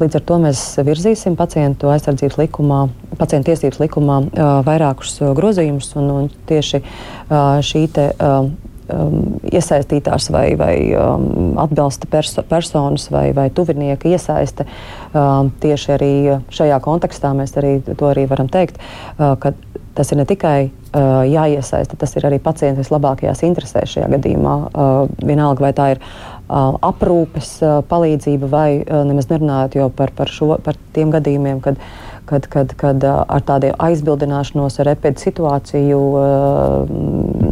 Līdz 0.00 0.18
ar 0.18 0.26
to 0.26 0.38
mēs 0.42 0.64
virzīsim 0.86 1.36
pacientu 1.38 1.90
aizsardzības 1.92 2.38
likumā, 2.40 2.82
pacientu 3.20 3.52
tiesības 3.52 3.80
likumā 3.82 4.18
uh, 4.24 4.52
vairākus 4.66 5.18
uh, 5.22 5.32
grozījumus, 5.36 5.92
un, 6.00 6.10
un 6.16 6.28
tieši 6.48 6.82
uh, 6.82 7.60
šī 7.62 7.84
te, 7.94 8.08
uh, 8.16 8.48
um, 8.90 9.18
iesaistītās 9.52 10.30
vai, 10.34 10.46
vai 10.58 10.74
um, 10.96 11.52
atbalsta 11.62 12.08
perso 12.10 12.42
personas 12.48 13.08
vai, 13.14 13.28
vai 13.36 13.48
tuvinieka 13.54 14.10
iesaiste. 14.10 14.66
Um, 15.12 15.52
tieši 15.62 15.94
arī 15.96 16.12
šajā 16.54 16.80
kontekstā 16.82 17.34
mēs 17.36 17.54
arī 17.60 17.76
to 17.92 18.10
arī 18.10 18.26
varam 18.30 18.50
teikt, 18.52 18.80
uh, 19.18 19.36
ka 19.38 19.54
tas 19.96 20.12
ir 20.12 20.20
ne 20.20 20.26
tikai 20.28 20.58
uh, 20.68 21.22
jāiesaista, 21.28 21.98
tas 21.98 22.16
ir 22.16 22.28
arī 22.28 22.38
pacienta 22.42 22.80
vislabākajās 22.80 23.42
interesēs 23.48 23.96
šajā 23.96 24.08
gadījumā. 24.16 24.54
Uh, 24.72 25.10
vienalga, 25.24 25.66
vai 25.66 25.72
tā 25.76 25.90
ir 25.94 26.00
uh, 26.02 26.78
aprūpes 26.92 27.52
uh, 27.64 27.80
palīdzība 27.90 28.48
vai 28.52 28.68
uh, 28.80 29.02
nemaz 29.08 29.28
nerunājot 29.32 29.96
par, 29.98 30.14
par, 30.16 30.32
šo, 30.32 30.54
par 30.64 30.80
tiem 30.96 31.12
gadījumiem, 31.14 31.60
kad 31.64 31.80
uh, 31.80 32.11
kad, 32.32 32.48
kad, 32.52 32.74
kad 32.80 33.04
ar 33.04 33.44
tādiem 33.46 33.76
aizbildināšanos 33.82 34.80
ar 34.82 34.92
epidu 34.94 35.20
situāciju 35.22 36.00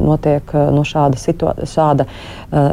notiek 0.01 0.55
no 0.75 0.85
šāda, 0.87 1.21
šāda 1.69 2.07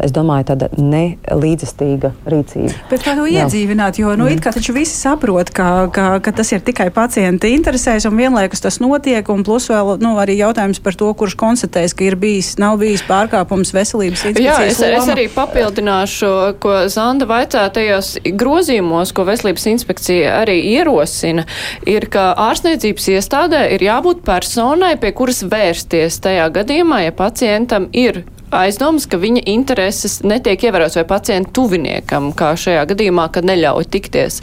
es 0.05 0.13
domāju, 0.15 0.47
tāda 0.51 0.69
nelīdzestīga 0.77 2.13
rīcība. 2.29 2.73
Bet 2.91 3.03
kā 3.05 3.15
to 3.17 3.27
iedzīvināt, 3.29 3.99
jo 4.01 4.13
nu, 4.19 4.29
it 4.31 4.41
kā 4.43 4.53
taču 4.55 4.75
visi 4.75 4.95
saprot, 4.95 5.51
ka, 5.55 5.87
ka, 5.93 6.07
ka 6.23 6.33
tas 6.39 6.51
ir 6.55 6.63
tikai 6.65 6.89
pacienta 6.95 7.49
interesēs 7.51 8.07
un 8.09 8.17
vienlaikus 8.17 8.63
tas 8.63 8.79
notiek, 8.83 9.27
un 9.33 9.43
plus 9.47 9.69
vēl 9.71 9.97
nu, 10.03 10.15
arī 10.21 10.39
jautājums 10.39 10.81
par 10.83 10.97
to, 10.97 11.11
kurš 11.17 11.37
konstatēs, 11.39 11.95
ka 11.97 12.07
ir 12.07 12.17
bijis, 12.19 12.55
nav 12.61 12.79
bijis 12.81 13.03
pārkāpums 13.07 13.73
veselības 13.75 14.25
inspekcijas. 14.31 14.47
Jā, 14.47 14.71
es, 14.71 14.81
loma. 14.81 15.01
es 15.01 15.11
arī 15.13 15.27
papildināšu, 15.33 16.31
ko 16.63 16.77
Zanda 16.93 17.27
vaicā 17.29 17.65
tajos 17.73 18.15
grozījumos, 18.25 19.13
ko 19.15 19.27
veselības 19.27 19.67
inspekcija 19.73 20.39
arī 20.41 20.57
ierosina 20.73 21.45
ir, 21.85 21.96
ka 22.05 22.29
ārstniecības 22.37 23.09
iestādē 23.17 23.65
ir 23.73 23.81
jābūt 23.87 24.21
personai, 24.27 24.93
pie 25.01 25.09
kuras 25.17 25.41
vērsties 25.41 26.21
tajā 26.21 26.45
gadījumā, 26.53 27.01
ja 27.07 27.13
pacientam 27.15 27.89
ir 27.97 28.23
aizdomas, 28.53 29.07
ka 29.09 29.19
viņa 29.19 29.41
intereses 29.49 30.21
netiek 30.23 30.61
ievērotas 30.69 30.99
vai 31.01 31.05
pacientu 31.09 31.51
tuviniekam, 31.57 32.29
kā 32.37 32.53
šajā 32.59 32.85
gadījumā, 32.91 33.27
kad 33.33 33.47
neļauj 33.47 33.89
tikties. 33.91 34.39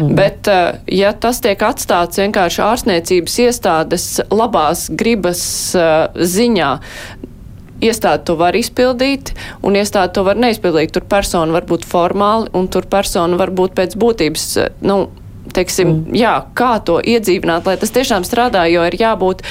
Mm. 0.00 0.14
Bet, 0.16 0.48
eh, 0.48 0.78
ja 1.02 1.12
tas 1.12 1.42
tiek 1.44 1.60
atstāts 1.66 2.22
vienkārši 2.22 2.62
ārstniecības 2.64 3.38
iestādes 3.46 4.06
labās 4.32 4.86
gribas 4.88 5.42
uh, 5.76 6.08
ziņā, 6.16 6.70
iestāde 7.82 8.24
to 8.28 8.36
var 8.40 8.56
izpildīt, 8.56 9.34
un 9.66 9.76
iestāde 9.78 10.14
to 10.16 10.24
var 10.26 10.38
neizpildīt. 10.40 10.94
Tur 10.94 11.06
persona 11.08 11.52
var 11.56 11.66
būt 11.68 11.86
formāli, 11.88 12.50
un 12.56 12.68
tur 12.72 12.86
persona 12.90 13.38
var 13.40 13.52
būt 13.54 13.76
pēc 13.78 13.98
būtības, 13.98 14.46
eh, 14.62 14.72
nu, 14.86 15.04
teiksim, 15.54 15.88
mm. 15.88 16.16
jā, 16.16 16.32
kā 16.58 16.72
to 16.86 16.98
iedzīvināt, 17.02 17.66
lai 17.66 17.76
tas 17.80 17.92
tiešām 17.94 18.26
strādā, 18.26 18.64
jo 18.70 18.84
ir 18.86 18.96
jābūt 19.00 19.42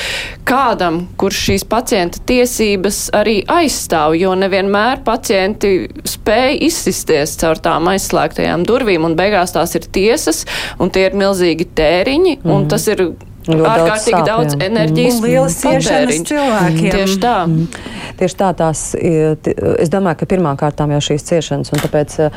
kādam, 0.47 1.03
kurš 1.19 1.41
šīs 1.49 1.65
pacienta 1.71 2.21
tiesības 2.27 3.01
arī 3.17 3.41
aizstāv, 3.51 4.15
jo 4.19 4.35
nevienmēr 4.39 5.03
pacienti 5.07 5.73
spēj 6.07 6.61
izsisties 6.67 7.35
caur 7.41 7.59
tām 7.61 7.91
aizslēgtajām 7.91 8.65
durvīm, 8.67 9.09
un 9.09 9.17
beigās 9.19 9.55
tās 9.57 9.75
ir 9.79 9.89
tiesas, 9.91 10.45
un 10.79 10.93
tie 10.93 11.09
ir 11.09 11.19
milzīgi 11.19 11.67
tēriņi, 11.77 12.39
mm. 12.41 12.55
un 12.55 12.71
tas 12.71 12.87
ir 12.91 13.11
Ļoti 13.41 13.65
ārkārtīgi 13.65 14.19
daudz, 14.21 14.53
daudz 14.53 14.65
enerģijas 14.67 15.15
un 15.17 15.23
lielas 15.25 15.55
ciešanas 15.57 16.19
cilvēkiem. 16.29 16.91
Tieši 16.93 17.15
tā. 17.23 17.37
Mm. 17.47 18.00
Tieši 18.21 18.37
tā 18.37 18.51
tās, 18.53 18.81
es 18.93 19.89
domāju, 19.89 20.19
ka 20.19 20.27
pirmām 20.29 20.57
kārtām 20.59 20.91
jau 20.93 20.99
šīs 21.07 21.23
ciešanas, 21.25 21.71
un 21.73 21.81
tāpēc 21.81 22.17
uh, 22.27 22.35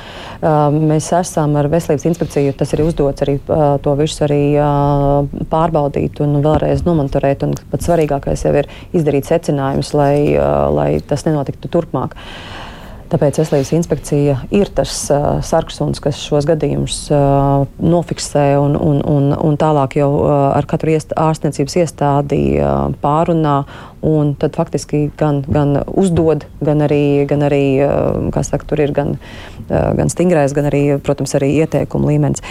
mēs 0.73 1.11
esam 1.19 1.59
ar 1.61 1.69
veselības 1.69 2.07
inspekciju, 2.09 2.55
tas 2.57 2.73
ir 2.73 2.81
uzdots 2.87 3.27
arī 3.27 3.35
uh, 3.43 3.77
to 3.85 3.93
visu 3.99 4.25
arī 4.25 4.41
uh, 4.57 5.45
pārbaudīt 5.53 6.25
un 6.25 6.39
vēlreiz 6.41 6.87
nomonitorēt, 6.89 7.45
un 7.45 7.53
pats 7.69 7.91
svarīgākais 7.91 8.47
jau 8.47 8.55
ir 8.63 8.73
izdarīt 8.97 9.29
secinājumus, 9.29 9.93
lai, 9.93 10.15
uh, 10.39 10.71
lai 10.73 10.91
tas 11.05 11.29
nenotiktu 11.29 11.69
turpmāk. 11.77 12.17
Tāpēc 13.13 13.37
veselības 13.39 13.71
inspekcija 13.77 14.35
ir 14.57 14.71
tas 14.75 14.93
uh, 15.13 15.37
sarksuns, 15.45 16.01
kas 16.03 16.19
šos 16.19 16.49
gadījumus 16.49 16.97
uh, 17.13 17.67
nofiksē 17.79 18.55
un, 18.59 18.75
un, 18.75 19.03
un, 19.05 19.29
un 19.37 19.59
tālāk 19.61 19.99
jau 20.01 20.09
uh, 20.23 20.33
ar 20.57 20.67
katru 20.67 20.95
iest, 20.97 21.13
ārstniecības 21.13 21.77
iestādi 21.85 22.41
uh, 22.57 22.89
pārunā. 23.05 23.61
Un 24.05 24.35
tad 24.37 24.53
faktiski 24.59 25.07
gan, 25.17 25.41
gan 25.49 25.79
uzdod, 25.89 26.45
gan 26.65 26.83
arī, 26.85 27.25
gan 27.29 27.41
arī 27.47 27.65
uh, 27.81 28.43
saka, 28.45 28.67
tur 28.69 28.83
ir 28.85 28.93
gan, 28.93 29.15
uh, 29.17 29.95
gan 29.97 30.13
stingrais, 30.13 30.53
gan 30.53 30.69
arī, 30.69 30.83
protams, 31.01 31.33
arī 31.39 31.55
ieteikumu 31.63 32.11
līmenis. 32.11 32.45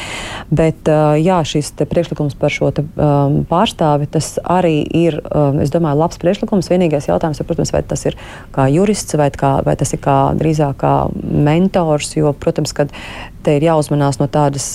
Bet 0.49 0.89
uh, 0.89 1.13
jā, 1.21 1.37
šis 1.45 1.69
priekšlikums 1.77 2.33
par 2.41 2.53
šo 2.53 2.71
te, 2.73 2.85
um, 2.97 3.43
pārstāvi, 3.49 4.09
tas 4.15 4.31
arī 4.41 4.79
ir, 4.97 5.19
um, 5.29 5.61
es 5.61 5.69
domāju, 5.73 6.01
labs 6.01 6.17
priekšlikums. 6.23 6.71
Vienīgais 6.73 7.11
jautājums 7.11 7.43
ir, 7.43 7.49
protams, 7.49 7.73
vai 7.75 7.83
tas 7.85 8.07
ir 8.09 8.17
kā 8.55 8.65
jurists 8.73 9.19
vai, 9.19 9.29
kā, 9.29 9.59
vai 9.67 9.77
tas 9.77 9.93
ir 9.93 10.01
kā 10.01 10.17
drīzāk 10.39 10.81
kā 10.81 10.95
mentors, 11.21 12.15
jo, 12.17 12.33
protams, 12.33 12.73
ka 12.73 12.87
te 13.45 13.59
ir 13.59 13.67
jāuzmanās 13.67 14.17
no 14.21 14.29
tādas, 14.31 14.73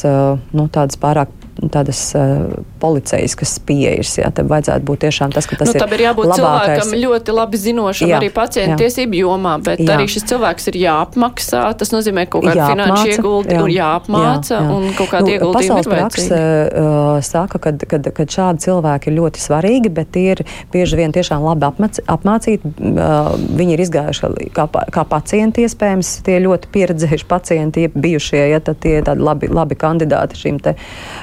nu, 0.54 0.68
tādas 0.70 1.00
pārāk 1.00 1.32
tādas 1.66 2.00
uh, 2.14 2.46
policijaskas 2.78 3.56
pieejas. 3.66 4.12
Jā, 4.20 4.30
tam 4.34 4.46
vajadzētu 4.50 4.84
būt 4.86 5.02
tiešām 5.06 5.32
tas, 5.34 5.46
ka 5.50 5.58
tas 5.58 5.72
nu, 5.72 5.74
ir. 5.74 5.82
Tam 5.82 5.94
ir 5.96 6.02
jābūt 6.04 6.30
labākais. 6.30 6.84
cilvēkam 6.84 6.92
ļoti 7.02 7.34
labi 7.34 7.60
zinošam 7.62 8.12
jā, 8.12 8.20
arī 8.20 8.28
pacientu 8.34 8.76
tiesību 8.84 9.18
jomā, 9.18 9.54
bet 9.66 9.82
jā. 9.82 9.96
arī 9.96 10.06
šis 10.10 10.26
cilvēks 10.30 10.70
ir 10.70 10.78
jāapmaksā. 10.84 11.62
Tas 11.80 11.90
nozīmē 11.94 12.28
kaut 12.30 12.46
kādu 12.46 12.62
finanšu 12.62 13.08
ieguldi 13.10 13.56
jā, 13.56 13.64
un 13.64 13.72
jāapmāca 13.74 14.54
jā, 14.54 14.60
jā. 14.60 14.76
un 14.76 14.86
kaut 14.98 15.10
kādu 15.14 15.26
nu, 15.26 15.34
ieguldījumu 15.34 15.80
ir 15.82 15.90
prakse, 15.90 16.38
uh, 16.38 17.18
saka, 17.26 17.62
ka, 17.64 17.74
kad, 17.90 18.10
kad 18.20 18.36
šādi 18.38 18.66
cilvēki 18.68 19.10
ir 19.10 19.18
ļoti 19.18 19.42
svarīgi, 19.42 19.92
bet 19.98 20.14
tie 20.14 20.24
ir 20.36 20.44
bieži 20.72 21.00
vien 21.00 21.14
tiešām 21.16 21.42
labi 21.42 21.66
apmac, 21.66 21.98
apmācīti. 22.06 22.72
Uh, 22.78 23.34
viņi 23.58 23.74
ir 23.74 23.84
izgājuši 23.88 24.52
kā, 24.54 24.68
kā 24.94 25.06
pacienti 25.10 25.66
iespējams, 25.66 26.14
tie 26.26 26.38
ļoti 26.46 26.70
pieredzējuši 26.74 27.28
pacienti, 27.28 27.88
bijušie, 27.90 28.44
ja 28.52 28.62
tie 28.68 28.98
ir 29.00 29.06
tādi 29.10 29.26
labi, 29.26 29.50
labi 29.50 29.78
kandidāti 29.78 30.38
šim 30.38 30.62
te. 30.62 30.76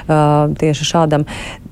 Uh, 0.06 0.25
tieši 0.60 0.88
šādam. 0.88 1.26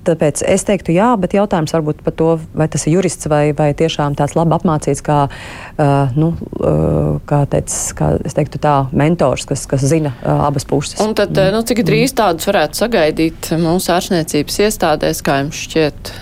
Tāpēc 0.05 0.43
es 0.53 0.67
teiktu, 0.69 0.93
jā, 0.93 1.09
bet 1.21 1.33
jautājums 1.37 1.73
varbūt 1.73 2.03
par 2.05 2.15
to, 2.19 2.29
vai 2.53 2.67
tas 2.69 2.85
ir 2.85 2.99
jurists 2.99 3.29
vai, 3.31 3.55
vai 3.57 3.71
tiešām 3.77 4.17
tāds 4.19 4.37
labi 4.37 4.53
apmācīts, 4.57 5.01
kā, 5.05 5.21
uh, 5.31 6.13
nu, 6.19 6.35
uh, 6.61 7.17
kā, 7.29 7.45
teic, 7.51 7.73
kā 7.97 8.11
es 8.21 8.37
teiktu, 8.37 8.61
tā 8.61 8.75
mentors, 8.93 9.47
kas, 9.49 9.65
kas 9.71 9.87
zina 9.89 10.13
uh, 10.19 10.45
abas 10.51 10.69
puses. 10.69 10.99
Un 11.01 11.17
tad, 11.17 11.33
mm. 11.33 11.57
nu, 11.57 11.65
cik 11.65 11.85
drīz 11.89 12.13
tādus 12.19 12.51
varētu 12.51 12.85
sagaidīt 12.85 13.55
mūsu 13.61 13.95
ārstniecības 13.97 14.61
iestādēs, 14.69 15.25
kā 15.25 15.41
jums 15.41 15.65
šķiet? 15.65 16.13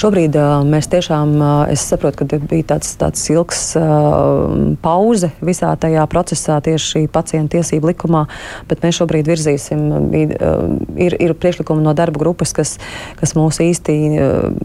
Šobrīd 0.00 0.36
mēs 0.70 0.88
tiešām, 0.90 1.34
es 1.72 1.84
saprotu, 1.90 2.22
ka 2.22 2.38
bija 2.38 2.66
tāds, 2.74 2.92
tāds 3.00 3.22
ilgs 3.32 3.62
pauze 4.82 5.30
visā 5.44 5.72
tajā 5.80 6.04
procesā 6.10 6.58
tieši 6.64 7.06
pacientu 7.12 7.58
tiesību 7.58 7.92
likumā, 7.92 8.24
bet 8.70 8.84
mēs 8.84 9.00
šobrīd 9.00 9.30
virzīsim, 9.30 9.86
ir, 10.14 11.16
ir 11.18 11.34
priekšlikumi 11.34 11.84
no 11.84 11.94
darba 11.96 12.22
grupas, 12.22 12.54
kas, 12.56 12.76
kas 13.20 13.34
mūs 13.38 13.60
īsti 13.64 13.96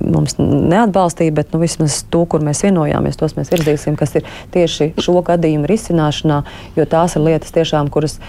mums 0.01 0.37
neatbalstīja, 0.39 1.35
bet 1.35 1.55
nu, 1.55 1.61
vismaz 1.63 2.01
to, 2.11 2.25
kur 2.29 2.43
mēs 2.45 2.65
vienojāmies, 2.65 3.19
tos 3.19 3.37
mēs 3.39 3.53
virzīsim, 3.53 3.97
kas 3.99 4.17
ir 4.19 4.29
tieši 4.55 4.93
šo 5.01 5.21
gadījumu 5.25 5.69
risināšanā, 5.71 6.43
jo 6.77 6.87
tās 6.89 7.17
ir 7.17 7.27
lietas 7.29 7.55
tiešām, 7.55 7.91
kuras. 7.93 8.19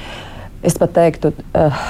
Es 0.65 0.75
pat 0.81 0.95
teiktu, 0.97 1.31
uh, 1.53 1.81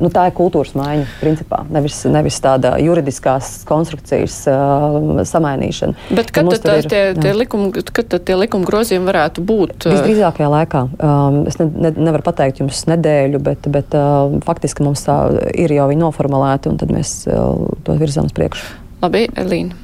nu, 0.00 0.08
tā 0.12 0.24
ir 0.28 0.34
kultūras 0.34 0.72
maiņa, 0.78 1.04
principā, 1.20 1.60
nevis, 1.72 2.00
nevis 2.08 2.38
tāda 2.42 2.74
juridiskās 2.82 3.50
konstrukcijas 3.68 4.38
uh, 4.50 5.20
samainīšana. 5.28 6.08
Bet 6.16 6.32
kad 6.34 6.48
tad, 6.56 6.66
ir, 6.80 6.88
tie, 6.90 7.02
tie 7.18 7.34
likuma, 7.36 7.68
kad 7.74 8.08
tad 8.14 8.24
tie 8.26 8.38
likuma 8.40 8.66
grozījumi 8.68 9.10
varētu 9.10 9.44
būt? 9.44 9.88
Visdrīzākajā 9.92 10.50
laikā. 10.56 10.84
Um, 10.96 11.40
es 11.50 11.60
ne, 11.60 11.68
ne, 11.68 11.92
nevaru 12.08 12.24
pateikt 12.26 12.64
jums 12.64 12.86
nedēļu, 12.90 13.42
bet, 13.44 13.68
bet 13.74 13.94
uh, 13.98 14.40
faktiski 14.48 14.86
mums 14.86 15.04
tā 15.06 15.18
ir 15.52 15.76
jau 15.76 15.90
noformulēta, 15.94 16.72
un 16.72 16.80
tad 16.80 16.90
mēs 16.94 17.20
uh, 17.28 17.68
to 17.84 18.00
virzām 18.00 18.32
uz 18.32 18.36
priekšu. 18.36 18.72
Labi, 19.04 19.28
Elīna. 19.36 19.83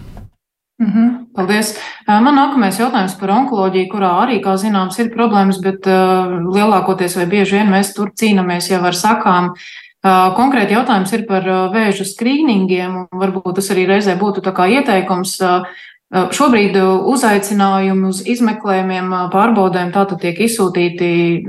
Mm 0.81 0.93
-hmm, 0.93 1.09
paldies. 1.37 1.79
Man 2.07 2.35
nākamais 2.37 2.79
jautājums 2.81 3.19
par 3.21 3.31
onkoloģiju, 3.31 3.89
kurā 3.93 4.11
arī, 4.23 4.41
kā 4.41 4.57
zināms, 4.57 4.99
ir 4.99 5.13
problēmas, 5.13 5.61
bet 5.61 5.87
uh, 5.87 6.41
lielākoties 6.57 7.17
vai 7.17 7.27
bieži 7.27 7.57
vien 7.57 7.69
mēs 7.69 7.93
tur 7.95 8.09
cīnāmies 8.09 8.71
jau 8.71 8.81
ar 8.85 8.95
sakām. 8.95 9.51
Uh, 9.51 10.33
konkrēti 10.37 10.73
jautājums 10.73 11.13
ir 11.13 11.27
par 11.27 11.49
uh, 11.49 11.73
vēža 11.75 12.05
skrīningiem, 12.05 12.97
un 12.97 13.21
varbūt 13.21 13.55
tas 13.55 13.71
arī 13.71 13.87
reizē 13.87 14.17
būtu 14.17 14.41
tā 14.41 14.53
kā 14.53 14.67
ieteikums. 14.67 15.39
Šobrīd 16.11 16.75
uzaicinājumi 17.07 18.09
uz 18.09 18.27
izmeklējumiem, 18.27 19.13
pārbaudēm 19.31 19.93
tātad 19.93 20.19
tiek 20.21 20.41
izsūtīti 20.41 21.45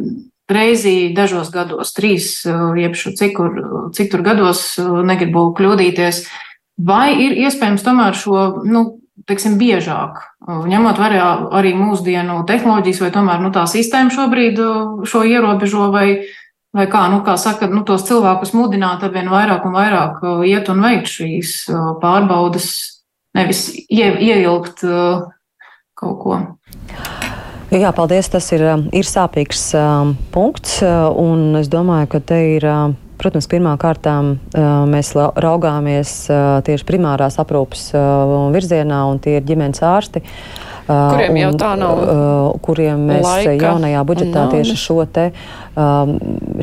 reizi 0.49 1.13
dažos 1.15 1.49
gados, 1.49 1.93
trīs, 1.93 2.45
jeb 2.77 2.93
cik, 2.93 3.34
kur, 3.38 3.89
cik 3.93 4.11
tur 4.11 4.21
gados, 4.21 4.77
negribu 4.77 5.53
kļūdīties. 5.57 6.27
Vai 6.77 7.13
ir 7.25 7.32
iespējams 7.32 7.84
tomēr 7.84 8.13
šo 8.13 8.61
nu, 8.65 9.00
teiksim, 9.30 9.57
biežāk, 9.59 10.22
ņemot 10.47 11.01
vērā 11.01 11.26
arī 11.57 11.74
mūsdienu 11.78 12.41
tehnoloģijas, 12.49 13.01
vai 13.03 13.11
tomēr 13.15 13.43
nu, 13.43 13.51
tā 13.55 13.65
sistēma 13.69 14.13
šobrīd 14.13 14.61
šo 15.09 15.24
ierobežo, 15.28 15.89
vai, 15.93 16.07
vai 16.76 16.88
kā, 16.91 17.05
nu, 17.13 17.22
kā 17.26 17.38
saka, 17.41 17.69
nu, 17.72 17.84
tos 17.88 18.05
cilvēkus 18.09 18.55
mudināt 18.57 19.05
ar 19.05 19.13
vien 19.13 19.30
vairāk 19.32 19.67
un 19.67 19.78
vairāk 19.78 20.26
iet 20.49 20.72
un 20.74 20.82
veikt 20.86 21.13
šīs 21.13 21.53
pārbaudas, 22.01 22.72
nevis 23.38 23.67
ie, 23.88 24.07
ieilgt 24.32 24.86
kaut 26.01 26.17
ko. 26.22 26.41
Jā, 27.72 27.93
paldies. 27.95 28.28
Tas 28.28 28.49
ir, 28.51 28.65
ir 28.91 29.07
sāpīgs 29.07 29.69
um, 29.80 30.17
punkts, 30.34 30.82
un 30.84 31.55
es 31.61 31.72
domāju, 31.72 32.09
ka 32.11 32.19
te 32.34 32.41
ir. 32.57 32.67
Um, 32.67 32.97
Protams, 33.22 33.45
pirmām 33.51 33.78
kārtām 33.78 34.36
mēs 34.89 35.13
raugāmies 35.15 36.13
tieši 36.65 36.88
primārās 36.88 37.38
aprūpes 37.41 37.91
virzienā, 38.53 39.03
un 39.11 39.22
tie 39.22 39.38
ir 39.38 39.45
ģimenes 39.45 39.84
ārsti. 39.86 40.24
Kuriem 40.89 41.38
jau 41.38 41.51
tā 41.61 41.76
nav? 41.80 42.01
Kuriem 42.65 43.03
mēs 43.11 43.22
laika 43.26 43.53
jaunajā 43.69 44.01
budžetā 44.09 44.47
tieši 44.55 44.78
šo 44.82 45.05
te 45.05 45.28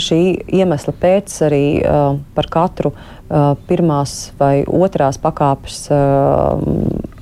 šī 0.08 0.20
iemesla 0.58 0.94
pēc 1.00 1.36
arī 1.46 1.62
par 2.34 2.50
katru 2.52 2.92
pirmās 3.70 4.18
vai 4.40 4.64
otrās 4.66 5.20
pakāpes 5.22 5.86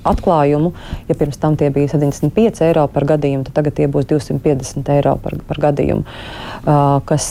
atklājumu. 0.08 0.72
Ja 1.10 1.16
pirms 1.18 1.40
tam 1.42 1.56
tie 1.58 1.70
bija 1.74 1.92
75 1.94 2.62
eiro 2.66 2.86
par 2.92 3.06
gadījumu, 3.08 3.46
tad 3.48 3.58
tagad 3.60 3.76
tie 3.78 3.88
būs 3.90 4.08
250 4.10 4.92
eiro 4.96 5.16
par, 5.22 5.38
par 5.48 5.62
gadījumu. 5.68 6.06
Uh, 6.66 6.98
kas 7.06 7.28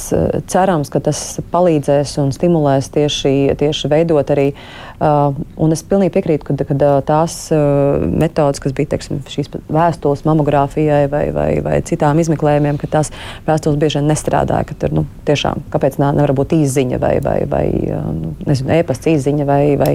cerams, 0.51 0.91
ka 0.93 1.01
tas 1.03 1.21
palīdzēs 1.51 2.17
un 2.23 2.33
stimulēs 2.35 2.91
tieši, 2.95 3.55
tieši 3.59 3.91
veidot 3.91 4.35
arī. 4.35 4.51
Uh, 4.95 5.35
un 5.59 5.75
es 5.75 5.83
pilnīgi 5.83 6.13
piekrītu, 6.15 6.47
ka, 6.47 6.55
ka 6.69 6.89
tās 7.07 7.37
uh, 7.51 7.99
metodas, 8.05 8.61
kas 8.63 8.75
bija 8.75 8.93
teiksim, 8.93 9.19
šīs 9.27 9.49
vēstules 9.67 10.23
mammogrāfijai 10.27 11.05
vai, 11.11 11.25
vai, 11.35 11.49
vai 11.65 11.79
citām 11.87 12.19
izmeklējumiem, 12.23 12.79
ka 12.79 12.87
tās 12.97 13.11
vēstules 13.47 13.79
bieži 13.81 13.99
vien 13.99 14.07
nestrādāja. 14.11 14.67
Ka 14.69 14.77
tur, 14.79 14.93
nu, 14.95 15.05
tiešām, 15.27 15.65
kāpēc 15.73 15.97
nā, 15.99 16.13
nevar 16.15 16.35
būt 16.37 16.55
īziņa 16.57 16.99
vai, 17.01 17.13
vai, 17.23 17.37
vai 17.49 17.65
nu, 18.15 18.31
e-pasta 18.77 19.11
īziņa 19.11 19.47
vai, 19.49 19.61
vai, 19.81 19.91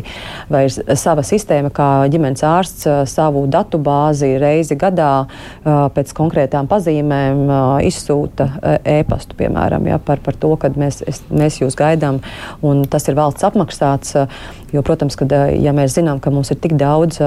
vai 0.53 0.65
sava 0.71 1.25
sistēma, 1.27 1.73
kā 1.75 1.89
ģimenes 2.13 2.45
ārsts 2.47 2.89
savu 3.11 3.47
datu 3.51 3.81
bāzi 3.83 4.35
reizi 4.41 4.77
gadā 4.81 5.27
pēc 5.65 6.13
konkrētām 6.17 6.69
pazīmēm 6.71 7.47
izsūta 7.89 8.51
e-pastu, 8.85 9.39
piemēram, 9.41 9.89
ja, 9.91 10.01
par, 10.03 10.23
par 10.25 10.37
to, 10.41 10.55
ka 10.61 10.73
mēs, 10.77 11.01
es, 11.09 11.23
mēs 11.33 11.61
jūs 11.63 11.79
gaidām 11.79 12.21
un 12.67 12.85
tas 12.91 13.09
ir 13.09 13.19
valsts 13.19 13.47
apmaksāts. 13.49 14.17
Jo, 14.71 14.85
protams, 14.91 15.15
kad 15.15 15.31
ja 15.31 15.71
mēs 15.77 15.95
zinām, 15.95 16.19
ka 16.19 16.33
mums 16.35 16.51
ir 16.51 16.59
tik 16.59 16.75
daudz 16.81 17.21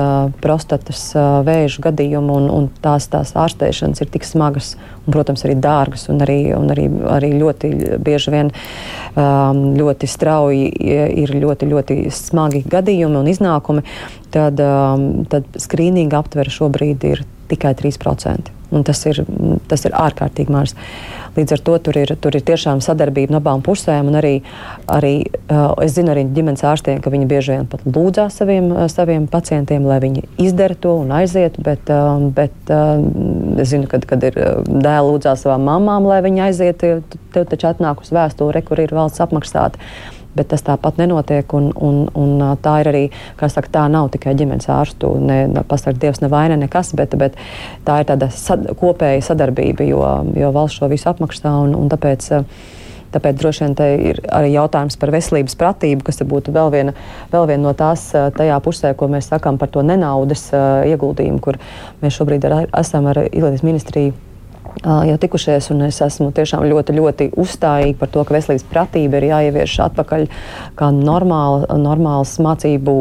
prostatas 0.43 1.05
vēža 1.47 1.85
gadījumu 1.85 2.35
un, 2.41 2.49
un 2.51 2.65
tās, 2.83 3.07
tās 3.11 3.31
ārstēšanas 3.39 4.03
ir 4.03 4.09
tik 4.11 4.27
smagas 4.27 4.73
un, 5.05 5.13
protams, 5.15 5.45
arī 5.47 5.55
dārgas 5.63 6.09
un 6.11 6.19
arī, 6.25 6.39
un 6.57 6.73
arī, 6.73 6.89
arī 7.15 7.31
ļoti 7.39 7.71
bieži 8.03 8.33
vien 8.35 8.51
ļoti 9.15 10.09
strauji 10.11 10.67
ir 11.23 11.35
ļoti, 11.39 11.69
ļoti 11.71 11.99
smagi 12.11 12.65
gadījumi 12.67 13.21
un 13.21 13.31
iznākumi, 13.31 13.85
tad, 14.33 14.59
tad 15.31 15.63
skrīninga 15.67 16.19
aptvere 16.19 16.51
šobrīd 16.51 17.07
ir 17.13 17.23
tikai 17.53 17.75
3%. 17.79 18.62
Tas 18.87 19.03
ir, 19.05 19.21
tas 19.69 19.85
ir 19.85 19.93
ārkārtīgi 19.93 20.53
maz. 20.53 20.73
Līdz 21.33 21.55
ar 21.55 21.61
to 21.65 21.77
tur 21.87 21.97
ir, 21.97 22.13
tur 22.21 22.35
ir 22.37 22.43
tiešām 22.45 22.81
sadarbība 22.83 23.33
no 23.33 23.39
abām 23.41 23.61
pusēm. 23.65 24.11
Arī, 24.19 24.33
arī, 24.91 25.13
uh, 25.47 25.73
es 25.81 25.95
zinu 25.95 26.13
arī 26.13 26.27
ģimenes 26.33 26.61
ārstiem, 26.69 27.01
ka 27.01 27.13
viņi 27.13 27.29
bieži 27.29 27.55
vien 27.55 27.69
pat 27.69 27.85
lūdzās 27.87 28.37
saviem, 28.41 28.69
uh, 28.73 28.85
saviem 28.91 29.25
pacientiem, 29.31 29.85
lai 29.89 29.99
viņi 30.03 30.25
izdara 30.45 30.77
to 30.77 30.95
un 31.01 31.13
aizietu. 31.17 31.63
Bet, 31.65 31.89
uh, 31.93 32.21
bet 32.33 32.73
es 33.61 33.73
zinu, 33.73 33.89
kad, 33.89 34.05
kad 34.09 34.23
ir 34.29 34.37
dēls 34.67 35.09
lūdzās 35.09 35.45
savām 35.45 35.65
mamām, 35.69 36.09
lai 36.09 36.21
viņi 36.25 36.45
aizietu, 36.49 36.95
tev 37.33 37.47
taču 37.49 37.69
atnāk 37.71 38.05
uz 38.05 38.13
vēsturi, 38.13 38.61
kur 38.65 38.81
ir 38.83 38.93
valsts 38.93 39.23
apmaksāta. 39.25 39.81
Bet 40.35 40.49
tas 40.53 40.63
tāpat 40.65 40.99
nenotiek. 41.01 41.55
Un, 41.57 41.71
un, 41.75 42.03
un 42.17 42.43
tā 42.63 42.77
ir 42.83 42.91
arī, 42.91 43.03
kā 43.39 43.49
saka, 43.51 43.71
tā 43.77 43.87
nav 43.91 44.11
tikai 44.13 44.35
ģimenes 44.39 44.69
ārstu, 44.71 45.15
ne, 45.21 45.41
pasaka, 45.69 45.97
Dievs, 45.99 46.23
ne 46.23 46.29
vaina, 46.33 46.57
nekas, 46.59 46.93
bet, 46.97 47.15
bet 47.19 47.37
tā 47.87 48.01
ir 48.01 48.09
tāda 48.09 48.29
sad, 48.33 48.69
kopēja 48.79 49.23
sadarbība, 49.29 49.85
jo, 49.87 50.05
jo 50.37 50.53
valsts 50.55 50.81
šo 50.81 50.89
visu 50.91 51.11
apmaksā 51.13 51.57
un, 51.65 51.77
un 51.77 51.91
tāpēc. 51.93 52.31
Tāpēc 53.13 53.35
droši 53.37 53.61
vien 53.61 53.75
te 53.77 53.87
ir 54.09 54.19
arī 54.33 54.55
jautājums 54.55 54.95
par 54.97 55.11
veselības 55.13 55.53
pratību, 55.59 56.01
kas 56.07 56.23
būtu 56.25 56.49
vēl 56.55 56.71
viena, 56.73 56.95
vēl 57.29 57.45
viena 57.51 57.67
no 57.67 57.75
tās 57.77 58.07
tajā 58.09 58.57
pusē, 58.65 58.95
ko 58.97 59.05
mēs 59.13 59.29
sakām 59.29 59.61
par 59.61 59.69
to 59.69 59.85
nenaudas 59.85 60.47
ieguldījumu, 60.89 61.37
kur 61.45 61.61
mēs 62.01 62.17
šobrīd 62.17 62.49
ar, 62.49 62.63
esam 62.81 63.11
ar 63.13 63.27
Ilietas 63.27 63.61
ministriju 63.61 64.17
jau 64.81 65.17
tikušies, 65.21 65.69
un 65.73 65.85
es 65.87 66.01
esmu 66.03 66.31
tiešām 66.35 66.65
ļoti, 66.69 66.97
ļoti 66.97 67.29
uzstājīga 67.39 67.99
par 67.99 68.11
to, 68.13 68.25
ka 68.25 68.37
veselības 68.37 68.67
pratība 68.71 69.19
ir 69.19 69.29
jāievieš 69.29 69.77
atpakaļ 69.87 70.27
kā 70.79 70.91
normāla, 70.95 71.67
normāls 71.79 72.35
mācību 72.43 72.95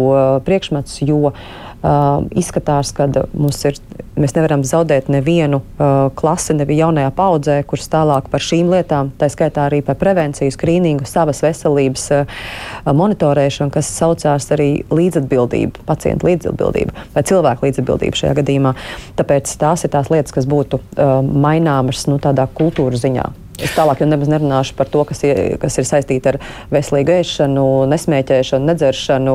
priekšmets, 0.47 1.01
jo 1.09 1.33
uh, 1.33 1.45
Uh, 1.83 2.29
izskatās, 2.39 2.93
ka 2.95 3.09
mums 3.35 3.57
ir, 3.67 3.75
mēs 4.15 4.37
nevaram 4.37 4.61
zaudēt 4.63 5.09
nevienu 5.11 5.59
uh, 5.59 6.13
klasi, 6.15 6.55
nevienu 6.55 6.79
jaunajā 6.79 7.11
paudzē, 7.17 7.57
kurš 7.67 7.89
tālāk 7.91 8.29
par 8.31 8.45
šīm 8.45 8.71
lietām, 8.71 9.11
tā 9.19 9.27
skaitā 9.33 9.65
arī 9.67 9.81
par 9.83 9.99
prevenciju, 9.99 10.55
skrīningu, 10.55 11.09
savas 11.11 11.43
veselības 11.43 12.07
uh, 12.15 12.39
monitorēšanu, 12.87 13.75
kas 13.75 13.91
saucās 13.99 14.47
arī 14.55 14.71
līdzatbildība, 14.95 15.83
pacienta 15.89 16.31
līdzatbildība 16.31 17.09
vai 17.17 17.27
cilvēku 17.27 17.67
līdzatbildība 17.67 18.23
šajā 18.23 18.39
gadījumā. 18.39 18.77
Tāpēc 19.19 19.51
tās 19.59 19.83
ir 19.83 19.91
tās 19.97 20.15
lietas, 20.15 20.39
kas 20.39 20.47
būtu 20.47 20.79
uh, 20.79 21.19
maināmas 21.19 22.07
nu, 22.07 22.23
tādā 22.23 22.47
kultūras 22.47 23.03
ziņā. 23.03 23.27
Es 23.63 23.75
tālāk 23.77 24.03
jau 24.03 24.09
nemaz 24.11 24.31
nerunāšu 24.33 24.77
par 24.79 24.91
to, 24.93 25.05
kas 25.09 25.23
ir, 25.27 25.41
kas 25.63 25.79
ir 25.79 25.89
saistīta 25.89 26.35
ar 26.35 26.39
veselīgu 26.73 27.15
ēšanu, 27.21 27.67
nesmēķēšanu, 27.93 28.69
nedzeršanu 28.71 29.35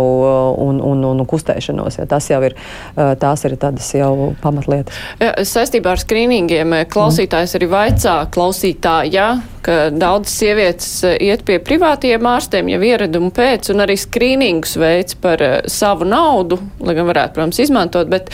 un, 0.68 0.82
un, 0.84 1.06
un 1.12 1.26
kustēšanos. 1.30 2.00
Ja 2.02 2.08
tas 2.10 2.30
jau 2.32 2.42
ir, 2.48 2.58
tās 2.96 3.46
ir 3.48 3.58
tādas 3.62 3.90
jau 3.96 4.34
pamatlietas. 4.44 4.98
Ja, 5.22 5.34
saistībā 5.48 5.96
ar 5.96 6.02
skrīningiem 6.04 6.76
klausītājs 6.92 7.54
mm. 7.54 7.60
arī 7.60 7.70
vaicā 7.72 8.18
klausītājā, 8.34 9.28
ka 9.68 9.78
daudzas 9.92 10.36
sievietes 10.40 10.90
iet 11.20 11.44
pie 11.48 11.58
privātiem 11.64 12.28
ārstiem 12.30 12.70
jau 12.72 12.80
ieredumu 12.88 13.34
pēc 13.36 13.72
un 13.74 13.84
arī 13.84 13.98
skrīningus 14.00 14.78
veids 14.80 15.18
par 15.20 15.44
savu 15.72 16.08
naudu, 16.08 16.60
lai 16.84 16.96
gan 16.98 17.10
varētu, 17.10 17.36
protams, 17.36 17.60
izmantot, 17.64 18.08
bet 18.12 18.32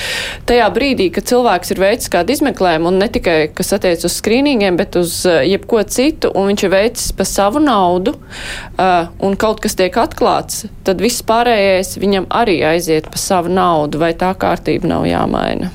tajā 0.49 0.67
brīdī, 0.75 1.09
kad 1.13 1.27
cilvēks 1.29 1.73
ir 1.73 1.81
veicis 1.81 2.11
kādu 2.13 2.35
izmeklējumu 2.35 2.91
un 2.91 3.01
ne 3.01 3.09
tikai, 3.13 3.37
kas 3.55 3.73
attiec 3.77 4.05
uz 4.05 4.17
skrīningiem, 4.19 4.77
bet 4.79 4.97
uz 4.99 5.23
jebko 5.25 5.81
citu, 5.89 6.31
un 6.35 6.49
viņš 6.51 6.65
ir 6.65 6.73
veicis 6.73 7.13
par 7.17 7.29
savu 7.29 7.61
naudu, 7.63 8.15
uh, 8.15 9.09
un 9.23 9.37
kaut 9.39 9.63
kas 9.63 9.77
tiek 9.79 9.95
atklāts, 9.99 10.65
tad 10.87 11.01
viss 11.03 11.25
pārējais 11.27 11.97
viņam 12.01 12.29
arī 12.33 12.59
aiziet 12.67 13.09
par 13.11 13.21
savu 13.21 13.53
naudu, 13.53 14.01
vai 14.01 14.13
tā 14.17 14.33
kārtība 14.39 14.89
nav 14.89 15.07
jāmaina? 15.09 15.71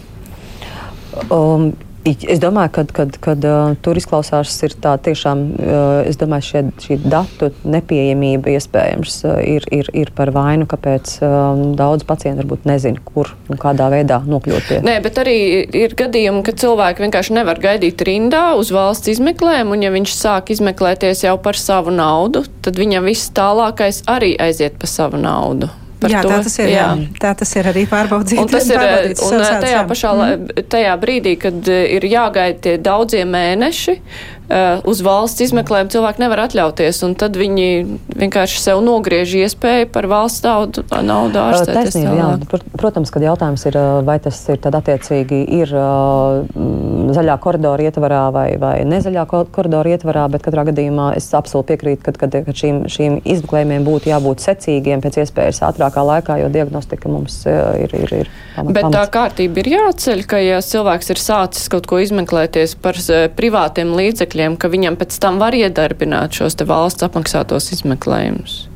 Um, 1.34 1.72
Es 2.06 2.40
domāju, 2.40 2.70
ka 2.72 2.84
kad, 2.94 3.16
kad, 3.20 3.44
uh, 3.44 3.74
tur 3.84 3.98
izklausās, 3.98 4.52
ir 4.64 4.74
tā 4.80 4.94
tiešām, 5.02 5.40
uh, 5.58 6.10
domāju, 6.20 6.46
šie, 6.46 6.62
šī 6.80 6.98
datu 7.04 7.50
nepieejamība 7.68 8.54
iespējams 8.54 9.16
uh, 9.26 9.40
ir, 9.42 9.66
ir, 9.74 9.90
ir 9.92 10.12
par 10.16 10.32
vainu, 10.32 10.68
kāpēc 10.70 11.18
um, 11.26 11.64
daudz 11.78 12.06
pacientu 12.08 12.44
varbūt 12.44 12.68
nezina, 12.70 13.02
kur 13.04 13.32
un 13.50 13.60
kādā 13.60 13.90
veidā 13.92 14.20
nokļūt 14.24 14.68
pie. 14.70 14.78
Nē, 14.86 14.98
bet 15.04 15.20
arī 15.20 15.36
ir 15.66 15.96
gadījumi, 15.98 16.44
ka 16.46 16.54
cilvēki 16.62 17.04
vienkārši 17.04 17.36
nevar 17.40 17.60
gaidīt 17.62 18.06
rindā 18.08 18.46
uz 18.58 18.72
valsts 18.74 19.12
izmeklējumu, 19.16 19.76
un 19.76 19.84
ja 19.88 19.92
viņš 19.94 20.14
sāk 20.16 20.54
izmeklēties 20.54 21.26
jau 21.26 21.36
par 21.42 21.60
savu 21.60 21.92
naudu, 21.94 22.46
tad 22.64 22.80
viņam 22.80 23.10
viss 23.10 23.34
tālākais 23.36 24.04
arī 24.08 24.32
aiziet 24.48 24.80
par 24.80 24.94
savu 24.94 25.20
naudu 25.20 25.68
jā, 26.06 26.22
to. 26.22 26.30
Tā 26.30 26.40
tas 26.46 26.58
ir, 26.62 26.70
jā. 26.70 26.86
Jā. 26.94 27.08
tā 27.18 27.34
tas 27.42 27.54
ir 27.58 27.68
arī 27.72 27.84
pārbaudīt. 27.90 28.38
Un 28.38 28.50
tas 28.50 28.70
ir 28.70 28.82
un 29.26 29.46
tajā 29.64 29.84
pašā 29.90 30.14
mm. 30.14 30.66
tajā 30.70 30.96
brīdī, 31.02 31.34
kad 31.42 31.70
ir 31.74 32.06
jāgaida 32.06 32.60
tie 32.68 32.76
daudzie 32.82 33.24
mēneši, 33.28 33.96
uh, 33.98 34.37
uz 34.88 35.02
valsts 35.04 35.42
izmeklējumu 35.44 35.92
cilvēki 35.92 36.22
nevar 36.22 36.44
atļauties, 36.46 37.02
un 37.04 37.14
tad 37.18 37.36
viņi 37.36 37.66
vienkārši 38.16 38.62
sev 38.62 38.80
nogriež 38.84 39.34
iespēju 39.42 39.90
par 39.92 40.08
valsts 40.08 40.44
naudu, 40.46 40.84
naudu 41.04 41.42
ārstēties. 41.42 41.92
Taisnība, 41.92 42.14
jā. 42.16 42.62
Protams, 42.80 43.12
kad 43.12 43.26
jautājums 43.26 43.66
ir, 43.68 43.76
vai 44.08 44.16
tas 44.24 44.40
ir 44.48 44.60
tad 44.64 44.78
attiecīgi 44.78 45.42
ir 45.58 45.74
zaļā 47.18 47.36
koridora 47.44 47.88
ietvarā 47.88 48.22
vai, 48.34 48.48
vai 48.60 48.74
nezaļā 48.88 49.26
koridora 49.28 49.92
ietvarā, 49.94 50.26
bet 50.32 50.46
katrā 50.46 50.64
gadījumā 50.70 51.10
es 51.18 51.28
absolūti 51.36 51.74
piekrītu, 51.74 52.04
ka, 52.06 52.16
kad, 52.24 52.38
kad 52.48 52.62
šīm, 52.62 52.84
šīm 52.92 53.20
izmeklējumiem 53.28 53.84
būtu 53.86 54.12
jābūt 54.12 54.44
secīgiem 54.44 55.04
pēc 55.04 55.20
iespējas 55.24 55.60
ātrākā 55.68 56.04
laikā, 56.08 56.40
jo 56.42 56.52
diagnostika 56.52 57.12
mums 57.12 57.42
ir. 57.48 57.92
ir, 57.98 58.14
ir 58.22 58.32
pamat, 58.56 58.74
bet 58.76 58.90
tā 58.94 59.04
kārtība 59.12 59.62
ir 59.62 59.70
jāceļ, 59.74 60.24
ka 60.28 60.40
ja 60.42 60.58
cilvēks 60.64 61.12
ir 61.14 61.20
sācis 61.22 61.68
kaut 61.72 61.88
ko 61.90 62.00
izmeklēties 62.02 62.76
par 62.82 62.98
privātiem 63.38 63.92
līdzekļiem, 63.98 64.37
līdzekļiem, 64.38 64.56
ka 64.58 64.70
viņam 64.70 64.96
pēc 64.98 65.18
tam 65.20 65.38
var 65.38 65.54
iedarbināt 65.54 66.32
šos 66.32 66.56
valsts 66.66 67.02
apmaksātos 67.02 67.72
izmeklējumus? 67.74 68.68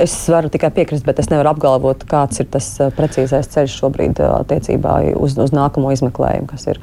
Es 0.00 0.14
varu 0.32 0.48
tikai 0.48 0.70
piekrist, 0.72 1.04
bet 1.04 1.18
es 1.20 1.28
nevaru 1.28 1.52
apgalvot, 1.52 2.04
kāds 2.08 2.40
ir 2.40 2.48
tas 2.48 2.66
precīzais 2.96 3.50
ceļš 3.52 3.76
šobrīd 3.82 4.20
attiecībā 4.24 5.14
uz, 5.14 5.36
uz 5.36 5.52
nākamo 5.52 5.92
izmeklējumu, 5.92 6.48
kas 6.48 6.66
ir. 6.72 6.80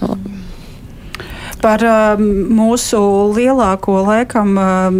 No. 0.00 0.16
Par 1.62 1.82
um, 1.86 2.22
mūsu 2.58 2.98
lielāko 3.36 4.00
laikam, 4.02 4.56
um, 4.58 4.96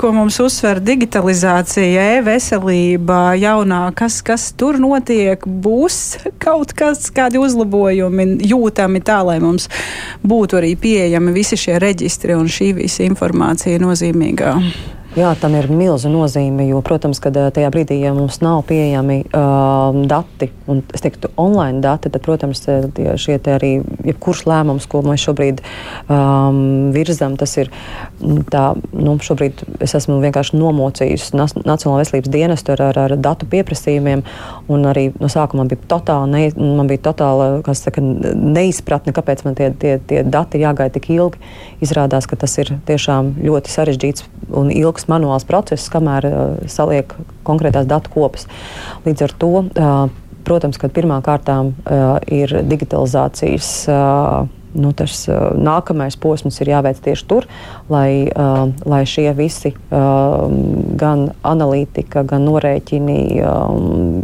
ko 0.00 0.12
mums 0.16 0.38
uzsver 0.40 0.80
digitalizācija, 0.80 2.06
e-veselība, 2.16 3.36
jaunā, 3.36 3.82
kas, 3.98 4.22
kas 4.24 4.48
tur 4.56 4.80
notiek, 4.80 5.44
būs 5.44 6.00
kaut 6.40 6.72
kas, 6.78 7.10
kādi 7.12 7.40
uzlabojumi 7.42 8.30
jūtami 8.48 9.04
tā, 9.04 9.20
lai 9.28 9.36
mums 9.44 9.68
būtu 10.24 10.62
arī 10.62 10.72
pieejami 10.80 11.36
visi 11.36 11.60
šie 11.60 11.76
reģistri 11.84 12.38
un 12.38 12.48
šī 12.48 12.72
visa 12.80 13.04
informācija 13.04 13.82
nozīmīgā. 13.84 14.54
Jā, 15.16 15.30
tam 15.40 15.54
ir 15.56 15.70
milza 15.72 16.10
nozīme, 16.12 16.66
jo, 16.68 16.82
protams, 16.84 17.16
kad 17.24 17.36
eh, 17.40 17.48
tajā 17.54 17.70
brīdī, 17.72 17.96
ja 18.02 18.12
mums 18.12 18.42
nav 18.44 18.60
pieejami 18.68 19.22
uh, 19.24 19.96
dati, 20.08 20.50
un 20.68 20.82
es 20.94 21.00
teiktu, 21.00 21.30
online 21.40 21.80
dati, 21.80 22.10
tad, 22.12 22.20
protams, 22.22 22.60
eh, 22.68 22.84
tie, 22.92 23.06
šie 23.16 23.38
te 23.40 23.54
arī, 23.56 23.70
jebkurš 24.04 24.44
lēmums, 24.50 24.84
ko 24.90 25.00
mēs 25.06 25.24
šobrīd 25.24 25.62
um, 26.12 26.90
virzam, 26.92 27.38
tas 27.40 27.56
ir 27.56 27.70
mm, 27.72 28.42
tā, 28.52 28.66
nu, 28.92 29.14
šobrīd 29.24 29.64
es 29.86 29.96
esmu 29.96 30.18
vienkārši 30.26 30.60
nomocījusi 30.60 31.38
Nacionālo 31.38 31.96
veselības 32.02 32.34
dienestu 32.34 32.76
ar, 32.76 32.84
ar, 32.90 33.00
ar 33.06 33.16
datu 33.16 33.48
pieprasījumiem, 33.48 34.26
un 34.68 34.86
arī 34.92 35.08
no 35.16 35.32
sākuma 35.32 35.64
bija 35.72 35.88
totāla, 35.88 36.28
ne, 36.28 36.44
man 36.60 36.92
bija 36.92 37.06
totāla, 37.08 37.48
saka, 37.72 38.04
neizpratne, 38.04 39.16
kāpēc 39.16 39.46
man 39.48 39.56
tie, 39.56 39.72
tie, 39.72 39.96
tie 40.04 40.20
dati 40.26 40.60
jāgaida 40.60 40.98
tik 41.00 41.08
ilgi. 41.16 41.40
Izrādās, 41.84 42.28
ka 42.28 42.36
tas 42.36 42.58
ir 42.60 42.76
tiešām 42.86 43.38
ļoti 43.40 43.72
sarežģīts 43.72 44.28
un 44.58 44.70
ilgs 44.72 44.97
manuāls 45.06 45.46
process, 45.46 45.86
kamēr 45.92 46.26
uh, 46.26 46.36
saliek 46.66 47.14
konkrētās 47.46 47.86
datu 47.86 48.10
kopas. 48.10 48.48
Līdz 49.06 49.28
ar 49.28 49.36
to, 49.38 49.52
uh, 49.62 49.98
protams, 50.48 50.80
ka 50.80 50.90
pirmā 50.90 51.22
kārtā 51.22 51.60
uh, 51.62 52.18
ir 52.26 52.58
digitalizācijas. 52.66 53.72
Uh, 53.86 54.54
nu, 54.78 54.92
tas 54.92 55.22
uh, 55.28 55.50
nākamais 55.56 56.16
posms 56.20 56.60
ir 56.60 56.70
jāveic 56.72 57.00
tieši 57.02 57.26
tur, 57.28 57.46
lai, 57.92 58.28
uh, 58.28 58.68
lai 58.88 59.00
šie 59.08 59.30
visi, 59.36 59.72
uh, 59.72 60.44
gan 61.00 61.28
analītika, 61.46 62.24
gan 62.28 62.44
norēķini, 62.48 63.18
uh, 63.40 63.72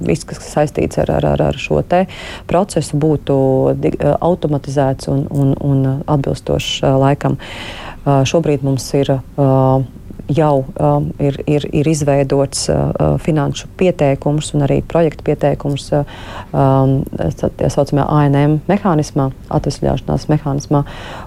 viss, 0.04 0.26
kas 0.28 0.44
saistīts 0.52 1.00
ar, 1.02 1.14
ar, 1.16 1.42
ar 1.48 1.60
šo 1.60 1.82
procesu, 2.50 3.00
būtu 3.00 3.36
uh, 3.72 4.14
automatizēts 4.20 5.10
un, 5.12 5.26
un, 5.30 5.54
un 5.60 5.84
atbilstošs 6.04 6.82
uh, 6.84 6.96
laikam. 7.00 7.38
Uh, 8.04 8.22
šobrīd 8.28 8.64
mums 8.66 8.86
ir. 9.00 9.16
Jau 10.32 10.64
um, 10.80 11.10
ir, 11.20 11.36
ir, 11.44 11.66
ir 11.76 11.88
izveidots 11.90 12.68
uh, 12.72 12.78
uh 12.96 13.16
finanšu 13.20 13.68
pieteikums 13.76 14.54
un 14.56 14.64
arī 14.64 14.78
projekta 14.88 15.26
pieteikums 15.26 15.90
uh, 15.92 16.06
um, 16.48 17.02
tā 17.12 17.68
saucamajā 17.68 18.06
ANM 18.08 18.54
mehānismā, 18.70 19.28
atvesļošanās 19.52 20.24
mehānismā, 20.32 20.80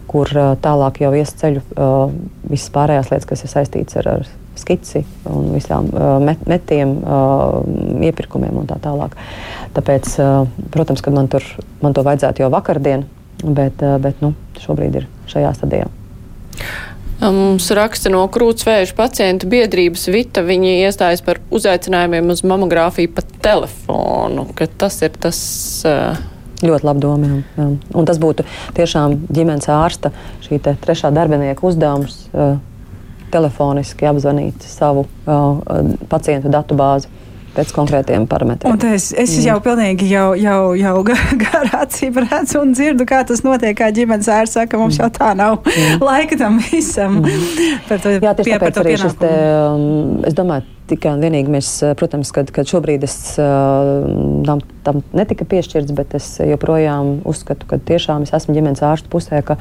kur 0.10 0.34
uh, 0.34 0.56
tālāk 0.64 1.04
jau 1.04 1.14
iesceļu 1.14 1.62
uh, 1.62 2.10
visas 2.50 2.74
pārējās 2.74 3.14
lietas, 3.14 3.30
kas 3.30 3.46
ir 3.46 3.54
saistītas 3.54 4.02
ar, 4.02 4.10
ar 4.18 4.28
skici 4.58 5.04
un 5.30 5.52
visām 5.54 5.92
uh, 5.94 6.18
met, 6.24 6.42
metiem, 6.50 6.98
uh, 7.04 7.62
iepirkumiem 8.02 8.58
un 8.64 8.66
tā 8.70 8.80
tālāk. 8.82 9.14
Tāpēc, 9.78 10.10
uh, 10.24 10.68
protams, 10.74 11.06
ka 11.06 11.14
man, 11.14 11.30
tur, 11.30 11.46
man 11.86 11.94
to 11.94 12.02
vajadzētu 12.08 12.48
jau 12.48 12.52
vakardien, 12.54 13.06
bet, 13.44 13.78
uh, 13.86 14.00
bet 14.02 14.26
nu, 14.26 14.34
šobrīd 14.64 15.04
ir 15.04 15.10
šajā 15.30 15.54
stadijā. 15.60 15.94
Mums 17.18 17.72
raksta 17.74 18.12
no 18.14 18.22
krūtsvēju 18.30 18.94
pacientu 18.98 19.50
biedrības 19.50 20.06
Vita. 20.14 20.44
Viņi 20.46 20.76
iestājas 20.86 21.24
par 21.26 21.40
uzaicinājumiem 21.50 22.30
uz 22.30 22.44
mamogrāfiju 22.46 23.14
pa 23.16 23.24
telefonu, 23.42 24.46
ka 24.58 24.70
tas 24.70 25.02
ir 25.06 25.16
tas. 25.22 25.40
Uh, 25.88 26.26
Ļoti 26.58 26.88
labi 26.88 27.06
jā. 27.06 27.66
Un 27.94 28.06
tas 28.10 28.18
būtu 28.18 28.42
tiešām 28.74 29.14
ģimenes 29.30 29.68
ārsta, 29.70 30.10
šī 30.42 30.58
trešā 30.66 31.12
darbinieka 31.14 31.62
uzdevums. 31.70 32.16
Uh, 32.34 32.56
telefoniski 33.30 34.08
apzvanīt 34.10 34.66
savu 34.66 35.04
uh, 35.28 35.60
pacientu 36.10 36.50
datu 36.50 36.74
bāzi 36.80 37.12
pēc 37.58 37.74
konkrētiem 37.76 38.28
parametriem. 38.30 38.74
Un 38.74 38.94
es, 38.94 39.10
es 39.12 39.34
mm. 39.34 39.44
jau 39.48 39.58
pilnīgi 39.66 40.10
jau, 40.12 40.30
jau, 40.38 40.62
jau 40.78 40.96
garā 41.44 41.84
acīm 41.84 42.22
redzu 42.24 42.62
un 42.62 42.74
dzirdu, 42.78 43.08
kā 43.10 43.24
tas 43.28 43.44
notiek, 43.46 43.76
kā 43.80 43.90
ģimenes 43.96 44.30
ārsts 44.32 44.60
saka, 44.60 44.80
mums 44.82 45.02
jau 45.02 45.10
tā 45.14 45.34
nav 45.38 45.60
mm. 45.64 46.02
laika 46.10 46.40
tam 46.40 46.62
visam. 46.70 47.22
Mm. 47.24 47.84
Par 47.90 48.04
to, 48.04 48.18
Jā, 48.18 48.34
tieši 48.38 48.50
pie, 48.50 48.58
tāpēc 48.58 48.82
arī 48.84 48.98
šis 49.02 49.22
te, 49.22 49.36
um, 49.68 50.20
es 50.28 50.38
domāju, 50.38 50.77
tikai 50.88 51.14
un 51.16 51.24
vienīgi 51.24 51.52
mēs, 51.52 51.70
eh, 51.86 51.94
protams, 51.98 52.32
kad, 52.36 52.52
kad 52.56 52.70
šobrīd 52.70 53.04
es 53.08 53.16
uh, 53.42 54.06
tam, 54.48 54.62
tam 54.86 55.02
netika 55.16 55.46
piešķirts, 55.50 55.94
bet 55.96 56.16
es 56.18 56.28
joprojām 56.42 57.18
uzskatu, 57.28 57.68
ka 57.70 57.80
tiešām 57.90 58.26
es 58.28 58.34
esmu 58.36 58.56
ģimenes 58.56 58.84
ārstu 58.86 59.12
pusē, 59.12 59.42
ka 59.46 59.58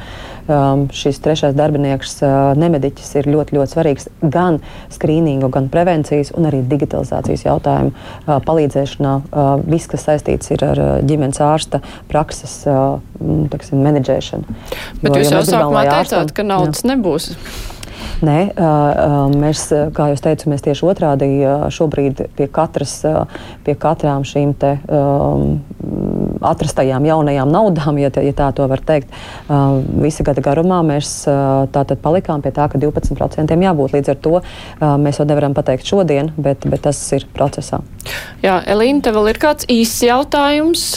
um, 0.46 0.86
šis 0.94 1.20
trešais 1.24 1.56
darbinieks, 1.58 2.18
uh, 2.22 2.52
nemediķis, 2.58 3.12
ir 3.20 3.30
ļoti, 3.34 3.58
ļoti 3.58 3.74
svarīgs 3.74 4.10
gan 4.22 4.60
skrīningu, 4.94 5.50
gan 5.54 5.70
prevencijas 5.72 6.32
un 6.36 6.48
arī 6.50 6.62
digitalizācijas 6.66 7.46
jautājumu 7.48 7.94
uh, 7.94 8.36
palīdzēšanā. 8.46 9.14
Uh, 9.30 9.54
viss, 9.66 9.90
kas 9.90 10.06
saistīts 10.08 10.52
ir 10.54 10.66
ar 10.66 10.82
uh, 10.82 10.92
ģimenes 11.06 11.42
ārsta 11.44 11.82
prakses 12.10 12.60
uh, 12.70 12.98
taksim, 13.52 13.82
menedžēšanu. 13.86 14.58
Bet 15.02 15.10
jo, 15.10 15.22
jūs 15.22 15.32
jau 15.34 15.46
sākumā 15.48 15.88
teicāt, 15.90 16.36
ka 16.36 16.46
naudas 16.46 16.84
jā. 16.84 16.94
nebūs. 16.94 17.32
Nē, 18.24 18.38
mēs, 19.36 19.66
kā 19.92 20.08
jau 20.12 20.20
teicu, 20.24 20.48
mēs 20.52 20.64
tieši 20.64 20.86
otrādi 20.88 21.28
šobrīd 21.74 22.22
pie, 22.36 22.46
katras, 22.48 22.98
pie 23.66 23.74
katrām 23.80 24.24
šīm 24.24 24.54
te, 24.56 24.76
um, 24.88 25.58
atrastajām 26.46 27.04
jaunajām 27.08 27.50
naudām, 27.52 27.98
ja, 28.00 28.10
ja 28.10 28.32
tā 28.36 28.48
to 28.56 28.66
var 28.70 28.80
teikt, 28.86 29.12
visa 30.00 30.24
gada 30.26 30.44
garumā 30.44 30.80
mēs 30.86 31.12
tātad 31.74 32.00
palikām 32.04 32.44
pie 32.44 32.54
tā, 32.56 32.68
ka 32.72 32.80
12% 32.80 33.56
jābūt. 33.66 33.96
Līdz 33.96 34.12
ar 34.12 34.22
to 34.24 34.40
mēs 35.02 35.20
jau 35.20 35.28
nevaram 35.28 35.56
pateikt 35.56 35.88
šodien, 35.88 36.32
bet, 36.36 36.64
bet 36.68 36.86
tas 36.88 37.00
ir 37.16 37.28
procesā. 37.36 37.82
Jā, 38.44 38.60
Elīna, 38.64 39.04
tev 39.04 39.20
vēl 39.20 39.34
ir 39.34 39.42
kāds 39.42 39.68
īsts 39.72 40.06
jautājums? 40.08 40.88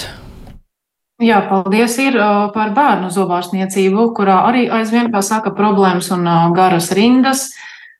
Jā, 1.19 1.41
paldies. 1.49 1.97
Ir 1.99 2.15
par 2.55 2.71
bērnu 2.71 3.09
zobārstniecību, 3.11 4.05
kurā 4.15 4.37
arī 4.47 4.69
aizvien, 4.71 5.09
kā 5.11 5.19
saka, 5.25 5.51
problēmas 5.55 6.07
un 6.15 6.23
garas 6.55 6.93
rindas. 6.95 7.49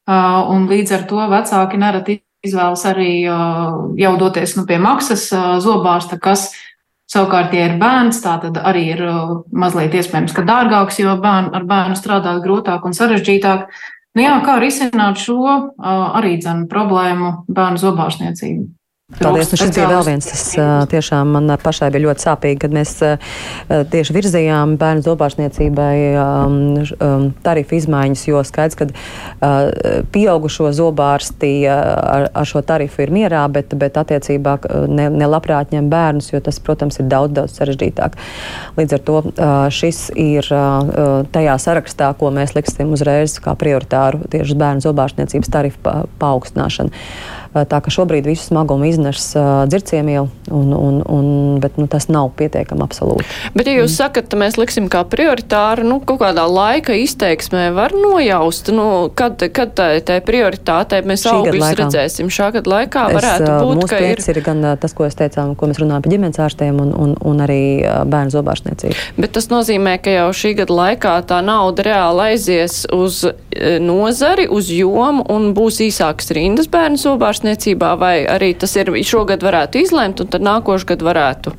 Un 0.08 0.70
līdz 0.72 0.96
ar 0.96 1.04
to 1.10 1.26
vecāki 1.30 1.82
nereti 1.82 2.16
izvēlas 2.48 2.86
arī 2.88 3.12
jau 4.00 4.14
doties 4.22 4.56
nu, 4.56 4.64
pie 4.70 4.80
maksas 4.80 5.28
zobārsta, 5.66 6.16
kas 6.16 6.48
savukārt, 7.12 7.54
ja 7.58 7.68
ir 7.68 7.78
bērns, 7.82 8.22
tā 8.24 8.38
tad 8.40 8.58
arī 8.64 8.86
ir 8.96 9.06
mazliet 9.52 10.00
iespējams, 10.00 10.34
ka 10.38 10.48
dārgāks, 10.48 11.02
jo 11.04 11.18
bērn, 11.20 11.52
ar 11.60 11.68
bērnu 11.68 12.00
strādāt 12.00 12.40
grūtāk 12.46 12.88
un 12.88 12.96
sarežģītāk. 12.96 13.68
Nu, 14.16 14.24
jā, 14.24 14.40
kā 14.48 14.62
risināt 14.64 15.20
šo 15.20 15.44
arī 15.78 16.38
dzenu 16.40 16.72
problēmu 16.72 17.34
bērnu 17.52 17.84
zobārstniecību? 17.84 18.70
Paldies. 19.10 19.50
Nu, 19.50 19.58
šis 19.58 19.72
bija 19.74 19.88
vēl 19.90 20.04
viens. 20.06 20.28
Tas 20.30 20.44
tiešām 20.92 21.32
man 21.34 21.50
pašai 21.58 21.88
bija 21.90 22.04
ļoti 22.04 22.22
sāpīgi, 22.28 22.60
kad 22.62 22.76
mēs 22.76 22.92
tieši 23.90 24.14
virzījām 24.14 24.76
bērnu 24.78 25.02
zobārstniecībai 25.08 25.96
tarifu 27.42 27.78
izmaiņas, 27.80 28.26
jo 28.30 28.44
skaidrs, 28.46 28.78
ka 28.78 28.86
pieaugušo 30.14 30.70
zobārsti 30.78 31.50
ar, 31.74 32.28
ar 32.30 32.50
šo 32.52 32.62
tarifu 32.62 33.02
ir 33.02 33.14
mierā, 33.16 33.42
bet, 33.50 33.74
bet 33.82 33.98
attiecībā 33.98 34.60
ne, 34.94 35.10
nelabprāt 35.10 35.74
ņem 35.74 35.90
bērnus, 35.90 36.30
jo 36.36 36.44
tas, 36.46 36.62
protams, 36.62 37.02
ir 37.02 37.10
daudz, 37.10 37.34
daudz 37.42 37.58
sarežģītāk. 37.58 38.22
Līdz 38.78 38.98
ar 39.00 39.06
to 39.10 39.18
šis 39.74 40.06
ir 40.22 40.54
tajā 41.34 41.58
sarakstā, 41.66 42.14
ko 42.22 42.30
mēs 42.38 42.54
liksim 42.54 42.94
uzreiz 42.94 43.40
kā 43.42 43.58
prioritāru 43.58 44.22
tieši 44.30 44.62
bērnu 44.62 44.86
zobārstniecības 44.86 45.54
tarifu 45.58 45.82
pa, 45.82 46.04
paaugstināšanu. 46.22 46.94
Tā 47.50 47.80
ka 47.82 47.90
šobrīd 47.90 48.28
visu 48.30 48.52
smagumu 48.52 48.86
iznes 48.86 49.32
uh, 49.34 49.64
dzirciemielu, 49.66 50.28
un, 50.54 50.74
un, 50.74 51.00
un, 51.02 51.30
bet 51.62 51.80
nu, 51.82 51.88
tas 51.90 52.06
nav 52.06 52.30
pietiekami 52.38 52.84
absolūti. 52.86 53.26
Bet, 53.56 53.66
ja 53.66 53.80
jūs 53.80 53.90
mm. 53.90 53.96
sakat, 53.96 54.28
ka 54.30 54.38
mēs 54.38 54.60
liksim 54.62 54.86
kā 54.92 55.02
prioritāru, 55.10 55.88
nu, 55.90 55.98
kaut 56.06 56.22
kādā 56.22 56.44
laika 56.46 56.94
izteiksmē 56.94 57.72
var 57.74 57.96
nojaust, 57.98 58.70
nu, 58.76 58.86
kad, 59.18 59.42
kad 59.56 59.74
tā, 59.78 59.88
tā 60.06 60.20
prioritātei 60.26 61.02
mēs 61.10 61.26
augļus 61.32 61.74
redzēsim 61.80 62.30
šā 62.30 62.52
gada 62.60 62.74
laikā, 62.76 63.08
varētu 63.18 63.50
es, 63.50 63.66
būt, 63.66 63.82
ka 63.90 64.04
ir. 64.06 64.22
ir 64.36 64.42
gan 64.46 64.62
tas, 64.78 64.94
ko 64.94 65.10
es 65.10 65.18
teicām, 65.18 65.56
ko 65.58 65.72
mēs 65.72 65.82
runājam 65.82 66.06
par 66.06 66.14
ģimenes 66.14 66.42
ārstiem 66.46 66.78
un, 66.86 66.94
un, 66.94 67.18
un 67.18 67.44
arī 67.48 67.64
bērnu 68.14 68.36
zobārstniecību. 68.36 69.18
Bet 69.18 69.34
tas 69.40 69.50
nozīmē, 69.50 69.98
ka 70.06 70.14
jau 70.14 70.30
šī 70.38 70.54
gada 70.62 70.78
laikā 70.84 71.18
tā 71.34 71.42
nauda 71.46 71.90
reāli 71.90 72.30
aizies 72.36 72.84
uz 72.94 73.24
nozari, 73.82 74.46
uz 74.46 74.70
jomu 74.70 75.26
un 75.34 75.50
būs 75.58 75.82
īsākas 75.90 76.30
rindas 76.38 76.70
bērnu 76.70 77.02
zobārstniecību 77.02 77.39
ārstniecībā, 77.40 77.96
vai 78.00 78.26
arī 78.28 78.54
tas 78.60 78.76
ir 78.76 78.92
šogad 79.04 79.44
varētu 79.44 79.80
izlemt, 79.80 80.20
un 80.20 80.28
tad 80.28 80.44
nākošgad 80.44 81.02
varētu? 81.02 81.54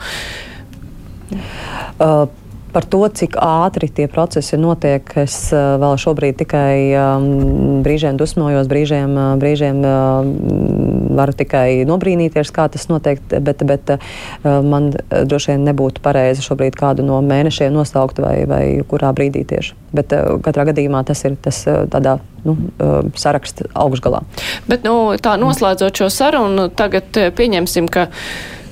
Uh, 2.01 2.29
Par 2.71 2.87
to, 2.87 3.03
cik 3.11 3.35
ātri 3.43 3.89
tie 3.91 4.07
procesi 4.11 4.59
notiek, 4.61 5.03
es 5.19 5.37
uh, 5.51 5.75
vēl 5.83 5.97
šobrīd 5.99 6.39
tikai 6.39 6.75
um, 6.95 7.25
brīžiem 7.83 8.19
dusmojos, 8.21 8.69
brīžiem, 8.71 9.17
uh, 9.17 9.33
brīžiem 9.41 9.81
uh, 9.83 10.29
varu 11.19 11.35
tikai 11.35 11.83
nobrīnīties, 11.89 12.53
kā 12.55 12.69
tas 12.71 12.87
notiek, 12.91 13.19
bet, 13.43 13.65
bet 13.67 13.95
uh, 13.97 14.05
man 14.63 14.93
droši 15.11 15.55
vien 15.55 15.67
nebūtu 15.67 16.05
pareizi 16.05 16.47
šobrīd 16.47 16.79
kādu 16.79 17.07
no 17.07 17.19
mēnešiem 17.27 17.75
nosaukt 17.75 18.23
vai, 18.23 18.37
vai 18.51 18.63
kurā 18.87 19.11
brīdī 19.17 19.43
tieši. 19.51 19.75
Bet 19.97 20.15
uh, 20.15 20.39
katrā 20.45 20.69
gadījumā 20.71 21.03
tas 21.09 21.25
ir 21.27 21.35
tas 21.43 21.65
tādā 21.91 22.21
nu, 22.47 22.55
saraksta 23.19 23.67
augšgalā. 23.75 24.23
Bet 24.71 24.87
nu, 24.87 24.95
tā 25.21 25.35
noslēdzot 25.41 26.05
šo 26.05 26.09
sarunu, 26.15 26.71
tagad 26.73 27.19
pieņemsim, 27.37 27.91
ka 27.91 28.07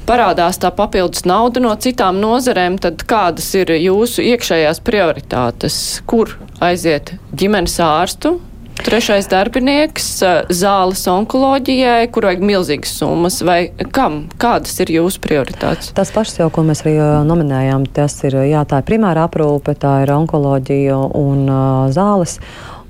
parādās 0.08 0.58
tā 0.60 0.72
papildus 0.74 1.26
nauda 1.28 1.62
no 1.62 1.74
citām 1.76 2.18
nozarēm, 2.22 2.80
tad 2.82 3.04
kādas 3.08 3.50
ir 3.58 3.74
jūsu 3.76 4.24
iekšējās 4.32 4.82
prioritātes? 4.84 5.80
Kur 6.08 6.38
aiziet 6.64 7.16
ģimenes 7.36 7.78
ārstu? 7.84 8.38
Trešais 8.78 9.26
darbinieks 9.26 10.06
zāles 10.54 11.00
onkoloģijai, 11.10 12.06
kur 12.14 12.28
vajag 12.28 12.44
milzīgas 12.46 12.92
summas, 13.00 13.40
vai 13.42 13.72
kam? 13.94 14.20
Kādas 14.38 14.76
ir 14.84 14.92
jūsu 14.94 15.18
prioritātes? 15.24 15.90
Tas 15.96 16.12
pašs 16.14 16.38
jau, 16.38 16.46
ko 16.54 16.62
mēs 16.68 16.84
arī 16.84 16.94
nominējām, 17.26 17.88
tas 17.96 18.14
ir, 18.22 18.38
jā, 18.46 18.62
tā 18.70 18.80
ir 18.80 18.86
primāra 18.88 19.26
aprūpe, 19.26 19.74
tā 19.82 19.98
ir 20.04 20.14
onkoloģija 20.14 20.98
un 21.18 21.42
uh, 21.50 21.90
zāles. 21.94 22.38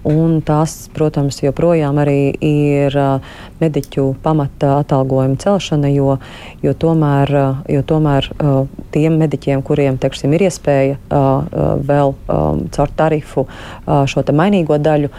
Un 0.09 0.39
tās, 0.47 0.87
protams, 0.97 1.43
joprojām 1.43 1.99
arī 2.01 2.31
ir 2.45 2.95
mediķu 3.61 4.07
pamata 4.25 4.79
atalgojuma 4.81 5.37
celšana, 5.43 5.91
jo, 5.93 6.17
jo 6.65 6.73
tomēr, 6.73 7.33
jo 7.69 7.83
tomēr 7.85 8.31
tiem 8.95 9.19
mediķiem, 9.21 9.63
kuriem 9.67 9.99
teiksim, 10.01 10.33
ir 10.33 10.47
iespēja 10.49 10.97
vēl 11.91 12.15
caur 12.77 12.95
tarifu 12.97 13.45
šo 13.85 14.25
mainīgo 14.39 14.79
daļu 14.81 15.13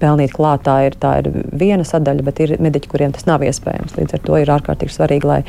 pelnīt 0.00 0.34
klāt, 0.36 0.64
tā 0.66 0.78
ir, 0.88 0.98
ir 1.22 1.30
viena 1.58 1.86
sadaļa, 1.86 2.26
bet 2.26 2.42
ir 2.44 2.54
mediķi, 2.62 2.90
kuriem 2.90 3.14
tas 3.16 3.26
nav 3.28 3.44
iespējams. 3.46 3.96
Līdz 3.98 4.18
ar 4.18 4.24
to 4.26 4.38
ir 4.40 4.52
ārkārtīgi 4.54 4.94
svarīgi, 4.94 5.28
lai, 5.28 5.40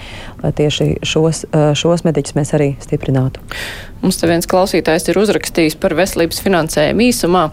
lai 0.44 0.54
tieši 0.56 0.92
šos, 1.06 1.46
šos 1.80 2.06
mediķus 2.08 2.38
mēs 2.38 2.56
arī 2.58 2.74
stiprinātu. 2.84 3.44
Mums 4.00 4.16
te 4.16 4.30
viens 4.30 4.48
klausītājs 4.48 5.10
ir 5.12 5.18
uzrakstījis 5.20 5.76
par 5.80 5.92
veselības 5.98 6.40
finansējumu 6.46 7.10
īsumā. 7.10 7.50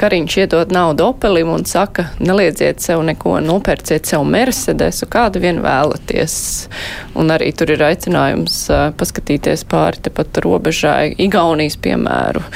Kariņš 0.00 0.36
iedod 0.40 0.70
naudu 0.72 1.08
Opelim 1.10 1.50
un 1.52 1.66
saka, 1.68 2.06
neliedziet 2.22 2.80
sev 2.80 3.02
neko, 3.04 3.34
nopērciet 3.44 4.06
sev 4.08 4.22
Mercedesu, 4.24 5.08
kādu 5.10 5.42
vien 5.42 5.58
vēlaties. 5.64 6.36
Un 7.18 7.34
arī 7.34 7.50
tur 7.52 7.74
ir 7.74 7.82
aicinājums 7.84 8.62
uh, 8.70 8.86
paskatīties 8.96 9.66
pāri 9.68 10.00
tepat 10.06 10.40
robežai 10.46 11.10
Igaunijas 11.26 11.76
piemēru. 11.82 12.46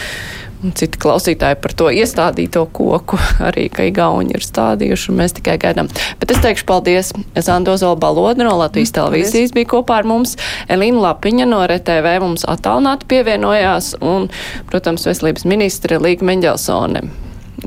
Citi 0.72 1.00
klausītāji 1.00 1.58
par 1.60 1.74
to 1.76 1.90
iestādīto 1.92 2.64
koku. 2.72 3.18
Arī, 3.48 3.66
ka 3.72 3.84
Igauni 3.88 4.36
ir 4.36 4.44
stādījuši, 4.46 5.10
un 5.12 5.20
mēs 5.20 5.36
tikai 5.36 5.58
gaidām. 5.60 5.90
Bet 6.22 6.32
es 6.32 6.40
teikšu 6.44 6.68
paldies 6.68 7.12
Zandozola 7.36 7.98
Balodra 8.00 8.48
no 8.48 8.56
Latvijas 8.62 8.92
mm, 8.92 8.96
televīzijas 8.98 9.54
bija 9.56 9.72
kopā 9.74 10.00
ar 10.00 10.08
mums, 10.08 10.38
Elīna 10.72 11.02
Lapiņa 11.08 11.50
no 11.50 11.60
RTV 11.66 12.16
mums 12.24 12.46
attālināti 12.48 13.10
pievienojās, 13.12 13.94
un, 14.04 14.30
protams, 14.70 15.04
veselības 15.10 15.44
ministre 15.50 16.00
Līga 16.00 16.26
Meņģelsone 16.32 17.04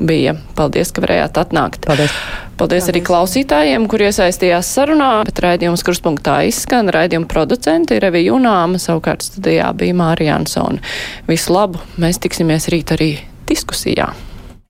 bija. 0.00 0.36
Paldies, 0.58 0.92
ka 0.94 1.04
varējāt 1.04 1.40
atnākt. 1.42 1.86
Paldies. 1.86 2.12
Paldies, 2.12 2.56
Paldies 2.58 2.88
arī 2.90 3.02
klausītājiem, 3.06 3.84
kur 3.90 4.02
iesaistījās 4.02 4.70
sarunā, 4.74 5.10
bet 5.28 5.42
raidījums 5.44 5.84
kurspunktā 5.86 6.40
izskan. 6.50 6.90
Raidījuma 6.94 7.30
producenti 7.30 7.98
ir 7.98 8.08
Evi 8.10 8.24
Junāma, 8.26 8.80
savukārt 8.82 9.26
studijā 9.28 9.70
bija 9.78 9.94
Mārija 9.98 10.38
Ansona. 10.40 10.82
Visu 11.30 11.54
labu, 11.54 11.82
mēs 12.02 12.18
tiksimies 12.24 12.66
rīt 12.74 12.94
arī 12.98 13.12
diskusijā. 13.46 14.10